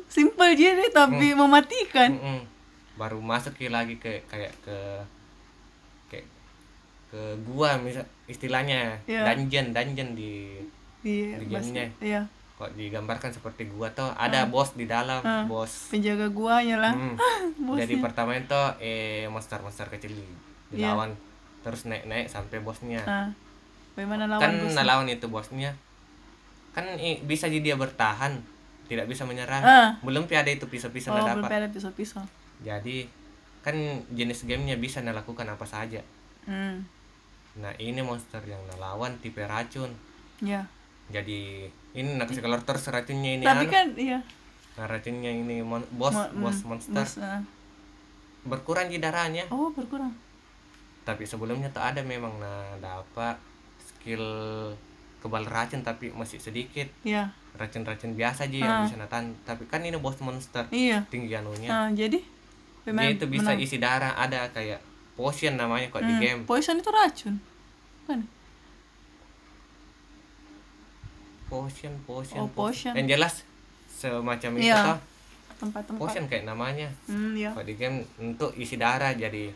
Simple 0.06 0.54
aja 0.54 0.70
deh 0.72 0.90
tapi 0.90 1.30
Hmm. 1.30 1.38
mematikan. 1.40 2.10
Mm-mm. 2.12 2.40
baru 2.94 3.18
masuk 3.18 3.54
lagi 3.68 3.94
ke 3.94 4.24
kayak 4.24 4.50
ke 4.60 4.76
kayak 6.06 6.26
ke 7.06 7.20
gua 7.44 7.76
misal 7.76 8.02
istilahnya 8.26 8.98
Iya. 9.04 9.22
dungeon 9.28 9.70
dungeon 9.70 10.10
di 10.12 10.58
Iya, 11.02 11.38
Di 11.38 11.46
gamenya. 11.46 11.86
Iya. 12.02 12.22
Kok 12.56 12.72
digambarkan 12.72 13.28
seperti 13.30 13.68
gua 13.68 13.88
tuh 13.90 14.08
ada 14.10 14.44
bos 14.46 14.72
di 14.72 14.84
dalam 14.84 15.20
Ah. 15.20 15.44
bos 15.44 15.92
Penjaga 15.92 16.24
guanya 16.28 16.80
lah. 16.80 16.92
Hmm. 16.92 17.12
Bosnya. 17.66 17.84
jadi 17.84 17.94
pertama 18.00 18.32
itu 18.32 18.60
eh 18.78 19.24
monster 19.26 19.60
monster 19.60 19.84
kecil 19.86 20.12
Iya. 20.12 20.24
dilawan 20.88 21.12
terus 21.60 21.84
naik 21.84 22.04
naik 22.04 22.26
sampai 22.26 22.58
bosnya 22.58 23.02
Nah, 23.02 23.28
bagaimana 23.92 24.24
lawan 24.26 24.40
kan 24.40 24.52
bosnya? 24.56 24.72
ngelawan 24.74 25.06
itu 25.06 25.26
bosnya 25.26 25.70
kan 26.72 26.84
i- 26.94 27.20
bisa 27.20 27.46
jadi 27.46 27.60
dia 27.62 27.76
bertahan 27.76 28.40
tidak 28.86 29.04
bisa 29.04 29.22
menyerang 29.22 29.60
Ah. 29.60 29.98
belum 30.00 30.24
ada 30.26 30.46
itu 30.46 30.64
pisau-pisau 30.64 31.10
Oh, 31.10 31.18
dapat 31.18 31.42
berbeda 31.42 31.68
pisau-pisau. 31.68 32.22
jadi 32.60 33.04
kan 33.60 33.74
jenis 34.10 34.44
gamenya 34.44 34.76
bisa 34.76 35.02
melakukan 35.02 35.44
apa 35.44 35.64
saja 35.64 36.00
Hmm. 36.44 36.86
nah 37.54 37.74
ini 37.76 37.98
monster 37.98 38.38
yang 38.42 38.62
ngelawan 38.66 39.18
tipe 39.18 39.42
racun 39.42 39.90
Ya. 40.38 40.64
Jadi 41.08 41.40
ini 41.92 42.08
nak 42.14 42.26
kasih 42.26 42.40
keluar 42.40 42.60
terus 42.60 42.84
racunnya 42.86 43.30
ini 43.32 43.44
Tapi 43.44 43.64
anu. 43.64 43.72
kan 43.72 43.86
iya. 43.94 44.18
nah 44.74 44.84
racunnya 44.84 45.30
ini 45.30 45.60
mon- 45.60 45.86
bos 45.92 46.12
Mo- 46.12 46.32
bos 46.40 46.56
hmm, 46.56 46.68
monster 46.68 46.92
bos, 46.96 47.12
ah. 47.18 47.40
berkurang 48.42 48.86
di 48.86 48.96
darahnya 48.96 49.46
Oh, 49.48 49.70
berkurang. 49.70 50.12
tapi 51.02 51.22
sebelumnya 51.22 51.68
tuh 51.68 51.80
ada 51.80 52.00
memang 52.00 52.34
nah 52.36 52.74
dapat 52.76 53.38
skill 53.80 54.22
kebal 55.18 55.44
racun 55.44 55.80
tapi 55.80 56.10
masih 56.10 56.36
sedikit 56.36 56.86
Iya. 57.02 57.30
racun-racun 57.54 58.12
biasa 58.12 58.44
aja 58.44 58.56
Ah. 58.56 58.60
yang 58.60 58.78
bisa 58.84 58.96
natan 58.96 59.34
tapi 59.42 59.64
kan 59.64 59.80
ini 59.80 59.96
bos 59.96 60.18
monster 60.18 60.66
Iya. 60.68 61.06
tinggi 61.06 61.32
anunya 61.32 61.66
Nah, 61.66 61.88
jadi 61.90 62.18
dia 62.84 63.08
itu 63.08 63.26
bisa 63.26 63.50
menang? 63.50 63.58
isi 63.60 63.76
darah 63.76 64.14
ada 64.14 64.46
kayak 64.48 64.78
potion 65.12 65.54
namanya 65.54 65.88
kok 65.88 66.00
di 66.00 66.12
Hmm, 66.12 66.20
game 66.20 66.40
Poison 66.44 66.76
itu 66.76 66.86
racun. 66.86 67.34
Kan? 68.04 68.22
Potion 71.46 71.92
potion 72.02 72.38
Oh, 72.38 72.48
potion. 72.48 72.92
yang 72.92 73.06
jelas 73.08 73.46
semacam 73.88 74.50
itu 74.54 74.66
Iya. 74.66 74.82
toh. 74.84 74.98
Tempat-tempat. 75.56 75.96
potion 75.96 76.24
kayak 76.26 76.44
namanya. 76.44 76.92
Kok 77.08 77.64
di 77.64 77.74
game 77.74 78.04
untuk 78.18 78.52
isi 78.54 78.76
darah 78.76 79.10
jadi 79.10 79.48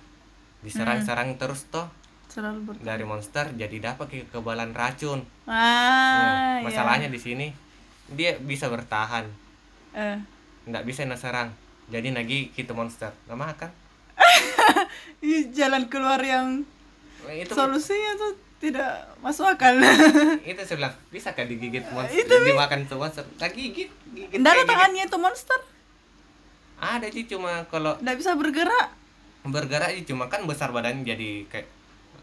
diserang-serang 0.61 1.37
terus 1.37 1.67
toh. 1.67 1.85
Selalu 2.27 2.79
dari 2.79 3.03
monster 3.03 3.51
jadi 3.53 3.77
dapat 3.85 4.07
ke- 4.07 4.25
kekebalan 4.25 4.71
racun. 4.71 5.21
Ah, 5.45 6.57
Nah, 6.57 6.63
masalahnya 6.63 7.07
di 7.07 7.19
sini 7.19 7.51
dia 8.09 8.35
bisa 8.37 8.67
bertahan. 8.67 9.27
Eh. 9.93 10.19
nggak 10.63 10.85
bisa 10.85 11.03
naserang 11.03 11.51
jadi 11.87 12.09
lagi 12.11 12.49
kita 12.51 12.71
monster. 12.71 13.11
Nggak 13.27 13.41
makan. 13.41 13.71
Jalan 15.53 15.85
keluar 15.87 16.21
yang 16.21 16.63
Nah, 17.21 17.35
itu 17.35 17.53
solusinya 17.53 18.17
tuh 18.17 18.33
tidak 18.61 18.93
masuk 19.19 19.49
akal. 19.49 19.73
itu 20.45 20.61
saya 20.61 20.77
bilang 20.77 20.95
bisa 21.09 21.33
kan 21.33 21.45
digigit 21.45 21.81
monster 21.89 22.13
Itu, 22.15 22.35
dimakan 22.45 22.85
tuh 22.85 22.97
monster 22.97 23.25
tak 23.35 23.53
gigit 23.53 23.89
gigit 24.07 24.37
Nggak 24.37 24.53
ada 24.55 24.65
tangannya 24.67 25.03
itu 25.03 25.17
monster. 25.17 25.61
ada 26.77 27.07
sih 27.07 27.25
cuma 27.27 27.65
kalau 27.67 27.97
Nggak 27.99 28.17
bisa 28.17 28.31
bergerak. 28.35 28.89
bergerak 29.43 29.91
sih 29.93 30.05
cuma 30.05 30.29
kan 30.29 30.45
besar 30.45 30.69
badannya 30.69 31.01
jadi 31.03 31.31
kayak 31.47 31.69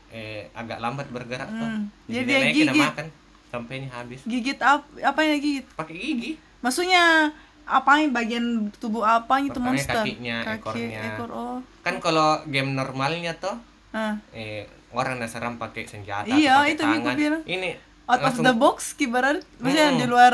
eh 0.08 0.48
agak 0.52 0.78
lambat 0.78 1.10
bergerak 1.10 1.46
tuh 1.48 1.68
Hmm, 1.68 1.90
jadi 2.06 2.24
jadi 2.24 2.46
dia 2.48 2.54
gigit. 2.64 2.86
makan 2.86 3.08
sampainya 3.48 3.90
habis 3.92 4.22
Gigit 4.24 4.60
apa? 4.60 4.86
Apa 5.04 5.20
yang 5.22 5.38
gigit? 5.38 5.66
pakai 5.74 5.96
gigi 5.96 6.32
Maksudnya 6.60 7.34
apa 7.64 7.92
yang 7.98 8.12
bagian 8.12 8.46
tubuh 8.74 9.02
apa 9.02 9.38
itu 9.40 9.58
monster? 9.58 10.00
kakinya, 10.00 10.40
Kaki, 10.42 10.58
ekornya. 10.58 11.02
ekor. 11.12 11.30
Oh. 11.30 11.58
kan 11.82 11.98
kalau 11.98 12.40
game 12.46 12.72
normalnya 12.72 13.34
tuh 13.36 13.58
Ah. 13.90 14.14
eh 14.30 14.64
orang 14.98 15.16
nasaran 15.16 15.56
pakai 15.56 15.86
senjata 15.86 16.26
Iya, 16.28 16.60
pakai 16.60 16.72
itu 16.72 16.82
tangan 16.82 16.98
aku 16.98 17.10
bilang. 17.16 17.44
ini 17.46 17.70
Out 18.06 18.20
langsung 18.20 18.42
of 18.42 18.48
the 18.48 18.56
box 18.56 18.78
kibaran 18.94 19.38
maksudnya 19.58 19.88
Hmm. 19.90 20.00
di 20.00 20.06
luar 20.06 20.34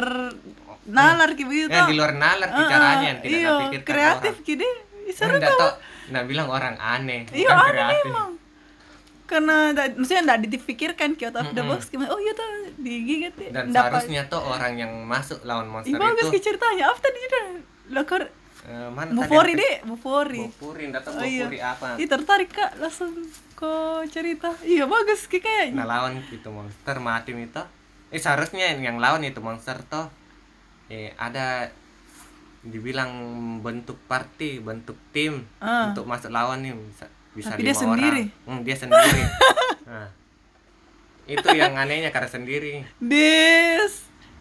nalar 0.86 1.30
ki 1.32 1.44
begitu. 1.44 1.68
ya, 1.70 1.84
di 1.86 1.96
luar 1.96 2.14
nalar 2.14 2.50
Ah, 2.50 2.66
caranya 2.66 3.06
yang 3.08 3.20
tidak 3.20 3.34
iya, 3.36 3.52
dipikirkan 3.58 3.88
kreatif 3.88 4.34
orang. 4.38 4.70
Kan 5.04 5.12
Seru 5.12 5.36
tuh. 5.38 5.60
tau 5.60 5.72
nggak 6.06 6.26
bilang 6.26 6.48
orang 6.50 6.76
aneh 6.78 7.22
Iya, 7.30 7.50
aneh 7.52 7.72
kreatif. 7.74 8.04
memang. 8.06 8.30
Karena 9.24 9.56
nggak- 9.72 9.96
maksudnya 9.96 10.22
enggak 10.22 10.40
dipikirkan 10.46 11.10
ki 11.14 11.24
out 11.26 11.38
of 11.38 11.48
the 11.50 11.56
Mm-mm. 11.58 11.70
box 11.70 11.88
gimana. 11.88 12.10
Oh 12.10 12.20
iya 12.20 12.32
tuh 12.32 12.46
digigit 12.78 13.34
dan 13.50 13.66
Nggak 13.66 13.84
seharusnya 13.90 14.22
tuh 14.28 14.42
orang 14.42 14.74
yang 14.76 14.92
masuk 15.04 15.40
lawan 15.42 15.66
monster 15.66 15.96
bagus 15.98 16.24
itu 16.26 16.34
ki 16.34 16.42
ceritanya. 16.46 16.84
Apa 16.88 17.00
tadi 17.00 17.18
sudah? 17.22 17.44
Lokor 17.90 18.22
eh, 18.64 18.90
mana 18.90 19.12
Bufori 19.14 19.54
deh, 19.54 19.76
Bufori. 19.84 20.42
Bufuri 20.50 20.84
nggak 20.88 21.04
tahu 21.04 21.14
Oh, 21.16 21.26
iya. 21.26 21.46
Apa 21.68 21.96
Ih 21.96 22.06
tertarik 22.06 22.50
kak 22.50 22.78
langsung 22.78 23.12
ke 23.54 23.74
cerita. 24.08 24.52
Iya 24.60 24.84
bagus 24.86 25.26
ki 25.26 25.38
kayaknya. 25.38 25.76
nah 25.76 25.88
lawan 25.90 26.20
itu 26.22 26.48
monster 26.48 26.96
mati 26.98 27.32
itu 27.34 27.64
eh 28.08 28.18
seharusnya 28.18 28.76
yang 28.76 28.98
lawan 28.98 29.22
itu 29.22 29.40
monster 29.40 29.76
tuh 29.84 30.08
eh 30.86 31.12
ada 31.16 31.68
dibilang 32.62 33.12
bentuk 33.60 34.00
party 34.04 34.58
bentuk 34.58 34.96
tim 35.10 35.44
Ah. 35.58 35.90
untuk 35.90 36.06
masuk 36.06 36.30
lawan 36.30 36.62
nih 36.62 36.72
bisa 36.72 37.06
bisa 37.34 37.52
Tapi 37.52 37.62
dia 37.62 37.68
lima 37.70 37.82
sendiri? 37.82 38.22
orang. 38.24 38.48
Hmm, 38.48 38.62
dia 38.62 38.76
sendiri 38.78 39.22
nah, 39.90 40.08
itu 41.26 41.48
yang 41.52 41.74
anehnya 41.74 42.08
karena 42.10 42.30
sendiri 42.30 42.74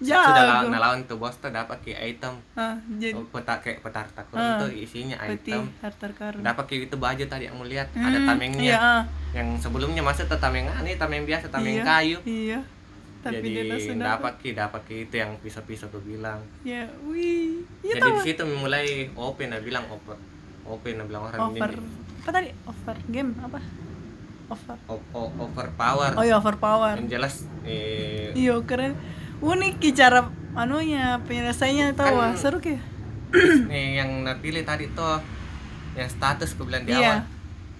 Des. 0.05 0.18
sudah 0.18 0.42
lawan 0.42 0.61
Jago. 0.61 0.68
nah, 0.68 0.80
lawan 0.80 1.00
tuh 1.05 1.16
bos 1.16 1.34
tuh 1.34 1.48
dapat 1.48 1.78
ke 1.78 1.94
item 1.94 2.34
Ah, 2.53 2.74
jadi 2.92 3.14
oh, 3.14 3.22
peta 3.24 3.55
kayak 3.57 3.78
petar 3.80 4.07
takut 4.09 4.34
Ah. 4.34 4.59
itu 4.59 4.66
isinya 4.82 5.16
item 5.22 5.70
harta 5.78 6.07
karun. 6.11 6.40
dapat 6.40 6.64
kayak 6.66 6.82
itu 6.84 6.96
baju 6.96 7.24
tadi 7.24 7.44
yang 7.44 7.55
mau 7.55 7.64
lihat 7.64 7.86
ada 7.92 8.14
Hmm, 8.14 8.26
tamengnya 8.26 8.62
Iya. 8.64 8.76
ah. 8.76 9.03
yang 9.32 9.48
sebelumnya 9.57 10.00
masuk 10.00 10.26
tuh 10.26 10.36
tameng 10.36 10.66
aneh 10.68 10.94
tameng 10.94 11.22
biasa 11.22 11.46
tameng 11.48 11.76
Iya, 11.76 11.84
kayu 11.84 12.18
Iya. 12.24 12.61
Tapi 13.22 13.38
jadi 13.38 13.48
dia 13.48 13.64
langsung 13.68 13.96
dapat. 13.96 14.32
ki 14.36 14.50
dapat 14.53 14.80
ki 14.82 14.96
itu 15.05 15.14
yang 15.14 15.30
pisau-pisau 15.38 15.86
gue 15.88 16.03
bilang 16.09 16.42
Ya, 16.61 16.90
wih. 17.05 17.62
Iya 17.80 17.94
jadi 17.96 18.09
di 18.12 18.20
situ 18.24 18.42
mulai 18.53 18.86
open 19.12 19.46
nah 19.48 19.59
bilang 19.59 19.86
open 19.86 20.18
open 20.64 20.92
nah 20.92 21.05
bilang 21.05 21.22
orang 21.24 21.38
Over. 21.48 21.70
ini 21.70 21.86
Apa 22.18 22.30
tadi? 22.32 22.48
Over 22.64 22.96
game 23.07 23.30
apa? 23.36 23.62
Over. 24.48 24.76
o- 24.84 25.07
o- 25.12 25.32
overpower 25.40 26.12
Oh 26.12 26.20
iya 26.20 26.34
overpower. 26.34 26.98
yang 26.98 27.09
jelas 27.09 27.46
eh, 27.62 28.34
Iya 28.34 28.59
keren. 28.61 28.98
Unik 29.43 29.74
ki 29.76 29.90
cara 29.93 30.22
anunya 30.55 31.18
penyelesaiannya 31.20 31.93
tahu 31.93 32.14
Kan- 32.14 32.22
ah. 32.24 32.38
seru 32.38 32.59
ki. 32.59 32.78
nih 33.70 33.99
yang 33.99 34.22
napilih 34.22 34.62
tadi 34.62 34.86
tuh 34.88 35.18
yang 35.93 36.07
status 36.07 36.53
gue 36.53 36.62
bilang 36.62 36.84
di 36.84 36.93
Iya. 36.93 37.01
awal 37.01 37.18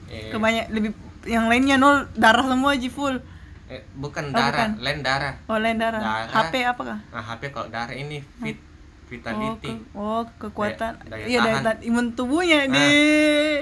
eh, 0.09 0.29
Kebanyak 0.29 0.67
lebih 0.69 0.91
yang 1.25 1.47
lainnya 1.47 1.77
nol 1.77 2.09
darah 2.13 2.43
semua 2.43 2.73
ji 2.75 2.89
full. 2.89 3.21
eh, 3.67 3.81
bukan 3.95 4.25
Oh, 4.27 4.35
darah 4.35 4.69
bukan. 4.69 4.83
lain 4.83 5.01
darah 5.01 5.35
Oh 5.47 5.57
lain 5.57 5.77
darah. 5.77 6.01
Darah. 6.01 6.29
HP 6.43 6.55
apakah? 6.63 6.99
nah 7.07 7.23
HP 7.23 7.43
kalau 7.49 7.69
darah 7.69 7.93
ini 7.93 8.21
fit 8.37 8.59
Oh, 8.59 9.09
vitality 9.11 9.71
ke- 9.71 9.85
oh 9.95 10.25
kekuatan. 10.39 10.93
Daya- 10.99 11.09
daya 11.15 11.25
Iya 11.27 11.39
daya 11.39 11.57
tahan. 11.63 11.79
imun 11.85 12.07
tubuhnya 12.11 12.59
Ah. 12.63 12.73
deh. 12.73 13.57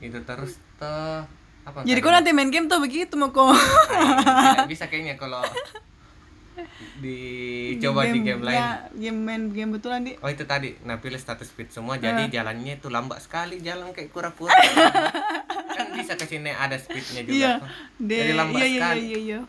itu 0.00 0.18
terus 0.20 0.52
tuh 0.76 1.20
apa 1.60 1.82
Jadi 1.82 1.98
kau 1.98 2.10
nanti 2.10 2.30
main 2.30 2.48
game 2.48 2.64
tuh 2.64 2.78
begitu 2.78 3.14
mau 3.14 3.28
kok. 3.28 3.50
Ah, 3.50 4.62
bisa 4.64 4.86
kayaknya 4.86 5.14
kalau 5.16 5.42
dicoba 7.00 8.06
di 8.06 8.20
game 8.20 8.42
lain 8.44 8.56
Ya, 8.56 8.68
game 8.92 9.18
main 9.24 9.42
game 9.50 9.70
betulan 9.76 10.04
di. 10.04 10.14
Oh 10.20 10.28
itu 10.28 10.44
tadi, 10.44 10.76
nah 10.84 11.00
pilih 11.00 11.16
status 11.16 11.48
speed 11.48 11.72
semua, 11.72 11.96
jadi 11.96 12.28
jalannya 12.28 12.78
itu 12.78 12.88
lambat 12.92 13.24
sekali, 13.24 13.58
jalan 13.64 13.90
kayak 13.90 14.12
kura-kura. 14.12 14.52
kan 15.76 15.86
bisa 15.96 16.14
ke 16.14 16.28
sini 16.28 16.52
ada 16.52 16.76
speednya 16.76 17.24
juga. 17.24 17.34
Iya. 17.34 17.50
tuh. 17.58 17.68
Deh. 18.04 18.18
Jadi 18.20 18.32
lambat 18.36 18.60
iya, 18.60 18.66
iya, 18.68 18.78
sekali. 18.78 19.00
iya, 19.00 19.08
iya, 19.08 19.18
iya. 19.18 19.40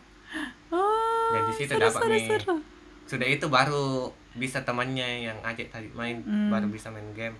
Oh. 0.72 1.30
Jadi 1.34 1.50
situ 1.54 1.72
seru, 1.76 1.82
dapat 1.84 2.00
seru, 2.00 2.14
nih. 2.14 2.26
seru. 2.26 2.56
Sudah 3.04 3.28
itu 3.28 3.46
baru 3.46 3.86
bisa 4.34 4.58
temannya 4.64 5.30
yang 5.30 5.38
ajak 5.44 5.70
tadi 5.70 5.86
main, 5.94 6.24
Hmm. 6.24 6.50
baru 6.50 6.66
bisa 6.66 6.88
main 6.90 7.06
game. 7.14 7.36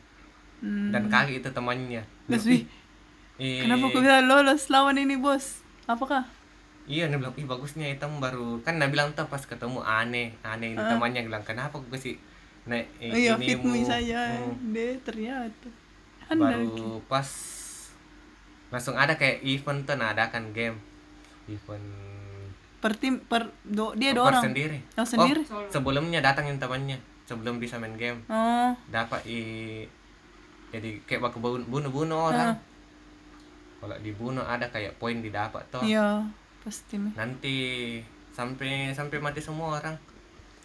Hmm. 0.62 0.92
Dan 0.94 1.08
kaki 1.08 1.42
itu 1.42 1.50
temannya. 1.50 2.04
Terus, 2.30 2.44
wih, 2.46 2.62
Ih, 3.34 3.66
kenapa 3.66 3.90
aku 3.90 3.98
bisa 3.98 4.22
lolos 4.22 4.70
lawan 4.70 4.94
ini 4.94 5.18
bos? 5.18 5.58
Apakah? 5.90 6.22
Iya, 6.84 7.08
dia 7.08 7.16
bilang, 7.16 7.32
ih 7.32 7.44
bagusnya 7.44 7.86
hitam 7.86 8.18
baru. 8.18 8.60
Kan 8.60 8.76
dia 8.76 8.86
bilang 8.86 9.12
tuh 9.12 9.24
pas 9.24 9.40
ketemu 9.40 9.80
aneh, 9.80 10.36
aneh 10.42 10.68
ini 10.70 10.80
temannya 10.80 11.22
bilang, 11.22 11.40
kenapa 11.40 11.76
gue 11.78 11.96
sih 11.96 12.16
Ah. 12.64 12.80
Oh 13.02 13.12
iya, 13.14 13.36
ini 13.36 13.44
fitmu 13.46 13.72
mu?" 13.74 13.84
saja. 13.84 14.20
Hmm. 14.34 14.72
Deh, 14.72 14.96
ternyata. 15.00 15.68
Anda 16.26 16.56
baru 16.56 17.00
pas 17.02 17.28
langsung 18.68 18.96
ada 18.96 19.14
kayak 19.14 19.44
event 19.44 19.84
tuh 19.84 19.94
nah 19.94 20.10
ada 20.10 20.26
kan 20.26 20.50
game 20.50 20.74
event 21.46 21.84
per 22.80 22.92
tim 22.92 23.22
per 23.22 23.46
do, 23.62 23.94
dia 23.94 24.10
dua 24.10 24.28
orang. 24.28 24.42
sendiri 24.42 24.78
Oh, 24.94 25.06
sendiri? 25.06 25.46
oh, 25.46 25.62
sebelumnya 25.68 26.18
datangin 26.18 26.58
temannya 26.58 26.98
sebelum 27.22 27.56
bisa 27.56 27.78
main 27.78 27.94
game 27.94 28.18
Oh. 28.26 28.74
dapat 28.88 29.22
i 29.24 29.40
jadi 30.68 31.00
kayak 31.04 31.22
baku 31.22 31.38
bunuh 31.62 31.86
bunuh 31.86 32.18
orang 32.26 32.50
Ah. 32.50 32.56
kalau 33.78 33.96
dibunuh 34.00 34.42
ada 34.42 34.66
kayak 34.66 34.96
poin 34.96 35.20
didapat 35.20 35.62
tuh 35.70 35.80
Iya, 35.80 36.24
pasti. 36.64 36.96
mah. 36.96 37.12
nanti 37.14 37.56
sampai 38.30 38.90
sampai 38.90 39.16
mati 39.18 39.38
semua 39.38 39.78
orang 39.78 39.94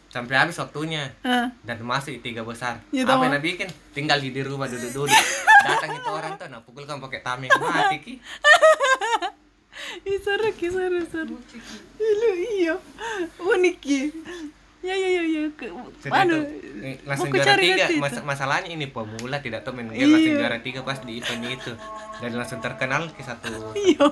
sampai 0.08 0.36
habis 0.36 0.58
waktunya 0.58 1.14
Ah. 1.22 1.54
dan 1.62 1.78
masih 1.80 2.18
tiga 2.18 2.41
besar 2.41 2.82
Ya, 2.89 3.06
apa 3.06 3.22
yang 3.22 3.30
nak 3.32 3.43
bikin 3.43 3.68
tinggal 3.91 4.18
di 4.18 4.32
di 4.32 4.41
rumah 4.41 4.66
duduk-duduk 4.66 5.14
datang 5.68 5.91
itu 5.91 6.10
orang 6.10 6.34
tuh 6.34 6.47
nah 6.47 6.58
pukul 6.60 6.84
kan 6.84 6.97
pakai 6.97 7.20
tameng 7.20 7.52
mati 7.54 7.97
ki 8.00 8.14
Ih, 10.02 10.20
seru 10.20 10.50
ki, 10.52 10.68
seru, 10.68 11.02
seru. 11.04 11.36
Lu 11.97 12.30
iya. 12.54 12.76
Unik 13.39 13.76
ki. 13.80 14.00
Ya, 14.82 14.93
ya, 14.93 15.10
ya, 15.10 15.24
ya. 15.26 15.43
Ke, 15.52 15.66
anu, 16.06 16.36
eh, 16.80 17.00
langsung 17.04 17.28
juara 17.28 17.58
tiga. 17.58 17.88
Mas- 17.97 18.22
masalahnya 18.24 18.70
ini 18.70 18.88
pemula 18.88 19.39
tidak 19.39 19.64
tahu 19.64 19.76
main 19.76 19.89
game 19.89 20.08
langsung 20.10 20.30
Iya. 20.30 20.39
juara 20.39 20.58
tiga 20.60 20.80
pas 20.82 21.00
di 21.00 21.18
event 21.18 21.43
itu 21.43 21.74
dan 22.20 22.32
langsung 22.34 22.60
terkenal 22.60 23.08
ke 23.10 23.22
satu 23.22 23.50
Iya. 23.74 24.08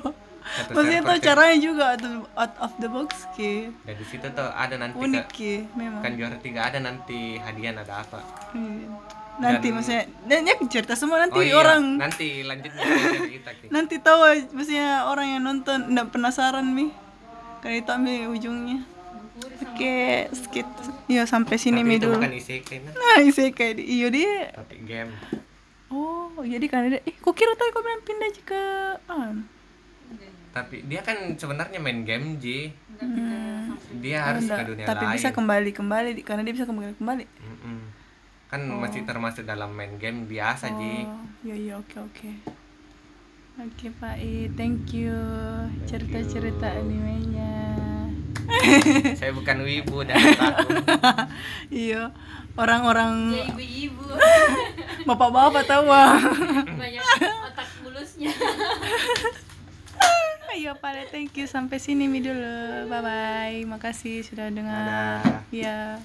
Satu 0.50 0.72
Maksudnya 0.74 1.02
ke- 1.04 1.22
caranya 1.22 1.58
juga 1.58 1.84
out 1.90 2.02
of, 2.02 2.14
out 2.34 2.54
of 2.60 2.72
the 2.78 2.88
box 2.88 3.10
ki. 3.32 3.70
dan 3.82 3.94
di 3.94 4.06
situ 4.06 4.28
tuh 4.28 4.50
ada 4.50 4.76
nanti 4.76 4.96
Unik 4.98 5.26
ke- 5.26 5.34
ki, 5.34 5.54
memang. 5.74 6.00
kan 6.00 6.12
juara 6.14 6.38
tiga 6.38 6.60
ada 6.64 6.80
nanti 6.80 7.20
hadiah 7.38 7.72
ada 7.74 7.96
apa. 8.00 8.20
Iya. 8.52 8.88
Nanti 9.38 9.68
Dan- 9.68 9.76
maksudnya 9.76 10.04
dan 10.24 10.40
ya 10.44 10.56
cerita 10.66 10.94
semua 10.94 11.18
nanti 11.20 11.38
oh 11.38 11.44
iya 11.44 11.56
orang 11.56 11.84
nanti 11.96 12.42
lanjutnya 12.42 12.82
dari 13.14 13.32
kita 13.36 13.52
ki. 13.54 13.66
Nanti 13.70 13.96
tahu 13.98 14.20
maksudnya 14.52 14.88
orang 15.06 15.28
yang 15.30 15.42
nonton 15.44 15.80
nggak 15.90 16.08
penasaran 16.10 16.66
mi. 16.68 16.90
Karena 17.58 17.78
itu 17.78 17.90
ambil 17.92 18.32
ujungnya. 18.32 18.80
Oke 19.60 19.96
skip 20.32 20.66
ya 21.06 21.24
sampai 21.24 21.56
sini 21.56 21.82
mi 21.82 21.98
dulu. 21.98 22.18
bukan 22.18 22.34
isekai 22.34 22.82
nah 22.82 22.94
nah 22.94 23.18
isi 23.20 23.52
kayak 23.52 23.74
di- 23.76 23.88
iya 23.92 24.08
dia. 24.08 24.50
Tapi 24.52 24.76
game. 24.82 25.14
Oh 25.88 26.34
jadi 26.40 26.66
kan 26.66 26.82
ada 26.84 26.98
eh 27.00 27.16
kok 27.16 27.32
kira 27.32 27.54
tadi 27.54 27.70
kau 27.70 27.80
bilang 27.80 28.02
pindah 28.02 28.30
ke 28.40 28.64
ah 29.06 29.38
tapi 30.58 30.82
dia 30.84 31.02
kan 31.02 31.18
sebenarnya 31.34 31.78
main 31.78 32.02
game 32.02 32.42
ji. 32.42 32.74
Hmm. 32.98 33.78
dia 34.02 34.26
harus 34.26 34.42
Enggak, 34.44 34.58
ke 34.58 34.64
dunia 34.74 34.86
tapi 34.86 35.06
lain. 35.06 35.16
bisa 35.16 35.30
kembali 35.30 35.70
kembali 35.72 36.10
karena 36.26 36.42
dia 36.42 36.54
bisa 36.54 36.66
kembali 36.66 36.98
kembali. 36.98 37.26
Mm-mm. 37.30 37.80
kan 38.48 38.62
masih 38.64 39.04
termasuk 39.04 39.44
dalam 39.44 39.70
main 39.72 39.96
game 39.96 40.26
biasa 40.26 40.74
ji. 40.74 41.06
Oh 41.06 41.22
iya 41.44 41.56
iya 41.56 41.74
oke 41.76 41.98
oke. 42.00 42.30
Oke 43.58 43.90
Pak 43.92 44.18
I 44.18 44.48
thank 44.54 44.94
you. 44.94 45.14
Cerita 45.84 46.22
cerita 46.24 46.68
animenya. 46.68 47.76
Saya 49.20 49.36
bukan 49.36 49.60
wibu 49.62 50.08
dan 50.08 50.16
takut 50.40 50.80
iya 51.84 52.10
orang-orang 52.56 53.36
Ya 53.36 53.44
ibu-ibu. 53.52 54.08
Bapak-bapak 55.10 55.68
tahu 55.68 55.86
ah. 55.88 56.16
banyak 56.66 57.04
otak 57.44 57.68
mulusnya. 57.84 58.32
Ayo 60.48 60.72
pada 60.80 61.04
thank 61.12 61.36
you 61.36 61.46
sampai 61.46 61.78
sini 61.78 62.08
mi 62.08 62.24
dulu. 62.24 62.88
Bye 62.88 63.02
bye. 63.04 63.60
Makasih 63.68 64.24
sudah 64.24 64.48
dengar. 64.48 65.44
Iya. 65.52 66.00